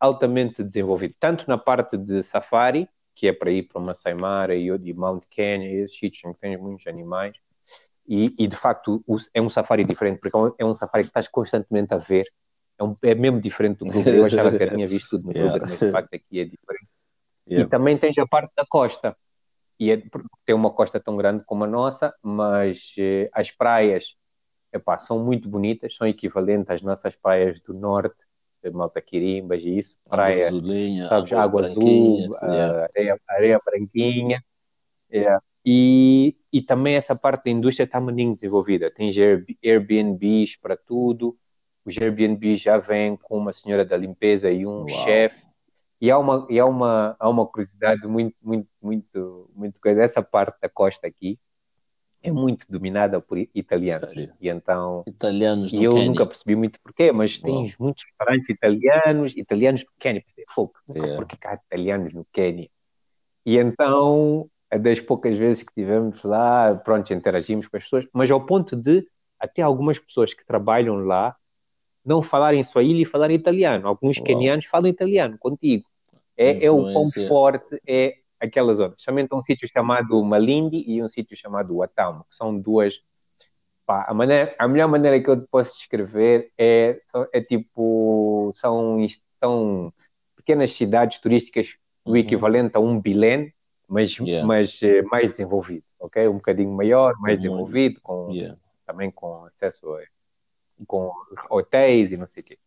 altamente 0.00 0.62
desenvolvido, 0.64 1.14
tanto 1.20 1.44
na 1.48 1.58
parte 1.58 1.96
de 1.96 2.22
safari, 2.22 2.88
que 3.14 3.28
é 3.28 3.32
para 3.32 3.50
ir 3.50 3.64
para 3.64 3.80
o 3.80 3.84
Masai 3.84 4.14
Mara 4.14 4.54
e, 4.54 4.66
e 4.68 4.92
Mount 4.94 5.24
Kenya, 5.30 5.68
esses 5.70 5.96
sítios 5.98 6.24
em 6.24 6.32
que 6.34 6.40
tens 6.40 6.58
muitos 6.60 6.86
animais, 6.86 7.36
e, 8.08 8.32
e, 8.38 8.48
de 8.48 8.56
facto 8.56 9.02
o- 9.06 9.18
é 9.34 9.42
um 9.42 9.50
safari 9.50 9.84
diferente, 9.84 10.20
porque 10.20 10.36
é 10.36 10.64
é 10.64 10.66
um 10.66 10.74
safari 10.74 11.04
que 11.04 11.10
estás 11.10 11.28
constantemente 11.28 11.94
a 11.94 11.98
ver, 11.98 12.26
é, 12.78 12.84
um- 12.84 12.96
é 13.02 13.14
mesmo 13.14 13.40
diferente 13.40 13.78
do 13.78 13.86
Kruger. 13.86 14.14
Eu 14.14 14.24
achava 14.26 14.56
que 14.56 14.62
eu 14.62 14.70
tinha 14.70 14.86
visto 14.86 15.10
tudo 15.10 15.26
no 15.26 15.32
Yeah. 15.36 15.58
mas 15.60 15.78
de 15.78 15.90
facto 15.92 16.14
aqui 16.14 16.40
é 16.40 16.44
diferente. 16.44 16.88
Yeah. 17.48 17.66
E 17.66 17.70
também 17.70 17.96
tens 17.98 18.16
a 18.18 18.26
parte 18.26 18.52
da 18.56 18.64
costa. 18.66 19.16
E 19.78 19.90
é, 19.90 20.02
tem 20.44 20.54
uma 20.54 20.70
costa 20.70 20.98
tão 20.98 21.16
grande 21.16 21.44
como 21.44 21.64
a 21.64 21.66
nossa, 21.66 22.14
mas 22.22 22.92
eh, 22.98 23.28
as 23.32 23.50
praias 23.50 24.14
epá, 24.72 24.98
são 24.98 25.18
muito 25.22 25.48
bonitas, 25.48 25.94
são 25.94 26.06
equivalentes 26.06 26.70
às 26.70 26.82
nossas 26.82 27.14
praias 27.14 27.60
do 27.60 27.72
norte, 27.74 28.16
de 28.62 28.70
Maltaquirimbas 28.70 29.62
e 29.62 29.78
isso. 29.78 29.96
Praia, 30.08 30.46
azulinha, 30.46 31.08
sabes, 31.08 31.32
água 31.32 31.62
azul, 31.64 32.30
ah, 32.42 32.46
yeah. 32.54 32.88
areia, 32.94 33.20
areia 33.28 33.60
branquinha. 33.64 34.42
é. 35.10 35.38
E, 35.68 36.36
e 36.52 36.62
também 36.62 36.94
essa 36.94 37.16
parte 37.16 37.44
da 37.46 37.50
indústria 37.50 37.84
está 37.84 38.00
maninho 38.00 38.34
desenvolvida. 38.36 38.88
Tens 38.88 39.16
Air- 39.18 39.44
Airbnbs 39.64 40.56
para 40.60 40.76
tudo. 40.76 41.36
Os 41.86 41.96
Airbnbs 41.96 42.60
já 42.60 42.78
vêm 42.78 43.16
com 43.16 43.38
uma 43.38 43.52
senhora 43.52 43.84
da 43.84 43.96
limpeza 43.96 44.50
e 44.50 44.66
um 44.66 44.80
Uau. 44.80 44.88
chefe. 45.04 45.46
E 46.00 46.10
há 46.10 46.18
uma, 46.18 46.46
e 46.50 46.58
há 46.58 46.66
uma, 46.66 47.16
há 47.18 47.28
uma 47.28 47.46
curiosidade 47.46 48.06
muito, 48.06 48.36
muito, 48.42 48.68
muito, 48.82 49.50
muito 49.54 49.80
coisa. 49.80 50.02
Essa 50.02 50.20
parte 50.22 50.60
da 50.60 50.68
costa 50.68 51.06
aqui 51.06 51.38
é 52.22 52.30
muito 52.30 52.66
dominada 52.68 53.20
por 53.20 53.38
italianos. 53.38 54.08
Sério? 54.10 54.32
E 54.40 54.48
então, 54.48 55.04
Italianos 55.06 55.72
no 55.72 55.80
e 55.80 55.84
eu 55.84 55.92
Quênia. 55.92 56.08
nunca 56.08 56.26
percebi 56.26 56.56
muito 56.56 56.80
porquê, 56.82 57.12
mas 57.12 57.38
Uau. 57.38 57.44
tens 57.44 57.78
muitos 57.78 58.04
restaurantes 58.04 58.48
italianos, 58.48 59.32
italianos 59.36 59.82
no 59.84 59.90
Quênia. 59.98 60.24
Fogo, 60.54 60.72
Yeah. 60.94 61.16
porque 61.16 61.36
cá 61.36 61.52
há 61.52 61.54
italianos 61.54 62.12
no 62.12 62.26
Quênia. 62.32 62.68
E 63.46 63.56
então, 63.56 64.50
é 64.70 64.78
das 64.78 64.98
poucas 65.00 65.36
vezes 65.36 65.62
que 65.62 65.72
tivemos 65.72 66.20
lá, 66.24 66.74
pronto, 66.74 67.12
interagimos 67.14 67.68
com 67.68 67.76
as 67.76 67.84
pessoas, 67.84 68.04
mas 68.12 68.28
ao 68.30 68.44
ponto 68.44 68.74
de 68.74 69.06
até 69.38 69.62
algumas 69.62 69.98
pessoas 69.98 70.34
que 70.34 70.44
trabalham 70.44 70.96
lá 70.96 71.36
não 72.06 72.22
falarem 72.22 72.62
Swahili 72.62 73.02
e 73.02 73.04
falarem 73.04 73.36
italiano. 73.36 73.86
Alguns 73.88 74.16
Uau. 74.16 74.24
quenianos 74.24 74.64
falam 74.66 74.88
italiano 74.88 75.36
contigo. 75.38 75.84
É, 76.36 76.64
é 76.64 76.70
o 76.70 76.88
Influência. 76.88 77.26
forte 77.28 77.80
é 77.86 78.18
aquela 78.38 78.72
zona. 78.74 78.94
Somente 78.96 79.34
um 79.34 79.40
sítio 79.40 79.68
chamado 79.68 80.22
Malindi 80.22 80.84
e 80.86 81.02
um 81.02 81.08
sítio 81.08 81.36
chamado 81.36 81.76
Watamu, 81.76 82.24
que 82.28 82.36
são 82.36 82.56
duas. 82.58 82.94
pá, 83.86 84.04
a, 84.08 84.12
maneira, 84.14 84.54
a 84.58 84.66
melhor 84.68 84.88
maneira 84.88 85.20
que 85.22 85.30
eu 85.30 85.40
te 85.40 85.46
posso 85.50 85.76
descrever 85.78 86.50
é, 86.58 86.96
é 87.32 87.40
tipo. 87.40 88.50
São, 88.54 88.98
são 89.40 89.92
pequenas 90.36 90.72
cidades 90.72 91.18
turísticas, 91.20 91.76
o 92.04 92.10
Uhum. 92.10 92.16
equivalente 92.16 92.76
a 92.76 92.80
um 92.80 93.00
Bilén, 93.00 93.52
mas, 93.88 94.16
Yeah. 94.18 94.46
mas 94.46 94.80
eh, 94.82 95.02
mais 95.02 95.30
desenvolvido, 95.30 95.84
ok? 96.00 96.28
Um 96.28 96.34
bocadinho 96.34 96.70
maior, 96.72 97.14
mais 97.18 97.38
Muito. 97.38 97.42
desenvolvido, 97.42 98.00
com, 98.02 98.30
Yeah. 98.32 98.56
também 98.86 99.10
com 99.10 99.44
acesso 99.46 99.94
a 99.94 100.02
com 100.86 101.12
hotéis 101.50 102.12
e 102.12 102.16
não 102.16 102.26
sei 102.26 102.42
o 102.42 102.46
quê. 102.46 102.58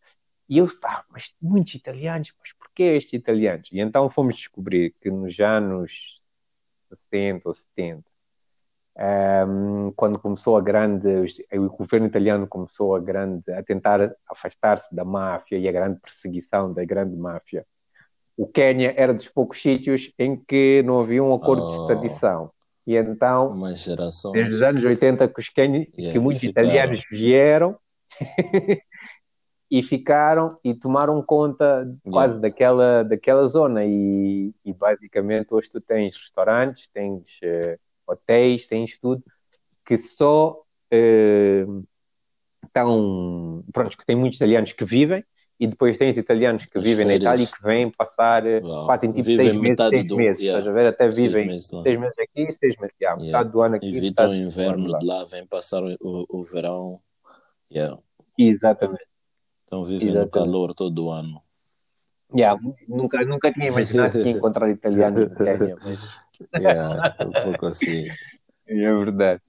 E 0.47 0.57
eu, 0.57 0.67
pá, 0.79 1.05
mas 1.09 1.33
muitos 1.41 1.75
italianos, 1.75 2.33
mas 2.39 2.51
porquê 2.53 2.83
estes 2.97 3.13
italianos? 3.13 3.69
E 3.71 3.79
então 3.79 4.09
fomos 4.09 4.35
descobrir 4.35 4.95
que 4.99 5.09
nos 5.11 5.39
anos 5.39 6.19
60 6.89 7.47
ou 7.49 7.53
70, 7.53 8.03
ehm, 8.97 9.91
quando 9.95 10.19
começou 10.19 10.57
a 10.57 10.61
grande, 10.61 11.07
o 11.53 11.69
governo 11.69 12.07
italiano 12.07 12.47
começou 12.47 12.95
a 12.95 12.99
grande, 12.99 13.51
a 13.51 13.63
tentar 13.63 14.11
afastar-se 14.29 14.93
da 14.95 15.05
máfia 15.05 15.57
e 15.57 15.67
a 15.67 15.71
grande 15.71 15.99
perseguição 15.99 16.73
da 16.73 16.83
grande 16.83 17.15
máfia, 17.15 17.65
o 18.35 18.47
Quênia 18.47 18.93
era 18.97 19.13
dos 19.13 19.27
poucos 19.27 19.61
sítios 19.61 20.11
em 20.17 20.35
que 20.37 20.81
não 20.83 21.01
havia 21.01 21.23
um 21.23 21.33
acordo 21.33 21.65
de 21.65 21.71
Oh. 21.71 21.75
extradição. 21.81 22.51
E 22.87 22.95
então, 22.95 23.49
desde 24.33 24.55
os 24.55 24.61
anos 24.63 24.83
80 24.83 25.27
que, 25.27 25.39
os 25.39 25.49
Quênia, 25.49 25.87
Yeah, 25.97 26.13
que 26.13 26.19
muitos 26.19 26.41
ficaram. 26.41 26.67
italianos 26.67 27.03
vieram 27.11 27.77
e 29.71 29.83
ficaram 29.83 30.57
e 30.63 30.73
tomaram 30.73 31.21
conta 31.21 31.87
quase 32.09 32.33
Yeah. 32.33 32.41
daquela, 32.41 33.03
daquela 33.03 33.47
zona 33.47 33.85
e, 33.85 34.51
e 34.65 34.73
basicamente 34.73 35.53
hoje 35.53 35.69
tu 35.71 35.79
tens 35.79 36.15
restaurantes, 36.15 36.87
tens 36.93 37.23
eh, 37.43 37.77
hotéis, 38.07 38.65
tens 38.67 38.97
tudo 38.99 39.23
que 39.85 39.97
só 39.97 40.59
eh, 40.91 41.65
estão, 42.65 43.63
pronto, 43.71 43.97
que 43.97 44.05
tem 44.05 44.15
muitos 44.15 44.37
italianos 44.37 44.71
que 44.71 44.85
vivem 44.85 45.23
e 45.59 45.67
depois 45.67 45.97
tens 45.97 46.17
italianos 46.17 46.65
que 46.65 46.77
As 46.77 46.83
vivem 46.83 47.05
na 47.05 47.15
Itália 47.15 47.43
e 47.43 47.47
que 47.47 47.61
vêm 47.61 47.91
passar, 47.91 48.45
eh, 48.47 48.61
Uau. 48.63 48.87
fazem 48.87 49.11
tipo 49.11 49.23
Vivem 49.23 49.49
seis 49.49 49.59
meses, 49.61 49.87
seis 49.89 50.07
do- 50.07 50.15
meses, 50.15 50.41
yeah. 50.41 50.59
estás 50.59 50.67
a 50.67 50.81
ver? 50.81 50.87
Até 50.87 51.11
Seis 51.11 51.27
vivem 51.27 51.47
meses 51.47 51.69
lá. 51.71 51.83
seis 51.83 51.99
meses 51.99 52.17
aqui, 52.19 52.51
seis 52.53 52.77
meses, 52.77 52.95
yeah, 53.01 53.21
Yeah. 53.21 53.25
metade 53.25 53.51
do 53.51 53.61
ano 53.61 53.75
aqui, 53.75 53.97
Evitam 53.97 54.29
o 54.31 54.35
inverno 54.35 54.87
lá. 54.87 54.97
de 54.99 55.05
lá, 55.05 55.23
vêm 55.25 55.45
passar 55.45 55.83
o, 55.83 56.25
o 56.29 56.43
verão. 56.43 56.99
Yeah. 57.71 57.99
Exatamente. 58.39 59.05
Então 59.65 59.83
vivem 59.83 60.07
no 60.07 60.11
Exatamente. 60.13 60.31
calor 60.31 60.73
todo 60.73 61.05
o 61.05 61.11
ano. 61.11 61.41
Yeah, 62.33 62.61
nunca, 62.87 63.23
nunca 63.25 63.51
tinha 63.51 63.67
imaginado 63.67 64.13
que 64.13 64.19
ia 64.19 64.31
encontrar 64.31 64.69
italianos 64.69 65.27
no 65.29 65.35
Quênia, 65.35 65.77
mas 65.83 66.19
Yeah. 66.55 67.15
Um 67.25 67.31
pouco 67.43 67.65
assim. 67.65 68.07
é 68.67 68.75
verdade. 68.75 69.41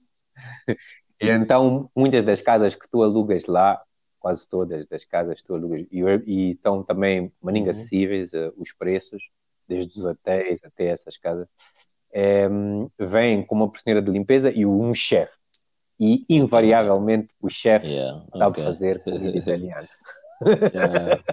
E 1.21 1.29
então, 1.29 1.89
muitas 1.95 2.25
das 2.25 2.41
casas 2.41 2.75
que 2.75 2.89
tu 2.89 3.03
alugas 3.03 3.45
lá, 3.45 3.81
quase 4.19 4.47
todas 4.47 4.85
das 4.87 5.05
casas 5.05 5.39
que 5.41 5.47
tu 5.47 5.55
alugas, 5.55 5.85
e, 5.91 6.01
e 6.25 6.51
estão 6.51 6.83
também 6.83 7.31
maninho 7.41 7.65
Uhum. 7.65 7.71
acessíveis 7.71 8.33
eh, 8.33 8.51
os 8.57 8.73
preços, 8.73 9.21
desde 9.67 9.97
os 9.99 10.03
hotéis 10.05 10.59
até 10.63 10.87
essas 10.87 11.17
casas, 11.17 11.47
eh, 12.13 12.49
vêm 12.99 13.45
com 13.45 13.55
uma 13.55 13.69
profissional 13.69 14.01
de 14.01 14.11
limpeza 14.11 14.51
e 14.51 14.65
um 14.65 14.93
chefe. 14.93 15.33
E, 16.01 16.25
invariavelmente, 16.27 17.31
o 17.39 17.47
chefe 17.47 17.85
Yeah. 17.85 18.25
sabe 18.31 18.45
ok. 18.45 18.63
fazer 18.63 18.99
comida 19.05 19.37
italiana. 19.37 19.87
Yeah. 20.73 21.23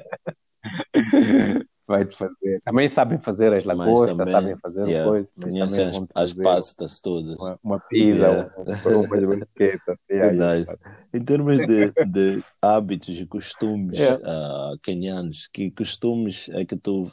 vai-te 1.86 2.14
fazer. 2.18 2.60
Também 2.62 2.90
sabem 2.90 3.18
fazer 3.18 3.54
as 3.54 3.64
lagostas, 3.64 4.14
também, 4.14 4.34
sabem 4.34 4.56
fazer 4.58 4.86
yeah, 4.86 5.10
coisas. 5.10 5.32
Conhecem 5.42 5.86
as, 5.86 6.06
as 6.14 6.34
pastas 6.34 7.00
todas. 7.00 7.38
Uma, 7.38 7.58
uma 7.64 7.80
pizza, 7.80 8.26
yeah. 8.26 8.54
uma, 8.58 8.98
uma 8.98 9.26
basqueta. 9.26 9.98
Yeah, 10.10 10.56
nice. 10.56 10.76
Em 11.14 11.24
termos 11.24 11.58
de, 11.58 11.90
de 12.06 12.44
hábitos 12.60 13.18
e 13.18 13.26
costumes 13.26 13.98
yeah. 13.98 14.20
uh, 14.22 14.78
kenianos, 14.82 15.48
que 15.50 15.70
costumes 15.70 16.50
é 16.50 16.66
que 16.66 16.76
tu 16.76 17.04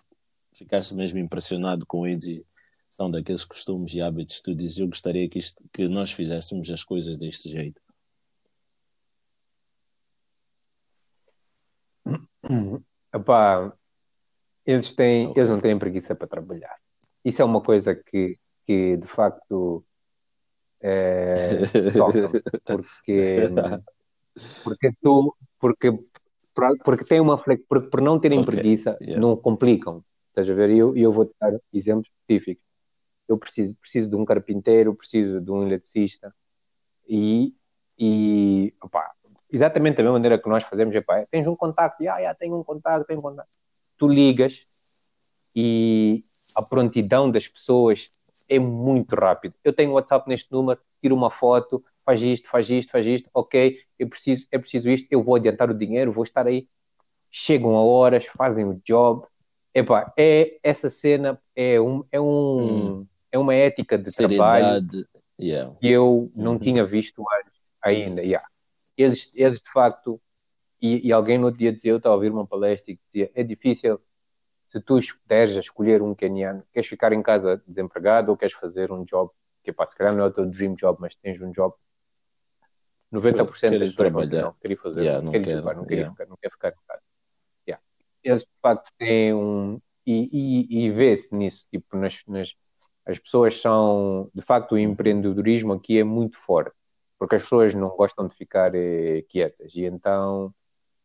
ficaste 0.54 0.94
mesmo 0.94 1.20
impressionado 1.20 1.86
com 1.86 2.06
eles 2.06 2.44
são 2.96 3.12
daqueles 3.12 3.44
costumes 3.44 3.94
e 3.94 4.02
hábitos 4.02 4.38
que 4.38 4.44
tu 4.44 4.56
dizes, 4.56 4.80
eu 4.80 4.88
gostaria 4.88 5.28
que, 5.30 5.38
isto, 5.40 5.62
que 5.74 5.88
nós 5.88 6.12
fizéssemos 6.12 6.70
as 6.72 6.84
coisas 6.84 7.18
deste 7.18 7.50
jeito? 7.50 7.82
Epá, 13.14 13.74
eles, 14.66 14.94
têm, 14.94 15.34
eles 15.36 15.50
não 15.50 15.60
têm 15.60 15.78
preguiça 15.78 16.16
para 16.16 16.28
trabalhar. 16.28 16.78
Isso 17.24 17.42
é 17.42 17.46
uma 17.46 17.62
coisa 17.62 17.96
que, 17.96 18.38
que 18.66 18.98
de 18.98 19.08
facto 19.08 19.84
é, 20.82 21.62
porque, 22.66 23.50
porque 24.64 24.92
tu 25.02 25.36
porque, 25.60 25.92
porque 26.84 27.04
tem 27.06 27.20
uma 27.20 27.38
porque 27.38 27.90
por 27.90 28.02
não 28.02 28.20
terem 28.20 28.40
okay. 28.40 28.54
preguiça 28.54 28.98
yeah. 29.02 29.20
não 29.20 29.36
complicam. 29.36 30.04
Estás 30.30 30.50
a 30.50 30.54
ver? 30.54 30.70
E 30.70 30.78
eu, 30.80 30.96
eu 30.96 31.12
vou 31.12 31.32
dar 31.40 31.58
exemplos 31.74 32.10
específicos. 32.10 32.65
Eu 33.28 33.38
preciso, 33.38 33.76
preciso 33.76 34.10
de 34.10 34.16
um 34.16 34.26
carpinteiro, 34.26 34.96
preciso 34.96 35.42
de 35.42 35.52
um 35.52 35.66
eletricista 35.66 36.34
e, 37.08 37.54
e 37.98 38.74
opa, 38.82 39.12
exatamente 39.52 39.98
da 39.98 40.04
mesma 40.04 40.14
maneira 40.14 40.40
que 40.40 40.50
nós 40.50 40.64
fazemos, 40.64 40.94
epá, 40.96 41.26
tens 41.32 41.48
um 41.48 41.56
contacto, 41.56 42.02
ah, 42.04 42.18
yeah, 42.18 42.34
tenho 42.36 42.58
um 42.60 42.64
contacto, 42.64 43.08
tenho 43.08 43.20
um 43.20 43.24
contacto. 43.24 43.52
Tu 43.98 44.08
ligas 44.08 44.66
e 45.56 46.26
a 46.56 46.62
prontidão 46.62 47.32
das 47.32 47.48
pessoas 47.48 48.10
é 48.48 48.60
muito 48.60 49.16
rápido. 49.16 49.56
Eu 49.64 49.74
tenho 49.74 49.94
WhatsApp 49.94 50.28
neste 50.28 50.52
número, 50.52 50.80
tiro 51.02 51.16
uma 51.16 51.32
foto, 51.32 51.84
faz 52.06 52.22
isto, 52.22 52.50
faz 52.50 52.70
isto, 52.70 52.92
faz 52.92 53.06
isto, 53.06 53.30
ok, 53.34 53.80
eu 53.98 54.08
preciso, 54.08 54.48
é 54.52 54.58
preciso 54.58 54.90
isto, 54.90 55.08
eu 55.10 55.24
vou 55.24 55.36
adiantar 55.36 55.70
o 55.70 55.74
dinheiro, 55.74 56.12
vou 56.12 56.24
estar 56.24 56.46
aí. 56.46 56.68
Chegam 57.32 57.76
a 57.76 57.84
horas, 57.84 58.26
fazem 58.38 58.66
o 58.66 58.82
job. 58.86 59.26
Epá, 59.74 60.14
é, 60.18 60.58
essa 60.64 60.90
cena 60.90 61.42
é, 61.56 61.82
um, 61.82 62.04
é, 62.12 62.22
um, 62.22 63.02
hum. 63.02 63.08
É 63.36 63.40
uma 63.40 63.54
ética 63.54 63.98
de 63.98 64.12
Seriedade. 64.14 64.88
trabalho 64.88 65.08
yeah. 65.40 65.76
que 65.80 65.92
eu 65.92 66.32
não 66.36 66.54
uhum. 66.54 66.60
tinha 66.60 66.86
visto 66.86 67.24
antes 67.40 67.60
ainda. 67.82 68.22
Yeah 68.22 68.46
eles, 68.98 69.30
eles 69.34 69.62
de 69.62 69.72
facto, 69.72 70.22
e, 70.82 71.08
e 71.08 71.12
alguém 71.12 71.38
no 71.38 71.46
outro 71.46 71.60
dia 71.60 71.72
dizia, 71.72 71.92
eu 71.92 71.98
estava 71.98 72.14
a 72.14 72.18
ouvir 72.18 72.32
uma 72.32 72.48
palestra 72.48 72.92
e 72.92 73.00
dizia, 73.08 73.32
é 73.34 73.44
difícil 73.44 74.00
se 74.68 74.80
tu 74.82 75.00
deres 75.26 75.56
a 75.56 75.60
escolher 75.60 76.02
um 76.02 76.16
keniano, 76.16 76.64
queres 76.74 76.90
ficar 76.90 77.14
em 77.14 77.22
casa 77.22 77.62
desempregado 77.68 78.32
ou 78.32 78.38
queres 78.38 78.56
fazer 78.56 78.92
um 78.92 79.04
job, 79.04 79.32
que 79.64 79.72
pá, 79.72 79.86
se 79.86 79.96
calhar 79.96 80.16
não 80.16 80.24
é 80.24 80.28
o 80.28 80.32
teu 80.32 80.46
dream 80.46 80.76
job, 80.76 80.98
mas 81.00 81.16
tens 81.16 81.40
um 81.42 81.52
job, 81.52 81.74
90% 83.14 83.80
das 83.80 83.94
pessoas 83.94 84.32
não 84.32 84.54
querem 84.54 84.78
fazer, 84.78 85.02
yeah, 85.04 85.24
não, 85.24 85.32
quer, 85.32 85.44
jogar, 85.44 85.76
não, 85.76 85.86
quer 85.86 85.94
yeah. 85.96 86.12
ficar, 86.12 86.26
não 86.28 86.38
quer 86.38 86.52
ficar 86.52 86.70
em 86.70 86.88
casa. 86.88 87.02
Yeah. 87.68 87.84
Eles 88.24 88.44
de 88.44 88.60
facto 88.62 88.92
têm 88.98 89.34
um, 89.34 89.80
e, 90.06 90.30
e, 90.32 90.86
e 90.86 90.92
vê-se 90.92 91.34
nisso, 91.34 91.68
tipo, 91.72 91.96
nas, 91.96 92.22
nas, 92.28 92.54
as 93.06 93.20
pessoas 93.20 93.62
são, 93.62 94.30
de 94.34 94.42
facto, 94.42 94.74
o 94.74 94.80
empreendedorismo 94.80 95.74
aqui 95.74 96.00
é 96.00 96.04
muito 96.04 96.38
forte 96.38 96.76
porque 97.18 97.36
as 97.36 97.44
pessoas 97.44 97.74
não 97.74 97.90
gostam 97.90 98.28
de 98.28 98.36
ficar 98.36 98.74
eh, 98.76 99.24
quietas. 99.30 99.72
E 99.76 99.86
então, 99.86 100.54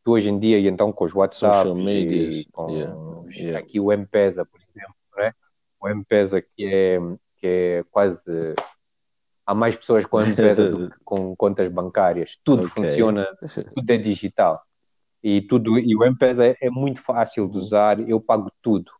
tu 0.04 0.12
hoje 0.12 0.28
em 0.28 0.38
dia, 0.38 0.58
e 0.58 0.66
então 0.66 0.92
com 0.92 1.04
os 1.04 1.14
WhatsApp, 1.14 1.68
e 1.68 2.44
com 2.52 2.70
yeah. 2.70 2.94
Yeah. 3.30 3.58
aqui 3.58 3.80
o 3.80 3.92
M-Pesa, 3.92 4.44
por 4.44 4.60
exemplo, 4.60 4.94
né? 5.16 5.32
o 5.80 5.88
M-Pesa 5.88 6.42
que 6.42 6.66
é, 6.66 6.98
que 7.38 7.46
é 7.46 7.82
quase. 7.90 8.22
Há 9.46 9.54
mais 9.54 9.74
pessoas 9.74 10.04
com 10.06 10.20
M-Pesa 10.20 10.70
do 10.70 10.90
que 10.92 10.96
com 11.04 11.34
contas 11.36 11.70
bancárias. 11.72 12.38
Tudo 12.44 12.64
okay. 12.64 12.84
funciona, 12.84 13.26
tudo 13.74 13.90
é 13.90 13.96
digital. 13.96 14.60
E, 15.22 15.42
tudo, 15.42 15.78
e 15.78 15.94
o 15.94 16.04
M-Pesa 16.04 16.46
é, 16.46 16.56
é 16.60 16.70
muito 16.70 17.02
fácil 17.02 17.46
de 17.48 17.58
usar, 17.58 18.00
eu 18.08 18.20
pago 18.20 18.50
tudo 18.62 18.90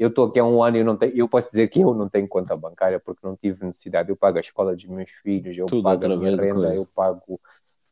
eu 0.00 0.08
estou 0.08 0.28
aqui 0.28 0.38
há 0.38 0.44
um 0.46 0.62
ano 0.62 0.78
e 0.78 0.80
eu 0.80 0.84
não 0.84 0.96
tenho, 0.96 1.14
eu 1.14 1.28
posso 1.28 1.48
dizer 1.48 1.68
que 1.68 1.78
eu 1.78 1.92
não 1.92 2.08
tenho 2.08 2.26
conta 2.26 2.56
bancária 2.56 2.98
porque 2.98 3.20
não 3.22 3.36
tive 3.36 3.66
necessidade. 3.66 4.08
Eu 4.08 4.16
pago 4.16 4.38
a 4.38 4.40
escola 4.40 4.74
dos 4.74 4.86
meus 4.86 5.10
filhos, 5.22 5.54
eu 5.58 5.66
tudo 5.66 5.82
pago 5.82 6.06
a 6.06 6.16
minha 6.16 6.34
renda, 6.34 6.74
eu 6.74 6.86
pago 6.86 7.38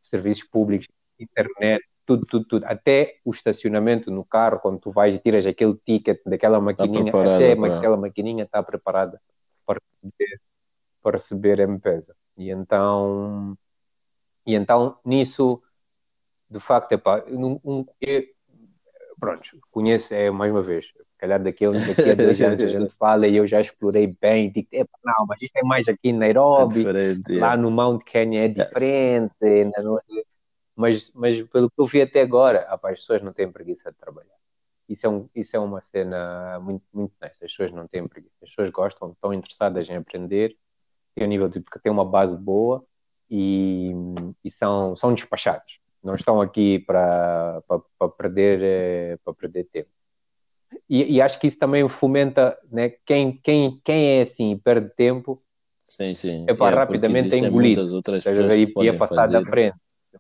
serviços 0.00 0.42
públicos, 0.44 0.88
internet, 1.20 1.84
tudo, 2.06 2.24
tudo, 2.24 2.46
tudo. 2.46 2.64
Até 2.64 3.18
o 3.22 3.30
estacionamento 3.30 4.11
no 4.11 4.24
carro, 4.24 4.59
quando 4.59 4.80
tu 4.80 4.90
vais 4.90 5.14
e 5.14 5.18
tiras 5.18 5.44
aquele 5.44 5.74
ticket 5.84 6.18
daquela 6.24 6.59
maquininha, 6.59 7.12
até 7.12 7.54
para... 7.54 7.76
aquela 7.76 7.96
maquininha 7.98 8.44
está 8.44 8.62
preparada 8.62 9.20
para 9.66 9.78
receber, 10.02 10.40
para 11.02 11.12
receber 11.18 11.61
M-Pesa. 11.61 12.16
E 12.38 12.48
então, 12.48 13.54
e 14.46 14.54
então 14.54 14.98
nisso, 15.04 15.62
de 16.48 16.59
facto, 16.59 16.90
epá, 16.92 17.22
um, 17.28 17.61
um, 17.62 17.86
eu, 18.00 18.24
pronto, 19.20 19.59
conheço, 19.70 20.14
é 20.14 20.30
mais 20.30 20.50
uma 20.50 20.62
vez, 20.62 20.86
calhar 21.18 21.42
daqui 21.42 21.64
a, 21.64 21.70
daqui 21.70 22.10
a 22.10 22.14
dois 22.16 22.40
anos 22.40 22.60
a 22.60 22.66
gente 22.66 22.94
fala 22.98 23.26
e 23.26 23.36
eu 23.36 23.46
já 23.46 23.60
explorei 23.60 24.06
bem, 24.20 24.50
digo, 24.50 24.68
não, 25.04 25.26
mas 25.26 25.42
isto 25.42 25.56
é 25.56 25.62
mais 25.62 25.88
aqui 25.88 26.08
em 26.08 26.12
Nairobi, 26.12 26.84
é 26.86 27.38
lá 27.38 27.56
no 27.56 27.70
Mount 27.70 28.02
Kenya 28.04 28.44
é 28.44 28.48
diferente, 28.48 29.34
mas, 30.76 31.10
mas 31.12 31.42
pelo 31.48 31.68
que 31.68 31.80
eu 31.80 31.86
vi 31.86 32.02
até 32.02 32.20
agora, 32.20 32.66
rapaz, 32.70 32.94
as 32.94 33.00
pessoas 33.00 33.22
não 33.22 33.32
têm 33.32 33.50
preguiça 33.50 33.90
de 33.90 33.98
trabalhar. 33.98 34.38
Isso 34.88 35.06
é, 35.06 35.10
um, 35.10 35.28
isso 35.34 35.54
é 35.54 35.58
uma 35.58 35.80
cena 35.80 36.58
muito, 36.60 36.84
muito 36.94 37.12
nice. 37.20 37.44
As 37.44 37.50
pessoas 37.50 37.72
não 37.72 37.86
têm 37.86 38.06
preguiça. 38.08 38.36
As 38.42 38.48
pessoas 38.48 38.70
gostam, 38.70 39.10
estão 39.10 39.34
interessadas 39.34 39.88
em 39.90 39.96
aprender, 39.96 40.56
têm 41.14 41.26
um 41.26 41.28
nível 41.28 41.48
de 41.48 41.60
porque 41.60 41.80
têm 41.80 41.92
uma 41.92 42.04
base 42.04 42.36
boa 42.36 42.82
e, 43.28 43.92
e 44.42 44.50
são, 44.50 44.96
são 44.96 45.12
despachados. 45.12 45.78
Não 46.02 46.14
estão 46.14 46.40
aqui 46.40 46.78
para 46.78 47.60
perder, 48.16 48.60
eh, 48.62 49.18
para 49.24 49.34
perder 49.34 49.64
tempo. 49.64 49.90
E, 50.89 51.16
e, 51.16 51.20
acho 51.20 51.39
que 51.39 51.47
isso 51.47 51.59
também 51.59 51.86
fomenta, 51.89 52.59
né? 52.70 52.91
Quem, 53.05 53.32
quem, 53.43 53.78
quem 53.84 54.18
é 54.18 54.22
assim 54.22 54.57
perde 54.57 54.89
tempo, 54.97 55.43
sim, 55.86 56.14
sim. 56.14 56.47
É 56.49 56.55
para 56.55 56.76
rapidamente 56.76 57.34
é 57.34 57.39
engolir, 57.39 57.78
outras 57.78 58.24
pessoas 58.24 58.55
e, 58.55 58.72
e 58.74 58.89
a 58.89 58.97
passar 58.97 59.16
fazer. 59.16 59.45
da 59.45 59.51
frente, 59.51 59.76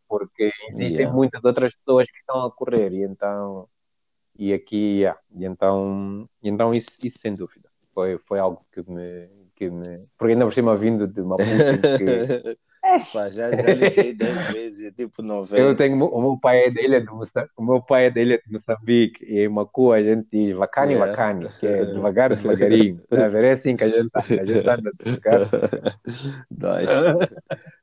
porque 0.06 0.52
existem 0.68 0.98
yeah. 0.98 1.16
muitas 1.16 1.42
outras 1.42 1.74
pessoas 1.74 2.10
que 2.10 2.18
estão 2.18 2.44
a 2.44 2.50
correr 2.50 2.92
e 2.92 3.02
então 3.02 3.66
e 4.38 4.52
aqui 4.52 4.98
yeah. 4.98 5.18
e 5.34 5.46
então 5.46 6.28
e 6.42 6.48
então 6.50 6.70
isso, 6.74 6.90
isso 7.02 7.18
sem 7.18 7.32
dúvida 7.32 7.68
foi 7.94 8.18
foi 8.18 8.38
algo 8.38 8.64
que 8.70 8.82
me 8.90 9.28
que 9.56 9.70
me 9.70 9.98
porque 10.16 10.32
ainda 10.32 10.44
por 10.44 10.54
cima 10.54 10.76
vindo 10.76 11.06
de 11.06 11.20
uma 11.22 11.36
que 11.38 12.58
Pá, 13.12 13.30
já, 13.30 13.50
já 13.50 13.74
liguei 13.74 14.14
10 14.14 14.52
vezes, 14.52 14.94
tipo 14.94 15.22
90. 15.22 15.60
Eu 15.60 15.76
tenho, 15.76 16.02
o 16.04 16.20
meu 16.20 16.38
pai 16.38 16.64
é 16.64 16.70
dele, 16.70 16.96
é 16.96 17.00
de 17.00 17.06
Moçambique, 17.06 17.52
o 17.56 17.62
meu 17.62 17.82
pai 17.82 18.06
é 18.06 18.10
dele 18.10 18.34
é 18.34 18.38
de 18.38 18.50
Moçambique, 18.50 19.24
e 19.24 19.40
em 19.40 19.48
Macu 19.48 19.92
a 19.92 20.02
gente 20.02 20.26
diz 20.32 20.56
vacani, 20.56 20.94
yeah. 20.94 21.12
vacani, 21.12 21.48
que 21.48 21.66
é 21.66 21.84
devagar, 21.84 22.30
devagarinho, 22.34 23.00
tá 23.08 23.26
a 23.26 23.28
ver? 23.28 23.44
É 23.44 23.52
assim 23.52 23.76
que 23.76 23.84
a 23.84 23.88
gente 23.88 24.06
está, 24.06 24.20
a 24.20 24.22
gente 24.22 24.58
está 24.58 24.76
devagar. 26.50 27.28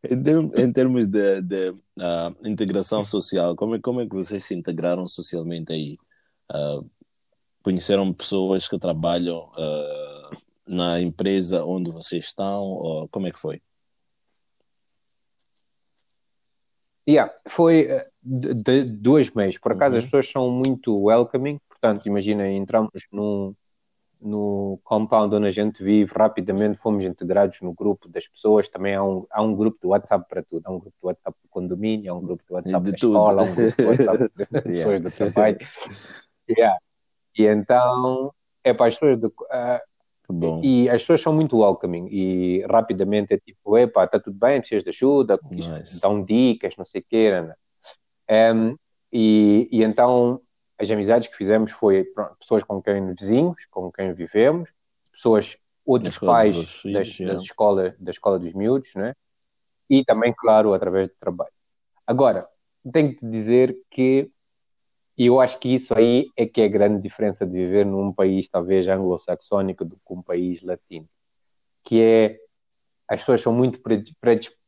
em, 0.57 0.71
termos 0.71 1.07
de, 1.07 1.41
de 1.41 1.69
uh, 1.69 2.35
integração 2.43 3.05
social, 3.05 3.55
como 3.55 3.75
é, 3.75 3.79
como 3.79 4.01
é 4.01 4.07
que 4.07 4.15
vocês 4.15 4.43
se 4.43 4.55
integraram 4.55 5.07
socialmente 5.07 5.71
aí? 5.71 5.97
Uh, 6.51 6.89
conheceram 7.61 8.13
pessoas 8.13 8.67
que 8.67 8.77
trabalham 8.77 9.49
uh, 9.57 10.37
na 10.67 10.99
empresa 10.99 11.63
onde 11.63 11.91
vocês 11.91 12.25
estão, 12.25 12.63
ou 12.63 13.07
como 13.09 13.27
é 13.27 13.31
que 13.31 13.39
foi? 13.39 13.61
Yeah, 17.07 17.31
foi 17.47 17.81
eh, 17.81 18.07
de, 18.21 18.53
de 18.53 18.83
dois 18.83 19.31
meses. 19.31 19.57
Por 19.59 19.73
acaso 19.73 19.93
uhum. 19.93 19.99
as 19.99 20.05
pessoas 20.05 20.29
são 20.29 20.49
muito 20.49 20.95
welcoming, 20.99 21.59
portanto, 21.69 22.07
imagina, 22.07 22.47
entramos 22.49 22.91
num, 23.11 23.53
no 24.19 24.79
compound 24.83 25.35
onde 25.35 25.47
a 25.47 25.51
gente 25.51 25.83
vive, 25.83 26.11
rapidamente 26.15 26.79
fomos 26.79 27.03
integrados 27.03 27.61
no 27.61 27.73
grupo 27.73 28.09
das 28.09 28.27
pessoas. 28.27 28.67
Também 28.67 28.95
há 28.95 29.03
um, 29.03 29.25
há 29.29 29.41
um 29.41 29.55
grupo 29.55 29.77
de 29.79 29.87
WhatsApp 29.87 30.25
para 30.27 30.41
tudo. 30.43 30.65
Há 30.65 30.71
um 30.71 30.79
grupo 30.79 30.95
de 30.99 31.05
WhatsApp 31.05 31.37
do 31.43 31.49
condomínio, 31.49 32.11
há 32.11 32.17
um 32.17 32.21
grupo 32.21 32.43
de 32.47 32.53
WhatsApp 32.53 32.85
de 32.85 32.91
da 32.91 32.97
tudo. 32.97 33.13
escola, 33.13 33.41
há 33.41 33.45
um 33.45 33.55
grupo 33.55 33.75
de 33.77 33.85
WhatsApp 33.85 34.31
das 34.35 34.49
pessoas 34.63 35.01
do 35.01 35.11
trabalho. 35.11 35.57
Yeah. 36.49 36.77
E 37.37 37.45
então, 37.45 38.33
é 38.63 38.73
para 38.73 38.87
as 38.87 38.95
pessoas. 38.95 39.19
Do, 39.19 39.27
uh, 39.27 39.94
Bom. 40.29 40.61
E 40.63 40.89
as 40.89 41.01
pessoas 41.01 41.21
são 41.21 41.33
muito 41.33 41.57
welcoming 41.57 42.07
e 42.09 42.65
rapidamente 42.69 43.33
é 43.33 43.37
tipo, 43.37 43.77
epá, 43.77 44.05
está 44.05 44.19
tudo 44.19 44.37
bem, 44.37 44.59
precisas 44.59 44.83
de 44.83 44.89
ajuda, 44.89 45.39
nice. 45.51 46.01
dão 46.01 46.23
dicas, 46.23 46.75
não 46.77 46.85
sei 46.85 47.01
o 47.01 47.05
quê. 47.07 47.31
Um, 48.29 48.75
e, 49.11 49.69
e 49.71 49.83
então 49.83 50.41
as 50.79 50.89
amizades 50.89 51.27
que 51.29 51.37
fizemos 51.37 51.71
foi 51.71 52.03
pronto, 52.03 52.35
pessoas 52.39 52.63
com 52.63 52.81
quem 52.81 53.13
vizinhos, 53.13 53.65
com 53.69 53.91
quem 53.91 54.13
vivemos, 54.13 54.69
pessoas, 55.11 55.57
outros 55.85 56.17
pais 56.17 56.55
dos 56.55 56.81
das, 56.91 57.19
das 57.19 57.43
escolas, 57.43 57.93
da 57.99 58.11
escola 58.11 58.39
dos 58.39 58.53
miúdos, 58.53 58.89
né? 58.95 59.13
e 59.89 60.03
também, 60.03 60.33
claro, 60.35 60.73
através 60.73 61.09
do 61.09 61.15
trabalho. 61.19 61.51
Agora, 62.05 62.47
tenho 62.91 63.15
que 63.15 63.25
dizer 63.25 63.77
que 63.89 64.29
e 65.17 65.27
eu 65.27 65.39
acho 65.39 65.57
que 65.59 65.73
isso 65.73 65.97
aí 65.97 66.29
é 66.35 66.45
que 66.45 66.61
é 66.61 66.65
a 66.65 66.69
grande 66.69 67.01
diferença 67.01 67.45
de 67.45 67.53
viver 67.53 67.85
num 67.85 68.11
país 68.11 68.49
talvez 68.49 68.87
anglo-saxónico 68.87 69.85
do 69.85 69.95
que 69.95 70.13
um 70.13 70.21
país 70.21 70.61
latino, 70.61 71.07
que 71.83 72.01
é 72.01 72.37
as 73.07 73.19
pessoas 73.19 73.41
são 73.41 73.53
muito 73.53 73.79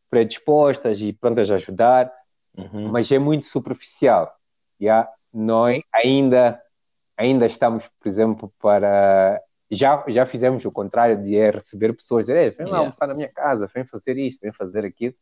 predispostas 0.10 1.02
e 1.02 1.12
prontas 1.12 1.50
a 1.50 1.56
ajudar, 1.56 2.12
uhum. 2.56 2.90
mas 2.90 3.12
é 3.12 3.20
muito 3.20 3.48
superficial. 3.48 4.32
Yeah? 4.80 5.10
Nós 5.34 5.82
ainda, 5.94 6.62
ainda 7.18 7.46
estamos, 7.46 7.86
por 8.00 8.08
exemplo, 8.08 8.54
para. 8.60 9.42
Já, 9.70 10.02
já 10.08 10.26
fizemos 10.26 10.64
o 10.64 10.72
contrário 10.72 11.22
de 11.22 11.36
é 11.36 11.52
receber 11.52 11.92
pessoas, 11.94 12.28
dizer, 12.28 12.56
vem 12.56 12.68
lá 12.68 12.74
yeah. 12.74 12.80
almoçar 12.80 13.06
na 13.06 13.14
minha 13.14 13.28
casa, 13.28 13.70
vem 13.74 13.84
fazer 13.84 14.18
isto, 14.18 14.40
vem 14.40 14.54
fazer 14.54 14.86
aquilo. 14.86 15.14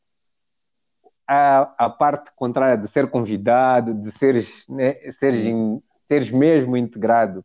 A, 1.28 1.86
a 1.86 1.90
parte 1.90 2.32
contrária 2.36 2.78
de 2.78 2.88
ser 2.88 3.10
convidado, 3.10 3.94
de 3.94 4.12
seres, 4.12 4.68
né, 4.70 4.94
seres, 5.12 5.44
in, 5.44 5.82
seres 6.08 6.30
mesmo 6.30 6.78
integrado 6.78 7.44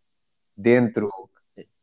dentro 0.54 1.10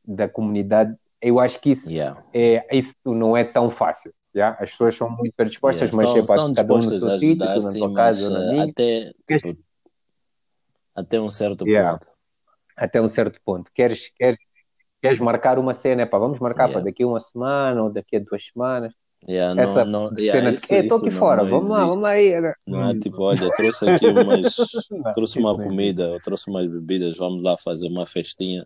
da 0.06 0.30
comunidade, 0.30 0.96
eu 1.22 1.40
acho 1.40 1.60
que 1.60 1.72
isso, 1.72 1.90
yeah. 1.90 2.24
é, 2.34 2.66
isso 2.76 2.94
não 3.06 3.36
é 3.36 3.44
tão 3.44 3.72
fácil. 3.72 4.14
Yeah? 4.36 4.56
As 4.64 4.70
pessoas 4.72 4.96
são 4.96 5.10
muito 5.10 5.34
predispostas, 5.36 5.92
yeah, 5.92 5.98
mas 5.98 6.30
estão, 6.30 6.52
é 6.52 6.54
para 6.54 6.56
cada 6.56 6.74
um 6.74 6.78
no 6.78 6.84
seu 6.84 7.20
sítio, 7.20 7.46
na 7.46 7.74
tua 7.74 7.94
casa, 7.94 8.30
na 8.30 8.52
minha. 8.52 8.64
Até, 8.66 9.12
tipo, 9.28 9.60
até 10.94 11.20
um 11.20 11.30
certo 11.30 11.68
yeah. 11.68 11.92
ponto. 11.92 12.12
Até 12.76 13.02
um 13.02 13.08
certo 13.08 13.40
ponto. 13.44 13.72
Queres, 13.74 14.12
queres, 14.16 14.40
queres 15.02 15.20
marcar 15.20 15.58
uma 15.58 15.74
cena, 15.74 16.06
pá, 16.06 16.18
vamos 16.18 16.40
marcar 16.40 16.72
para 16.72 16.82
daqui 16.82 17.04
a 17.04 17.08
uma 17.08 17.20
semana 17.20 17.84
ou 17.84 17.92
daqui 17.92 18.16
a 18.16 18.20
duas 18.20 18.46
semanas. 18.46 18.94
Yeah, 19.28 19.62
Essa 19.62 19.84
não, 19.84 20.10
não, 20.10 20.16
cena 20.16 20.50
isso, 20.52 20.68
de 20.68 20.76
estou 20.76 21.00
aqui 21.00 21.12
fora, 21.12 21.44
não 21.44 21.50
vamos 21.50 21.70
lá, 21.70 21.80
vamos 21.80 22.00
lá 22.00 22.10
aí. 22.10 22.34
Não 22.66 22.90
é 22.90 23.00
tipo, 23.00 23.24
olha, 23.24 23.52
trouxe 23.52 23.90
aqui 23.90 24.06
umas, 24.08 24.56
trouxe 25.16 25.40
uma 25.40 25.56
comida, 25.56 26.20
trouxe 26.24 26.50
umas 26.50 26.68
bebidas, 26.68 27.18
vamos 27.18 27.44
lá 27.44 27.58
fazer 27.58 27.88
uma 27.88 28.06
festinha. 28.06 28.66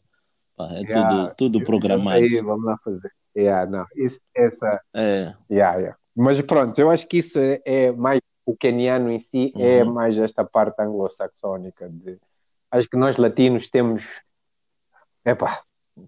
É 0.60 0.82
yeah, 0.82 1.34
tudo, 1.34 1.60
tudo 1.60 1.66
programado. 1.66 2.18
Aí, 2.18 2.41
vamos 2.41 2.66
lá 2.66 2.78
fazer. 2.84 3.12
Yeah, 3.36 3.70
não, 3.70 3.86
isso, 3.95 4.20
essa. 4.36 4.82
É. 4.93 5.34
Yeah, 5.49 5.78
yeah. 5.78 5.97
Mas 6.16 6.39
pronto, 6.41 6.78
eu 6.78 6.91
acho 6.91 7.08
que 7.08 7.18
isso 7.18 7.39
é, 7.39 7.62
é 7.66 7.91
mais 7.91 8.22
o 8.45 8.56
keniano 8.56 9.10
em 9.10 9.20
si, 9.20 9.54
é 9.56 9.60
uhum. 9.60 9.66
é 9.66 9.84
mais 9.86 10.18
esta 10.18 10.43
parte 10.43 10.82
anglo-saxónica. 10.82 11.89
De... 11.89 12.20
Acho 12.70 12.89
que 12.89 12.97
nós 12.97 13.18
latinos 13.18 13.70
temos. 13.70 14.04
Epá, 15.26 15.64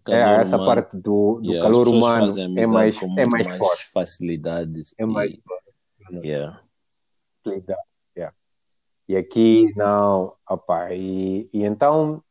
é, 0.07 0.41
essa 0.41 0.55
humano. 0.55 0.65
parte 0.65 0.97
do, 0.97 1.39
do 1.41 1.51
yeah, 1.51 1.61
calor 1.61 1.87
humano 1.87 2.25
é 2.39 2.67
mais, 2.67 2.97
é 3.01 3.25
mais, 3.25 3.47
mais 3.47 3.57
forte. 3.57 3.91
facilidades. 3.91 4.95
É 4.97 5.05
mais 5.05 5.35
forte. 5.47 5.73
Yeah. 6.25 6.59
Yeah. 8.15 8.35
E 9.07 9.15
aqui 9.15 9.73
não, 9.75 10.33
opa, 10.47 10.93
e, 10.93 11.49
e 11.53 11.63
então 11.63 12.23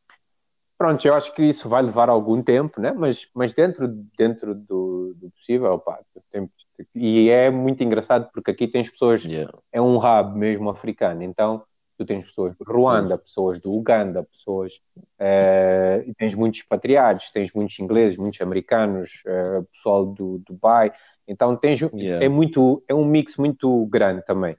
Pronto, 0.82 1.06
eu 1.06 1.14
acho 1.14 1.32
que 1.32 1.44
isso 1.44 1.68
vai 1.68 1.80
levar 1.80 2.08
algum 2.08 2.42
tempo, 2.42 2.80
né? 2.80 2.90
mas, 2.90 3.28
mas 3.32 3.54
dentro, 3.54 3.86
dentro 4.18 4.52
do, 4.52 5.14
do 5.14 5.30
possível, 5.30 5.78
pá, 5.78 6.00
tem, 6.32 6.50
e 6.92 7.28
é 7.30 7.52
muito 7.52 7.84
engraçado 7.84 8.28
porque 8.34 8.50
aqui 8.50 8.66
tens 8.66 8.90
pessoas, 8.90 9.22
yeah. 9.22 9.56
é 9.70 9.80
um 9.80 9.98
hub 9.98 10.36
mesmo 10.36 10.68
africano, 10.68 11.22
então 11.22 11.62
tu 12.02 12.06
tens 12.06 12.26
pessoas 12.26 12.56
do 12.56 12.64
Ruanda, 12.64 13.16
pessoas 13.16 13.58
do 13.60 13.72
Uganda, 13.72 14.22
pessoas, 14.24 14.80
eh, 15.18 16.04
e 16.06 16.14
tens 16.14 16.34
muitos 16.34 16.60
expatriados, 16.60 17.30
tens 17.30 17.52
muitos 17.54 17.78
ingleses, 17.78 18.18
muitos 18.18 18.40
americanos, 18.40 19.22
eh, 19.26 19.62
pessoal 19.72 20.06
do 20.06 20.42
Dubai, 20.46 20.92
então 21.26 21.56
tens, 21.56 21.80
yeah. 21.80 22.24
é 22.24 22.28
muito, 22.28 22.82
é 22.88 22.94
um 22.94 23.04
mix 23.04 23.36
muito 23.36 23.86
grande 23.86 24.24
também. 24.24 24.56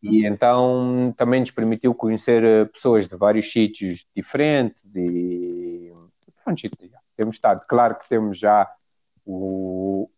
E 0.00 0.24
então 0.24 1.12
também 1.16 1.40
nos 1.40 1.50
permitiu 1.50 1.92
conhecer 1.92 2.44
eh, 2.44 2.64
pessoas 2.66 3.08
de 3.08 3.16
vários 3.16 3.50
sítios 3.50 4.06
diferentes 4.14 4.94
e 4.94 5.92
pronto, 6.44 6.62
temos 7.16 7.34
estado, 7.34 7.66
claro 7.68 7.96
que 7.96 8.08
temos 8.08 8.38
já 8.38 8.70
o, 9.30 10.08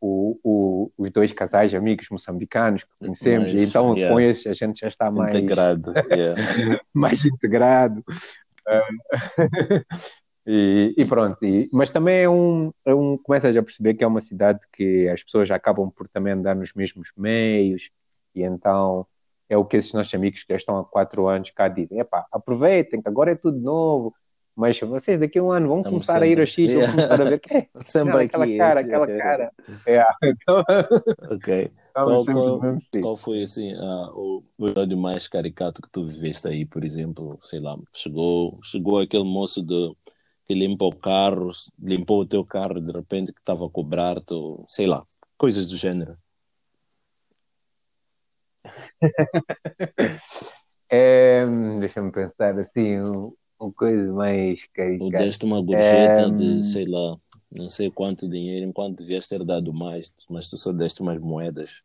o, 0.44 0.92
os 0.96 1.10
dois 1.10 1.32
casais 1.32 1.74
amigos 1.74 2.06
moçambicanos 2.10 2.84
que 2.84 2.90
conhecemos, 3.00 3.52
Mas, 3.52 3.62
e 3.62 3.64
então 3.66 3.94
yeah. 3.96 4.14
com 4.14 4.20
esses 4.20 4.46
a 4.46 4.52
gente 4.52 4.78
já 4.80 4.88
está 4.88 5.10
mais 5.10 5.34
integrado, 5.34 5.92
yeah. 6.10 6.80
mais 6.94 7.24
integrado. 7.24 8.04
e, 10.46 10.94
e, 10.96 11.04
pronto, 11.04 11.44
e, 11.44 11.68
mas 11.72 11.90
também 11.90 12.22
é 12.22 12.28
um, 12.28 12.72
é 12.84 12.94
um, 12.94 13.18
começas 13.18 13.56
a 13.56 13.62
perceber 13.62 13.94
que 13.94 14.04
é 14.04 14.06
uma 14.06 14.20
cidade 14.20 14.60
que 14.72 15.08
as 15.08 15.24
pessoas 15.24 15.50
acabam 15.50 15.90
por 15.90 16.08
também 16.08 16.32
andar 16.32 16.54
nos 16.54 16.72
mesmos 16.72 17.10
meios, 17.16 17.90
e 18.32 18.42
então 18.44 19.04
é 19.48 19.56
o 19.56 19.64
que 19.64 19.76
esses 19.76 19.92
nossos 19.92 20.14
amigos 20.14 20.44
que 20.44 20.52
já 20.52 20.56
estão 20.56 20.78
há 20.78 20.84
quatro 20.84 21.26
anos 21.26 21.50
cá 21.50 21.66
dizem. 21.66 21.98
Epá, 21.98 22.26
aproveitem, 22.30 23.02
que 23.02 23.08
agora 23.08 23.32
é 23.32 23.34
tudo 23.34 23.58
novo, 23.58 24.14
mas 24.56 24.78
vocês 24.78 25.18
daqui 25.18 25.38
a 25.38 25.42
um 25.42 25.52
ano 25.52 25.68
vão 25.68 25.78
Estamos 25.78 26.06
começar 26.06 26.12
sempre. 26.14 26.28
a 26.28 26.32
ir 26.32 26.40
ao 26.40 26.46
X, 26.46 26.70
yeah. 26.70 26.86
vão 26.86 27.06
começar 27.06 27.26
a 27.26 27.30
ver 27.30 27.40
que 27.40 27.54
é, 27.54 27.68
sempre 27.80 28.12
não, 28.12 28.20
aquela 28.20 28.44
aqui, 28.44 28.58
cara, 28.58 28.80
aquela 28.80 29.06
cara. 29.06 29.52
É, 29.86 30.04
então, 30.24 30.64
ok. 31.30 31.70
Qual, 31.92 32.24
qual, 32.24 32.60
qual, 33.02 33.16
foi 33.16 33.42
assim, 33.42 33.74
o 33.74 34.42
episódio 34.60 34.96
mais 34.96 35.26
caricato 35.26 35.82
que 35.82 35.90
tu 35.90 36.04
viveste 36.04 36.46
aí, 36.46 36.64
por 36.64 36.84
exemplo? 36.84 37.38
Sei 37.42 37.58
lá, 37.58 37.76
chegou, 37.92 38.60
chegou 38.62 39.00
aquele 39.00 39.24
moço 39.24 39.60
de, 39.62 39.94
que 40.50 40.54
limpou 40.54 40.92
o 40.92 40.96
carro, 40.96 41.52
limpou 41.78 42.22
o 42.22 42.26
teu 42.26 42.44
carro 42.44 42.80
de 42.80 42.90
repente 42.90 43.32
que 43.32 43.38
estava 43.38 43.64
a 43.64 43.70
cobrar-te, 43.70 44.34
sei 44.66 44.84
lá, 44.84 45.04
coisas 45.38 45.64
do 45.64 45.76
gênero. 45.76 46.18
é, 50.90 51.44
Deixa-me 51.78 52.10
pensar 52.10 52.58
assim, 52.58 52.98
uma 53.60 53.72
coisa 53.72 54.12
mais 54.12 54.66
caricata. 54.72 55.04
Ou 55.04 55.10
deste 55.10 55.44
uma 55.44 55.60
gorjeta 55.60 56.20
é, 56.22 56.30
de, 56.30 56.64
sei 56.64 56.86
lá, 56.86 57.16
não 57.50 57.68
sei 57.68 57.90
quanto 57.90 58.28
dinheiro, 58.28 58.66
enquanto 58.66 58.98
devias 58.98 59.28
ter 59.28 59.44
dado 59.44 59.72
mais, 59.72 60.14
mas 60.28 60.48
tu 60.48 60.56
só 60.56 60.72
deste 60.72 61.02
umas 61.02 61.18
moedas. 61.18 61.82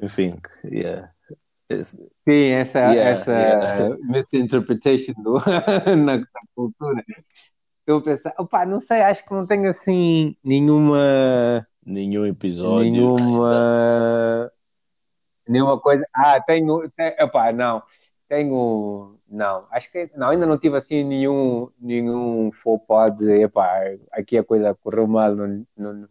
Enfim, 0.00 0.34
yeah. 0.64 1.12
Sim, 1.70 2.48
essa, 2.48 2.78
yeah, 2.78 3.10
essa 3.10 3.32
yeah. 3.32 3.96
misinterpretation 4.08 5.14
do, 5.22 5.34
na, 5.96 6.18
na, 6.18 6.26
cultura. 6.54 7.04
Eu 7.86 8.02
pensar, 8.02 8.34
opa, 8.38 8.64
não 8.64 8.80
sei, 8.80 9.02
acho 9.02 9.24
que 9.24 9.32
não 9.32 9.46
tenho 9.46 9.68
assim 9.68 10.36
nenhuma. 10.42 11.66
Nenhum 11.84 12.26
episódio. 12.26 12.90
Nenhuma 12.90 14.50
nenhuma 15.50 15.78
coisa. 15.78 16.06
Ah, 16.14 16.40
tenho. 16.40 16.88
tenho 16.90 17.14
epá, 17.18 17.52
não. 17.52 17.82
Tenho. 18.30 19.18
Não, 19.28 19.66
acho 19.72 19.90
que. 19.90 20.08
Não, 20.16 20.28
ainda 20.30 20.46
não 20.46 20.56
tive 20.58 20.76
assim 20.76 21.02
nenhum, 21.04 21.68
nenhum 21.80 22.52
faux 22.52 22.84
pas 22.86 23.10
de. 23.16 23.42
Epá, 23.42 23.80
aqui 24.12 24.38
a 24.38 24.44
coisa 24.44 24.72
correu 24.76 25.08
mal, 25.08 25.34
não, 25.34 25.66
não, 25.76 26.08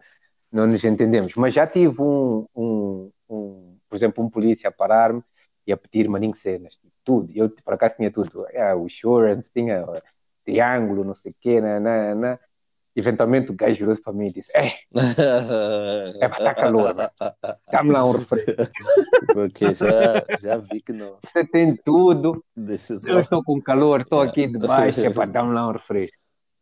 não 0.52 0.68
nos 0.68 0.84
entendemos. 0.84 1.36
Mas 1.36 1.54
já 1.54 1.66
tive 1.68 2.02
um, 2.02 2.46
um, 2.56 3.12
um 3.30 3.78
por 3.90 3.96
exemplo, 3.96 4.24
um 4.24 4.30
polícia 4.30 4.70
a 4.70 4.72
parar-me 4.72 5.24
e 5.66 5.72
a 5.72 5.78
pedir-me 5.78 6.20
nem 6.20 6.34
cenas, 6.34 6.76
tipo, 6.76 6.94
tudo. 7.06 7.32
Eu, 7.36 7.50
por 7.50 7.74
acaso, 7.74 7.96
tinha 7.98 8.12
tudo. 8.12 8.46
É, 8.50 8.76
o 8.76 8.86
insurance, 8.88 9.50
tinha 9.54 9.86
triângulo, 10.46 11.06
não 11.06 11.16
sei 11.16 11.32
o 11.32 11.36
quê, 11.40 11.62
né, 11.62 11.80
né, 11.80 12.16
né 12.16 12.40
eventualmente 12.96 13.52
o 13.52 13.56
gajo 13.56 13.78
virou 13.78 13.98
para 14.02 14.14
mim 14.14 14.28
e 14.28 14.34
disse: 14.34 14.52
É, 14.56 14.74
é 16.22 16.28
para 16.28 16.38
estar 16.38 16.56
calor, 16.56 16.94
dá-me 17.72 17.92
lá 17.92 18.06
um 18.06 18.12
refresco. 18.12 18.52
Porque 19.34 19.74
já, 19.74 20.26
já 20.40 20.58
vi 20.58 20.82
que 20.82 20.94
não. 20.94 21.18
Você 21.24 21.46
tem 21.46 21.76
tudo. 21.76 22.44
Eu 23.08 23.20
estou 23.20 23.44
com 23.44 23.62
calor, 23.62 24.02
estou 24.02 24.22
aqui 24.22 24.48
debaixo, 24.48 25.02
é 25.02 25.10
para 25.10 25.26
dar-me 25.32 25.54
lá 25.54 25.68
um 25.68 25.72
refresco. 25.72 26.18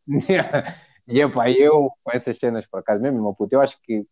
e 1.08 1.22
é 1.22 1.28
para 1.28 1.52
eu, 1.52 1.90
com 2.04 2.12
essas 2.12 2.38
cenas 2.38 2.66
por 2.66 2.80
acaso, 2.80 3.02
mesmo, 3.02 3.22
meu 3.22 3.34
puto, 3.34 3.56
eu 3.56 3.62
acho 3.62 3.78
que 3.84 4.06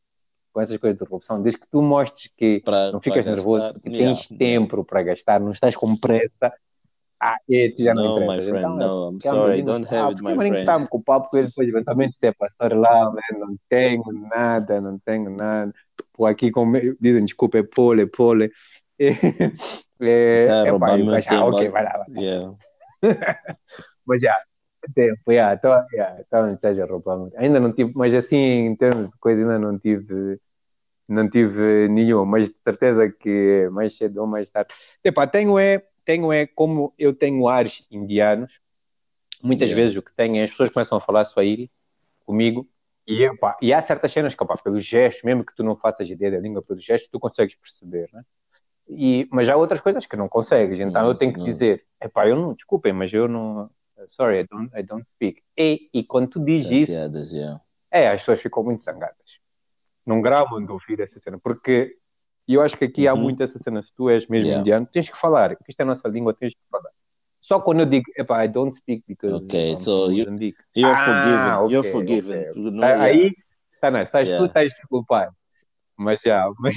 com 0.55 0.61
essas 0.61 0.77
coisas 0.77 0.97
de 0.97 1.05
corrupção, 1.05 1.41
desde 1.41 1.59
que 1.59 1.67
tu 1.67 1.81
mostres 1.81 2.31
que 2.37 2.61
pra, 2.63 2.89
não 2.89 3.01
ficas 3.01 3.25
nervoso, 3.25 3.73
que 3.73 3.89
tens 3.89 4.25
tempo 4.29 4.85
para 4.85 5.03
gastar, 5.03 5.37
não 5.37 5.51
estás 5.51 5.75
com 5.75 5.97
pressa, 5.97 6.53
ah, 7.19 7.37
tu 7.47 7.83
já 7.83 7.93
não 7.93 8.19
No, 8.19 8.27
my 8.27 8.41
friend, 8.41 8.59
então, 8.59 8.75
no, 8.77 9.11
I'm 9.11 9.21
sorry, 9.21 9.61
don't 9.61 9.87
have 9.93 10.09
it, 10.09 10.21
my 10.21 10.35
friend. 10.35 10.59
Estava 10.59 10.87
com 10.87 10.97
o 10.97 11.03
papo 11.03 11.29
com 11.29 11.37
ele 11.37 11.47
depois, 11.47 11.69
eventualmente, 11.69 12.17
se 12.17 12.27
é 12.27 12.33
pastor 12.33 12.73
lá, 12.73 13.13
não 13.33 13.55
tenho 13.69 14.03
nada, 14.29 14.81
não 14.81 14.99
tenho 14.99 15.29
nada. 15.29 15.73
Por 16.13 16.27
aqui, 16.27 16.51
como 16.51 16.77
dizem, 16.99 17.25
desculpa, 17.25 17.57
é 17.57 17.63
pole, 17.63 18.03
é 18.03 18.05
pole. 18.05 18.51
É, 19.97 20.43
é, 20.43 20.67
é 20.67 20.77
pá, 20.77 20.97
mas, 20.97 21.25
ah, 21.29 21.45
ok, 21.45 21.69
vai 21.69 21.85
lá. 21.85 22.03
Vai. 22.09 22.21
Yeah. 22.21 22.53
mas 24.05 24.21
já, 24.21 24.35
tempo, 24.93 25.21
já, 25.31 25.53
então, 25.53 25.85
já, 25.93 26.17
então 26.19 26.53
esteja 26.53 26.83
a 26.83 26.85
roubar 26.85 27.17
muito. 27.17 27.37
Ainda 27.37 27.61
não 27.61 27.71
tive, 27.71 27.93
mas 27.95 28.13
assim, 28.13 28.35
em 28.35 28.75
termos 28.75 29.09
de 29.09 29.17
coisa, 29.17 29.39
ainda 29.41 29.57
não 29.57 29.79
tive 29.79 30.37
não 31.07 31.29
tive 31.29 31.87
nenhum, 31.87 32.25
mas 32.25 32.49
de 32.49 32.57
certeza 32.63 33.09
que 33.09 33.69
mais 33.71 33.95
cedo 33.95 34.21
ou 34.21 34.27
mais 34.27 34.49
tarde. 34.49 34.73
Epá, 35.03 35.27
tenho 35.27 35.57
é 35.59 35.83
tenho 36.05 36.31
é 36.31 36.45
como 36.45 36.93
eu 36.97 37.13
tenho 37.13 37.47
ares 37.47 37.85
indianos, 37.89 38.59
muitas 39.41 39.69
yeah. 39.69 39.81
vezes 39.81 39.97
o 39.97 40.01
que 40.01 40.13
tenho 40.13 40.37
é 40.37 40.43
as 40.43 40.51
pessoas 40.51 40.69
começam 40.69 40.97
a 40.97 41.01
falar 41.01 41.25
Swahili 41.25 41.71
comigo 42.25 42.67
e, 43.07 43.21
e 43.61 43.73
há 43.73 43.81
certas 43.83 44.11
cenas 44.11 44.33
que, 44.33 44.43
opa, 44.43 44.57
pelos 44.57 44.83
gestos, 44.83 45.23
mesmo 45.23 45.45
que 45.45 45.55
tu 45.55 45.63
não 45.63 45.75
faças 45.75 46.09
ideia 46.09 46.31
da 46.31 46.39
língua, 46.39 46.63
pelos 46.63 46.83
gestos, 46.83 47.09
tu 47.11 47.19
consegues 47.19 47.55
perceber, 47.55 48.09
né? 48.11 48.23
E, 48.87 49.27
mas 49.31 49.49
há 49.49 49.55
outras 49.55 49.81
coisas 49.81 50.05
que 50.05 50.15
não 50.15 50.27
consegues, 50.27 50.79
então 50.79 51.01
não, 51.01 51.09
eu 51.09 51.15
tenho 51.15 51.33
que 51.33 51.39
não. 51.39 51.45
dizer, 51.45 51.85
epá, 52.01 52.27
eu 52.27 52.35
não, 52.35 52.53
desculpem, 52.53 52.93
mas 52.93 53.11
eu 53.11 53.27
não, 53.27 53.69
sorry, 54.07 54.41
I 54.41 54.47
don't, 54.47 54.71
I 54.79 54.83
don't 54.83 55.07
speak. 55.07 55.41
E, 55.57 55.89
e 55.93 56.03
quando 56.03 56.29
tu 56.29 56.39
dizes 56.39 56.69
isso, 56.69 56.91
yeah. 57.35 57.61
é, 57.91 58.09
as 58.09 58.19
pessoas 58.21 58.41
ficam 58.41 58.63
muito 58.63 58.83
zangadas. 58.83 59.39
Não 60.05 60.21
gravam 60.21 60.63
de 60.63 60.71
ouvir 60.71 60.99
essa 60.99 61.19
cena, 61.19 61.39
porque 61.39 61.97
eu 62.53 62.61
acho 62.61 62.77
que 62.77 62.85
aqui 62.85 63.07
uhum. 63.07 63.13
há 63.13 63.15
muito 63.15 63.41
essa 63.41 63.57
cena, 63.57 63.81
se 63.81 63.91
tu 63.95 64.09
és 64.09 64.27
mesmo 64.27 64.47
yeah. 64.47 64.61
indiano, 64.61 64.87
tens 64.91 65.09
que 65.09 65.17
falar, 65.17 65.57
isto 65.67 65.79
é 65.79 65.83
a 65.83 65.85
nossa 65.85 66.07
língua, 66.07 66.33
tens 66.33 66.53
que 66.53 66.61
falar. 66.69 66.91
Só 67.41 67.59
quando 67.59 67.81
eu 67.81 67.85
digo, 67.85 68.05
epá, 68.17 68.43
I 68.43 68.47
don't 68.47 68.75
speak 68.75 69.03
because 69.07 69.45
okay, 69.45 69.71
I'm 69.71 69.77
so 69.77 70.09
you, 70.11 70.25
you're 70.75 70.95
ah, 70.95 71.05
forgiven, 71.05 71.57
okay, 71.57 71.73
you're 71.73 71.91
forgiven. 71.91 72.77
Okay. 72.77 72.83
Aí, 72.83 73.35
tá, 73.79 73.91
não, 73.91 74.01
estás, 74.01 74.27
yeah. 74.27 74.43
tu 74.43 74.47
estás 74.47 74.73
desculpado. 74.73 75.31
Mas 75.97 76.21
já, 76.21 76.49
mas, 76.59 76.75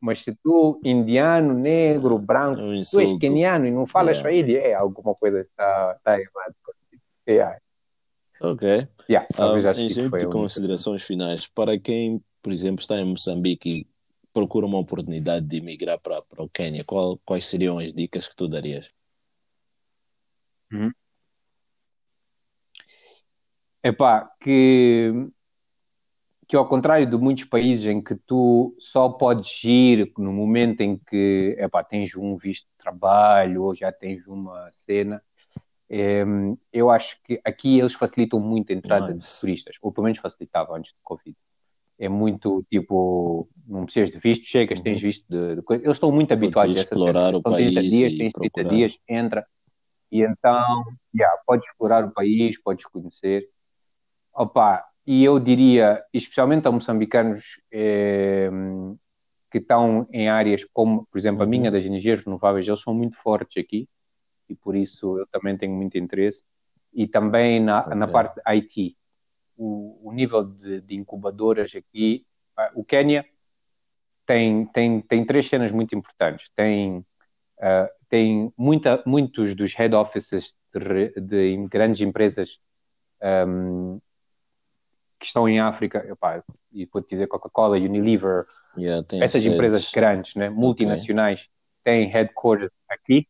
mas, 0.00 0.22
se 0.22 0.34
tu, 0.42 0.80
indiano, 0.84 1.52
negro, 1.52 2.18
branco, 2.18 2.62
é 2.62 2.80
tu 2.88 3.00
és 3.00 3.18
keniano 3.18 3.66
e 3.66 3.70
não 3.70 3.86
falas 3.86 4.18
yeah. 4.18 4.22
Swahili, 4.22 4.56
é 4.56 4.74
alguma 4.74 5.14
coisa 5.14 5.40
está 5.40 5.98
tá 6.02 6.18
errada. 6.18 6.54
Yeah. 7.28 7.58
Ok. 8.40 8.88
Yeah, 9.10 9.26
um, 9.38 10.18
em 10.18 10.30
considerações 10.30 11.02
finais, 11.02 11.46
para 11.46 11.78
quem, 11.78 12.22
por 12.42 12.52
exemplo, 12.52 12.80
está 12.80 12.98
em 12.98 13.04
Moçambique 13.04 13.68
e 13.68 13.86
procura 14.38 14.66
uma 14.66 14.78
oportunidade 14.78 15.46
de 15.46 15.56
emigrar 15.56 15.98
para, 15.98 16.22
para 16.22 16.44
o 16.44 16.48
Quênia, 16.48 16.84
qual, 16.84 17.18
quais 17.24 17.44
seriam 17.44 17.80
as 17.80 17.92
dicas 17.92 18.28
que 18.28 18.36
tu 18.36 18.46
darias? 18.46 18.94
Uhum. 20.70 20.92
Epá, 23.82 24.30
que 24.40 25.12
que 26.46 26.56
ao 26.56 26.68
contrário 26.68 27.10
de 27.10 27.16
muitos 27.16 27.44
países 27.44 27.84
em 27.84 28.00
que 28.00 28.14
tu 28.14 28.74
só 28.78 29.08
podes 29.10 29.62
ir 29.64 30.12
no 30.16 30.32
momento 30.32 30.80
em 30.80 30.96
que 30.96 31.56
epá, 31.58 31.82
tens 31.82 32.14
um 32.16 32.36
visto 32.36 32.64
de 32.64 32.78
trabalho 32.78 33.64
ou 33.64 33.74
já 33.74 33.92
tens 33.92 34.26
uma 34.26 34.70
cena, 34.72 35.22
é, 35.90 36.24
eu 36.72 36.90
acho 36.90 37.20
que 37.24 37.40
aqui 37.44 37.78
eles 37.78 37.94
facilitam 37.94 38.40
muito 38.40 38.72
a 38.72 38.76
entrada 38.76 39.12
nice. 39.12 39.34
de 39.34 39.40
turistas, 39.40 39.76
ou 39.82 39.92
pelo 39.92 40.04
menos 40.04 40.20
facilitavam 40.20 40.76
antes 40.76 40.92
do 40.92 41.00
Covid. 41.02 41.36
É 41.98 42.08
muito 42.08 42.64
tipo, 42.70 43.48
não 43.66 43.84
precisas 43.84 44.10
de 44.10 44.18
visto, 44.18 44.46
chegas, 44.46 44.80
tens 44.80 44.96
uhum. 44.96 45.08
visto 45.08 45.26
de, 45.28 45.56
de 45.56 45.62
coisa. 45.62 45.84
Eles 45.84 45.96
estão 45.96 46.12
muito 46.12 46.32
habituados 46.32 46.76
a 46.76 46.80
explorar 46.80 47.34
o 47.34 47.42
país. 47.42 47.74
30 47.74 47.82
dias, 47.82 48.12
tens 48.16 48.32
30 48.32 48.50
procurar. 48.52 48.76
dias, 48.76 48.98
entra. 49.08 49.46
E 50.10 50.22
então, 50.22 50.84
yeah, 51.14 51.36
podes 51.46 51.68
explorar 51.68 52.04
o 52.04 52.12
país, 52.12 52.60
podes 52.62 52.86
conhecer. 52.86 53.48
Opa, 54.32 54.84
e 55.06 55.24
eu 55.24 55.38
diria, 55.40 56.02
especialmente 56.12 56.68
a 56.68 56.72
moçambicanos 56.72 57.44
eh, 57.72 58.50
que 59.50 59.58
estão 59.58 60.06
em 60.12 60.28
áreas 60.28 60.64
como, 60.72 61.06
por 61.10 61.18
exemplo, 61.18 61.42
a 61.42 61.44
uhum. 61.44 61.50
minha 61.50 61.70
das 61.70 61.84
energias 61.84 62.22
renováveis, 62.24 62.66
eles 62.68 62.80
são 62.80 62.94
muito 62.94 63.16
fortes 63.16 63.62
aqui 63.62 63.88
e 64.48 64.54
por 64.54 64.74
isso 64.74 65.18
eu 65.18 65.26
também 65.26 65.56
tenho 65.56 65.74
muito 65.74 65.98
interesse. 65.98 66.42
E 66.92 67.06
também 67.06 67.60
na, 67.60 67.80
okay. 67.80 67.94
na 67.94 68.08
parte 68.08 68.40
IT, 68.46 68.96
o, 69.58 69.98
o 70.08 70.12
nível 70.12 70.44
de, 70.44 70.80
de, 70.80 70.94
incubadoras 70.94 71.72
aqui, 71.74 72.24
o 72.74 72.84
Quênia 72.84 73.26
tem, 74.24 74.64
tem, 74.66 75.00
tem 75.00 75.24
três 75.24 75.48
cenas 75.48 75.72
muito 75.72 75.94
importantes. 75.94 76.48
Tem, 76.54 76.98
uh, 76.98 77.88
tem 78.08 78.52
muita, 78.56 79.02
muitos 79.04 79.54
dos 79.54 79.74
head 79.74 79.94
offices 79.94 80.54
de, 80.72 81.20
de 81.20 81.66
grandes 81.68 82.00
empresas 82.00 82.58
um, 83.22 84.00
que 85.18 85.26
estão 85.26 85.48
em 85.48 85.58
África, 85.58 86.06
epá, 86.08 86.42
e 86.72 86.86
vou-te 86.86 87.08
dizer 87.08 87.26
Coca-Cola, 87.26 87.76
Unilever, 87.76 88.44
yeah, 88.76 89.04
essas 89.14 89.42
sedes. 89.42 89.46
empresas 89.46 89.90
grandes, 89.90 90.36
né, 90.36 90.48
multinacionais, 90.48 91.40
okay. 91.40 91.50
têm 91.82 92.08
headquarters 92.08 92.76
aqui, 92.88 93.26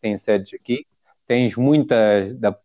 têm 0.00 0.18
sedes 0.18 0.52
aqui, 0.54 0.84
tens 1.28 1.54
muita 1.54 2.34
da 2.34 2.58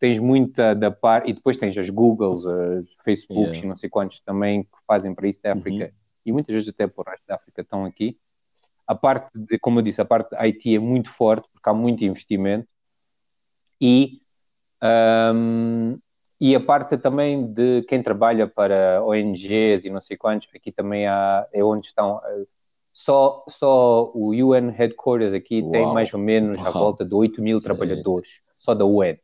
tens 0.00 0.18
muita 0.18 0.74
da 0.74 0.90
par 0.90 1.28
e 1.28 1.32
depois 1.32 1.58
tens 1.58 1.76
as 1.76 1.90
Googles, 1.90 2.44
as 2.46 2.86
Facebooks 3.04 3.52
yeah. 3.52 3.66
e 3.66 3.68
não 3.68 3.76
sei 3.76 3.90
quantos 3.90 4.20
também 4.20 4.64
que 4.64 4.78
fazem 4.86 5.14
para 5.14 5.28
isso 5.28 5.40
da 5.42 5.52
África 5.52 5.84
uhum. 5.84 5.90
e 6.24 6.32
muitas 6.32 6.54
vezes 6.54 6.68
até 6.70 6.86
por 6.86 7.06
resto 7.06 7.24
da 7.28 7.36
África 7.36 7.60
estão 7.60 7.84
aqui. 7.84 8.18
A 8.86 8.94
parte 8.94 9.30
de, 9.38 9.58
como 9.58 9.78
eu 9.78 9.82
disse, 9.82 10.00
a 10.00 10.04
parte 10.04 10.30
da 10.30 10.40
IT 10.40 10.74
é 10.74 10.78
muito 10.78 11.10
forte 11.10 11.46
porque 11.52 11.68
há 11.68 11.74
muito 11.74 12.02
investimento 12.02 12.66
e 13.80 14.20
um, 14.82 15.98
e 16.40 16.54
a 16.54 16.60
parte 16.60 16.96
também 16.96 17.52
de 17.52 17.82
quem 17.82 18.02
trabalha 18.02 18.46
para 18.46 19.04
ONGs 19.04 19.84
e 19.84 19.90
não 19.90 20.00
sei 20.00 20.16
quantos, 20.16 20.48
aqui 20.54 20.72
também 20.72 21.06
há, 21.06 21.46
é 21.52 21.62
onde 21.62 21.88
estão. 21.88 22.18
Eh, 22.24 22.46
só, 22.92 23.44
só 23.48 24.10
o 24.14 24.30
UN 24.30 24.70
Headquarters 24.70 25.34
aqui 25.34 25.60
Uau. 25.60 25.70
tem 25.70 25.86
mais 25.92 26.12
ou 26.14 26.18
menos 26.18 26.58
à 26.66 26.70
volta 26.70 27.04
de 27.04 27.14
8 27.14 27.42
mil 27.42 27.60
trabalhadores, 27.60 28.30
só 28.58 28.74
da 28.74 28.86
UN. 28.86 29.16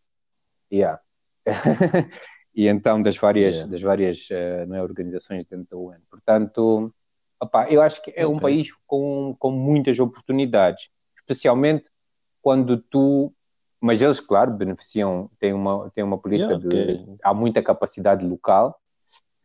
Yeah. 0.72 1.00
e 2.54 2.66
então 2.66 3.00
das 3.02 3.16
várias, 3.16 3.54
yeah. 3.54 3.70
das 3.70 3.80
várias 3.80 4.28
uh, 4.30 4.74
é, 4.74 4.82
organizações 4.82 5.44
dentro 5.46 5.66
da 5.70 5.76
UN. 5.76 6.00
Portanto, 6.10 6.92
opa, 7.40 7.68
eu 7.70 7.80
acho 7.82 8.02
que 8.02 8.10
é 8.10 8.24
okay. 8.24 8.36
um 8.36 8.38
país 8.38 8.68
com, 8.86 9.36
com 9.38 9.50
muitas 9.50 9.98
oportunidades, 9.98 10.88
especialmente 11.18 11.90
quando 12.42 12.78
tu 12.78 13.32
mas 13.78 14.00
eles, 14.00 14.18
claro, 14.18 14.52
beneficiam, 14.52 15.30
têm 15.38 15.52
uma, 15.52 15.90
têm 15.90 16.02
uma 16.02 16.18
política 16.18 16.54
yeah, 16.54 16.68
de. 16.68 17.02
Okay. 17.02 17.16
Há 17.22 17.34
muita 17.34 17.62
capacidade 17.62 18.24
local, 18.24 18.80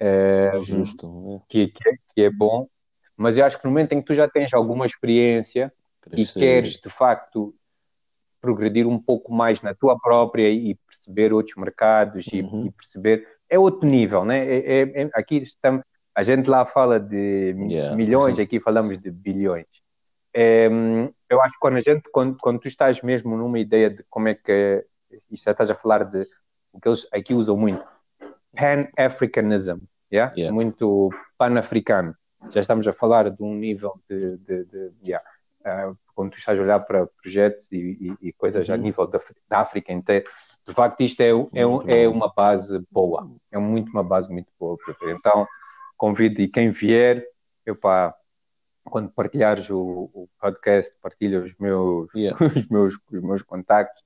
é, 0.04 0.60
Justo. 0.64 1.44
Que, 1.48 1.68
que, 1.68 1.90
é, 1.90 1.94
que, 2.16 2.22
é 2.24 2.30
bom, 2.32 2.68
mas 3.16 3.38
eu 3.38 3.46
acho 3.46 3.60
que 3.60 3.66
no 3.66 3.70
momento 3.70 3.94
em 3.94 4.02
que 4.02 4.08
tu 4.08 4.16
já 4.16 4.28
tens 4.28 4.52
alguma 4.52 4.88
experiência 4.88 5.72
Crescer. 6.02 6.40
e 6.40 6.42
queres 6.42 6.80
de 6.80 6.90
facto 6.90 7.54
progredir 8.42 8.88
um 8.88 9.00
pouco 9.00 9.32
mais 9.32 9.62
na 9.62 9.74
tua 9.74 9.98
própria 10.00 10.50
e 10.50 10.76
perceber 10.88 11.32
outros 11.32 11.56
mercados 11.56 12.26
uhum. 12.28 12.64
e, 12.64 12.68
e, 12.68 12.72
perceber. 12.72 13.28
É 13.50 13.60
outro 13.60 13.88
nível, 13.88 14.26
né? 14.26 14.46
É, 14.46 14.82
é, 14.82 15.04
é, 15.04 15.10
aqui 15.14 15.38
estamos. 15.38 15.84
A 16.14 16.24
gente 16.24 16.50
lá 16.50 16.66
fala 16.66 17.00
de 17.00 17.56
yeah. 17.70 17.96
milhões, 17.96 18.38
aqui 18.38 18.60
falamos 18.60 18.98
de 18.98 19.10
bilhões. 19.10 19.68
É, 20.34 20.68
eu 21.30 21.42
acho 21.42 21.54
que 21.54 21.60
quando 21.60 21.78
a 21.78 21.82
gente, 21.82 22.04
quando, 22.12 22.38
quando 22.38 22.60
tu 22.60 22.68
estás 22.68 23.02
mesmo 23.02 23.38
numa 23.38 23.60
ideia 23.60 23.90
de 23.90 24.04
como 24.10 24.28
é 24.28 24.36
que, 24.36 24.86
isto 25.30 25.46
já 25.46 25.52
estás 25.52 25.70
a 25.70 25.76
falar 25.76 26.04
de, 26.04 26.26
o 26.74 26.80
que 26.80 26.88
eles 26.88 27.08
aqui 27.14 27.34
usam 27.34 27.56
muito, 27.56 27.86
Pan-Africanism, 28.56 29.80
yeah? 30.12 30.34
yeah? 30.36 30.54
muito 30.54 31.10
pan-africano. 31.38 32.16
Já 32.50 32.60
estamos 32.60 32.88
a 32.88 32.94
falar 32.94 33.30
de 33.30 33.42
um 33.42 33.56
nível 33.56 33.94
de, 34.10 34.38
de, 34.38 34.66
de 34.66 34.92
yeah, 35.06 35.26
quando 36.14 36.32
tu 36.32 36.38
estás 36.38 36.58
a 36.58 36.62
olhar 36.62 36.80
para 36.82 37.08
projetos 37.08 37.72
e, 37.72 38.16
e, 38.22 38.28
e 38.30 38.34
coisas 38.34 38.68
uhum. 38.68 38.76
a 38.76 38.78
nível 38.78 39.08
da, 39.08 39.20
da, 39.50 39.60
África 39.60 39.92
inteira, 39.92 40.26
de 40.68 40.74
facto 40.74 41.02
isto 41.02 41.22
é, 41.22 41.30
é, 41.30 42.04
é 42.04 42.08
uma 42.08 42.32
base 42.32 42.80
boa, 42.92 43.30
é 43.52 43.58
muito 43.58 43.90
uma 43.90 44.04
base 44.04 44.32
muito 44.32 44.52
boa. 44.60 44.78
Então, 45.04 45.48
convido 45.98 46.42
e 46.42 46.48
quem 46.48 46.72
vier, 46.72 47.24
eu 47.66 47.76
pá, 47.76 48.16
quando 48.84 49.10
partilhares 49.10 49.70
o, 49.70 50.10
o 50.14 50.30
podcast, 50.40 50.94
partilha 51.02 51.42
os 51.42 51.54
meus, 51.60 52.10
yeah. 52.16 52.38
os 52.44 52.68
meus, 52.68 52.94
os 53.12 53.22
meus 53.22 53.42
contactos. 53.42 54.04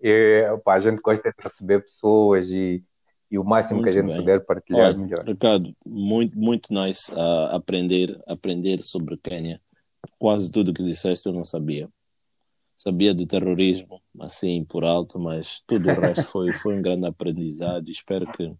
E, 0.00 0.48
opa, 0.52 0.74
a 0.74 0.80
gente 0.80 1.00
gosta 1.00 1.30
de 1.30 1.42
receber 1.42 1.82
pessoas 1.82 2.50
e, 2.50 2.84
e 3.30 3.38
o 3.38 3.44
máximo 3.44 3.80
muito 3.80 3.90
que 3.92 3.98
a 3.98 4.00
gente 4.00 4.10
bem. 4.10 4.20
puder 4.20 4.44
partilhar, 4.44 4.86
Olha, 4.86 4.98
melhor. 4.98 5.24
Ricardo, 5.24 5.74
muito, 5.84 6.38
muito 6.38 6.72
nice 6.72 7.12
uh, 7.12 7.56
aprender, 7.56 8.18
aprender 8.26 8.82
sobre 8.82 9.16
Quênia. 9.16 9.60
Quase 10.18 10.50
tudo 10.50 10.74
que 10.74 10.82
disseste 10.82 11.26
eu 11.26 11.32
não 11.32 11.44
sabia. 11.44 11.88
Sabia 12.76 13.12
do 13.12 13.26
terrorismo, 13.26 14.00
assim, 14.20 14.64
por 14.64 14.84
alto, 14.84 15.18
mas 15.18 15.60
tudo 15.66 15.88
o 15.88 16.00
resto 16.00 16.24
foi, 16.30 16.52
foi 16.52 16.76
um 16.76 16.82
grande 16.82 17.06
aprendizado. 17.06 17.90
Espero 17.90 18.30
que 18.32 18.54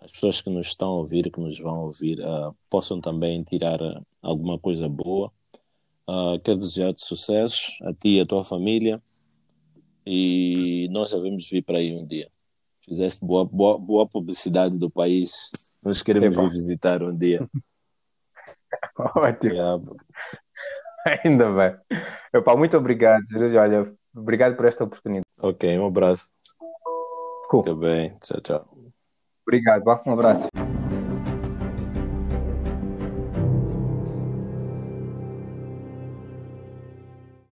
as 0.00 0.12
pessoas 0.12 0.40
que 0.40 0.50
nos 0.50 0.68
estão 0.68 0.88
a 0.88 0.96
ouvir, 0.98 1.30
que 1.30 1.40
nos 1.40 1.58
vão 1.58 1.84
ouvir, 1.84 2.20
uh, 2.20 2.54
possam 2.68 3.00
também 3.00 3.42
tirar 3.42 3.80
uh, 3.80 4.06
alguma 4.22 4.58
coisa 4.58 4.88
boa. 4.88 5.32
Uh, 6.08 6.38
quero 6.44 6.58
desejar-te 6.58 7.04
sucessos 7.04 7.78
a 7.82 7.92
ti 7.92 8.16
e 8.16 8.20
a 8.20 8.26
tua 8.26 8.44
família 8.44 9.02
e 10.06 10.88
nós 10.92 11.10
devemos 11.10 11.50
vir 11.50 11.62
para 11.62 11.78
aí 11.78 11.96
um 11.96 12.06
dia. 12.06 12.30
Fizeste 12.84 13.24
boa, 13.24 13.44
boa, 13.44 13.76
boa 13.76 14.06
publicidade 14.06 14.78
do 14.78 14.88
país. 14.88 15.50
Nós 15.82 16.02
queremos 16.02 16.36
vir 16.36 16.50
visitar 16.50 17.02
um 17.02 17.16
dia. 17.16 17.48
Ótimo. 19.16 19.52
Yeah. 19.52 19.82
Ainda 21.24 21.50
bem. 21.52 22.00
Epá, 22.32 22.56
muito 22.56 22.76
obrigado, 22.76 23.22
Jesus. 23.30 23.54
Olha, 23.54 23.92
obrigado 24.14 24.56
por 24.56 24.66
esta 24.66 24.84
oportunidade. 24.84 25.24
Ok, 25.40 25.78
um 25.78 25.86
abraço. 25.86 26.30
Cool. 27.48 27.62
Fica 27.62 27.76
bem. 27.76 28.16
Tchau, 28.22 28.40
tchau. 28.40 28.68
Obrigado, 29.46 29.84
um 30.06 30.12
abraço. 30.12 30.48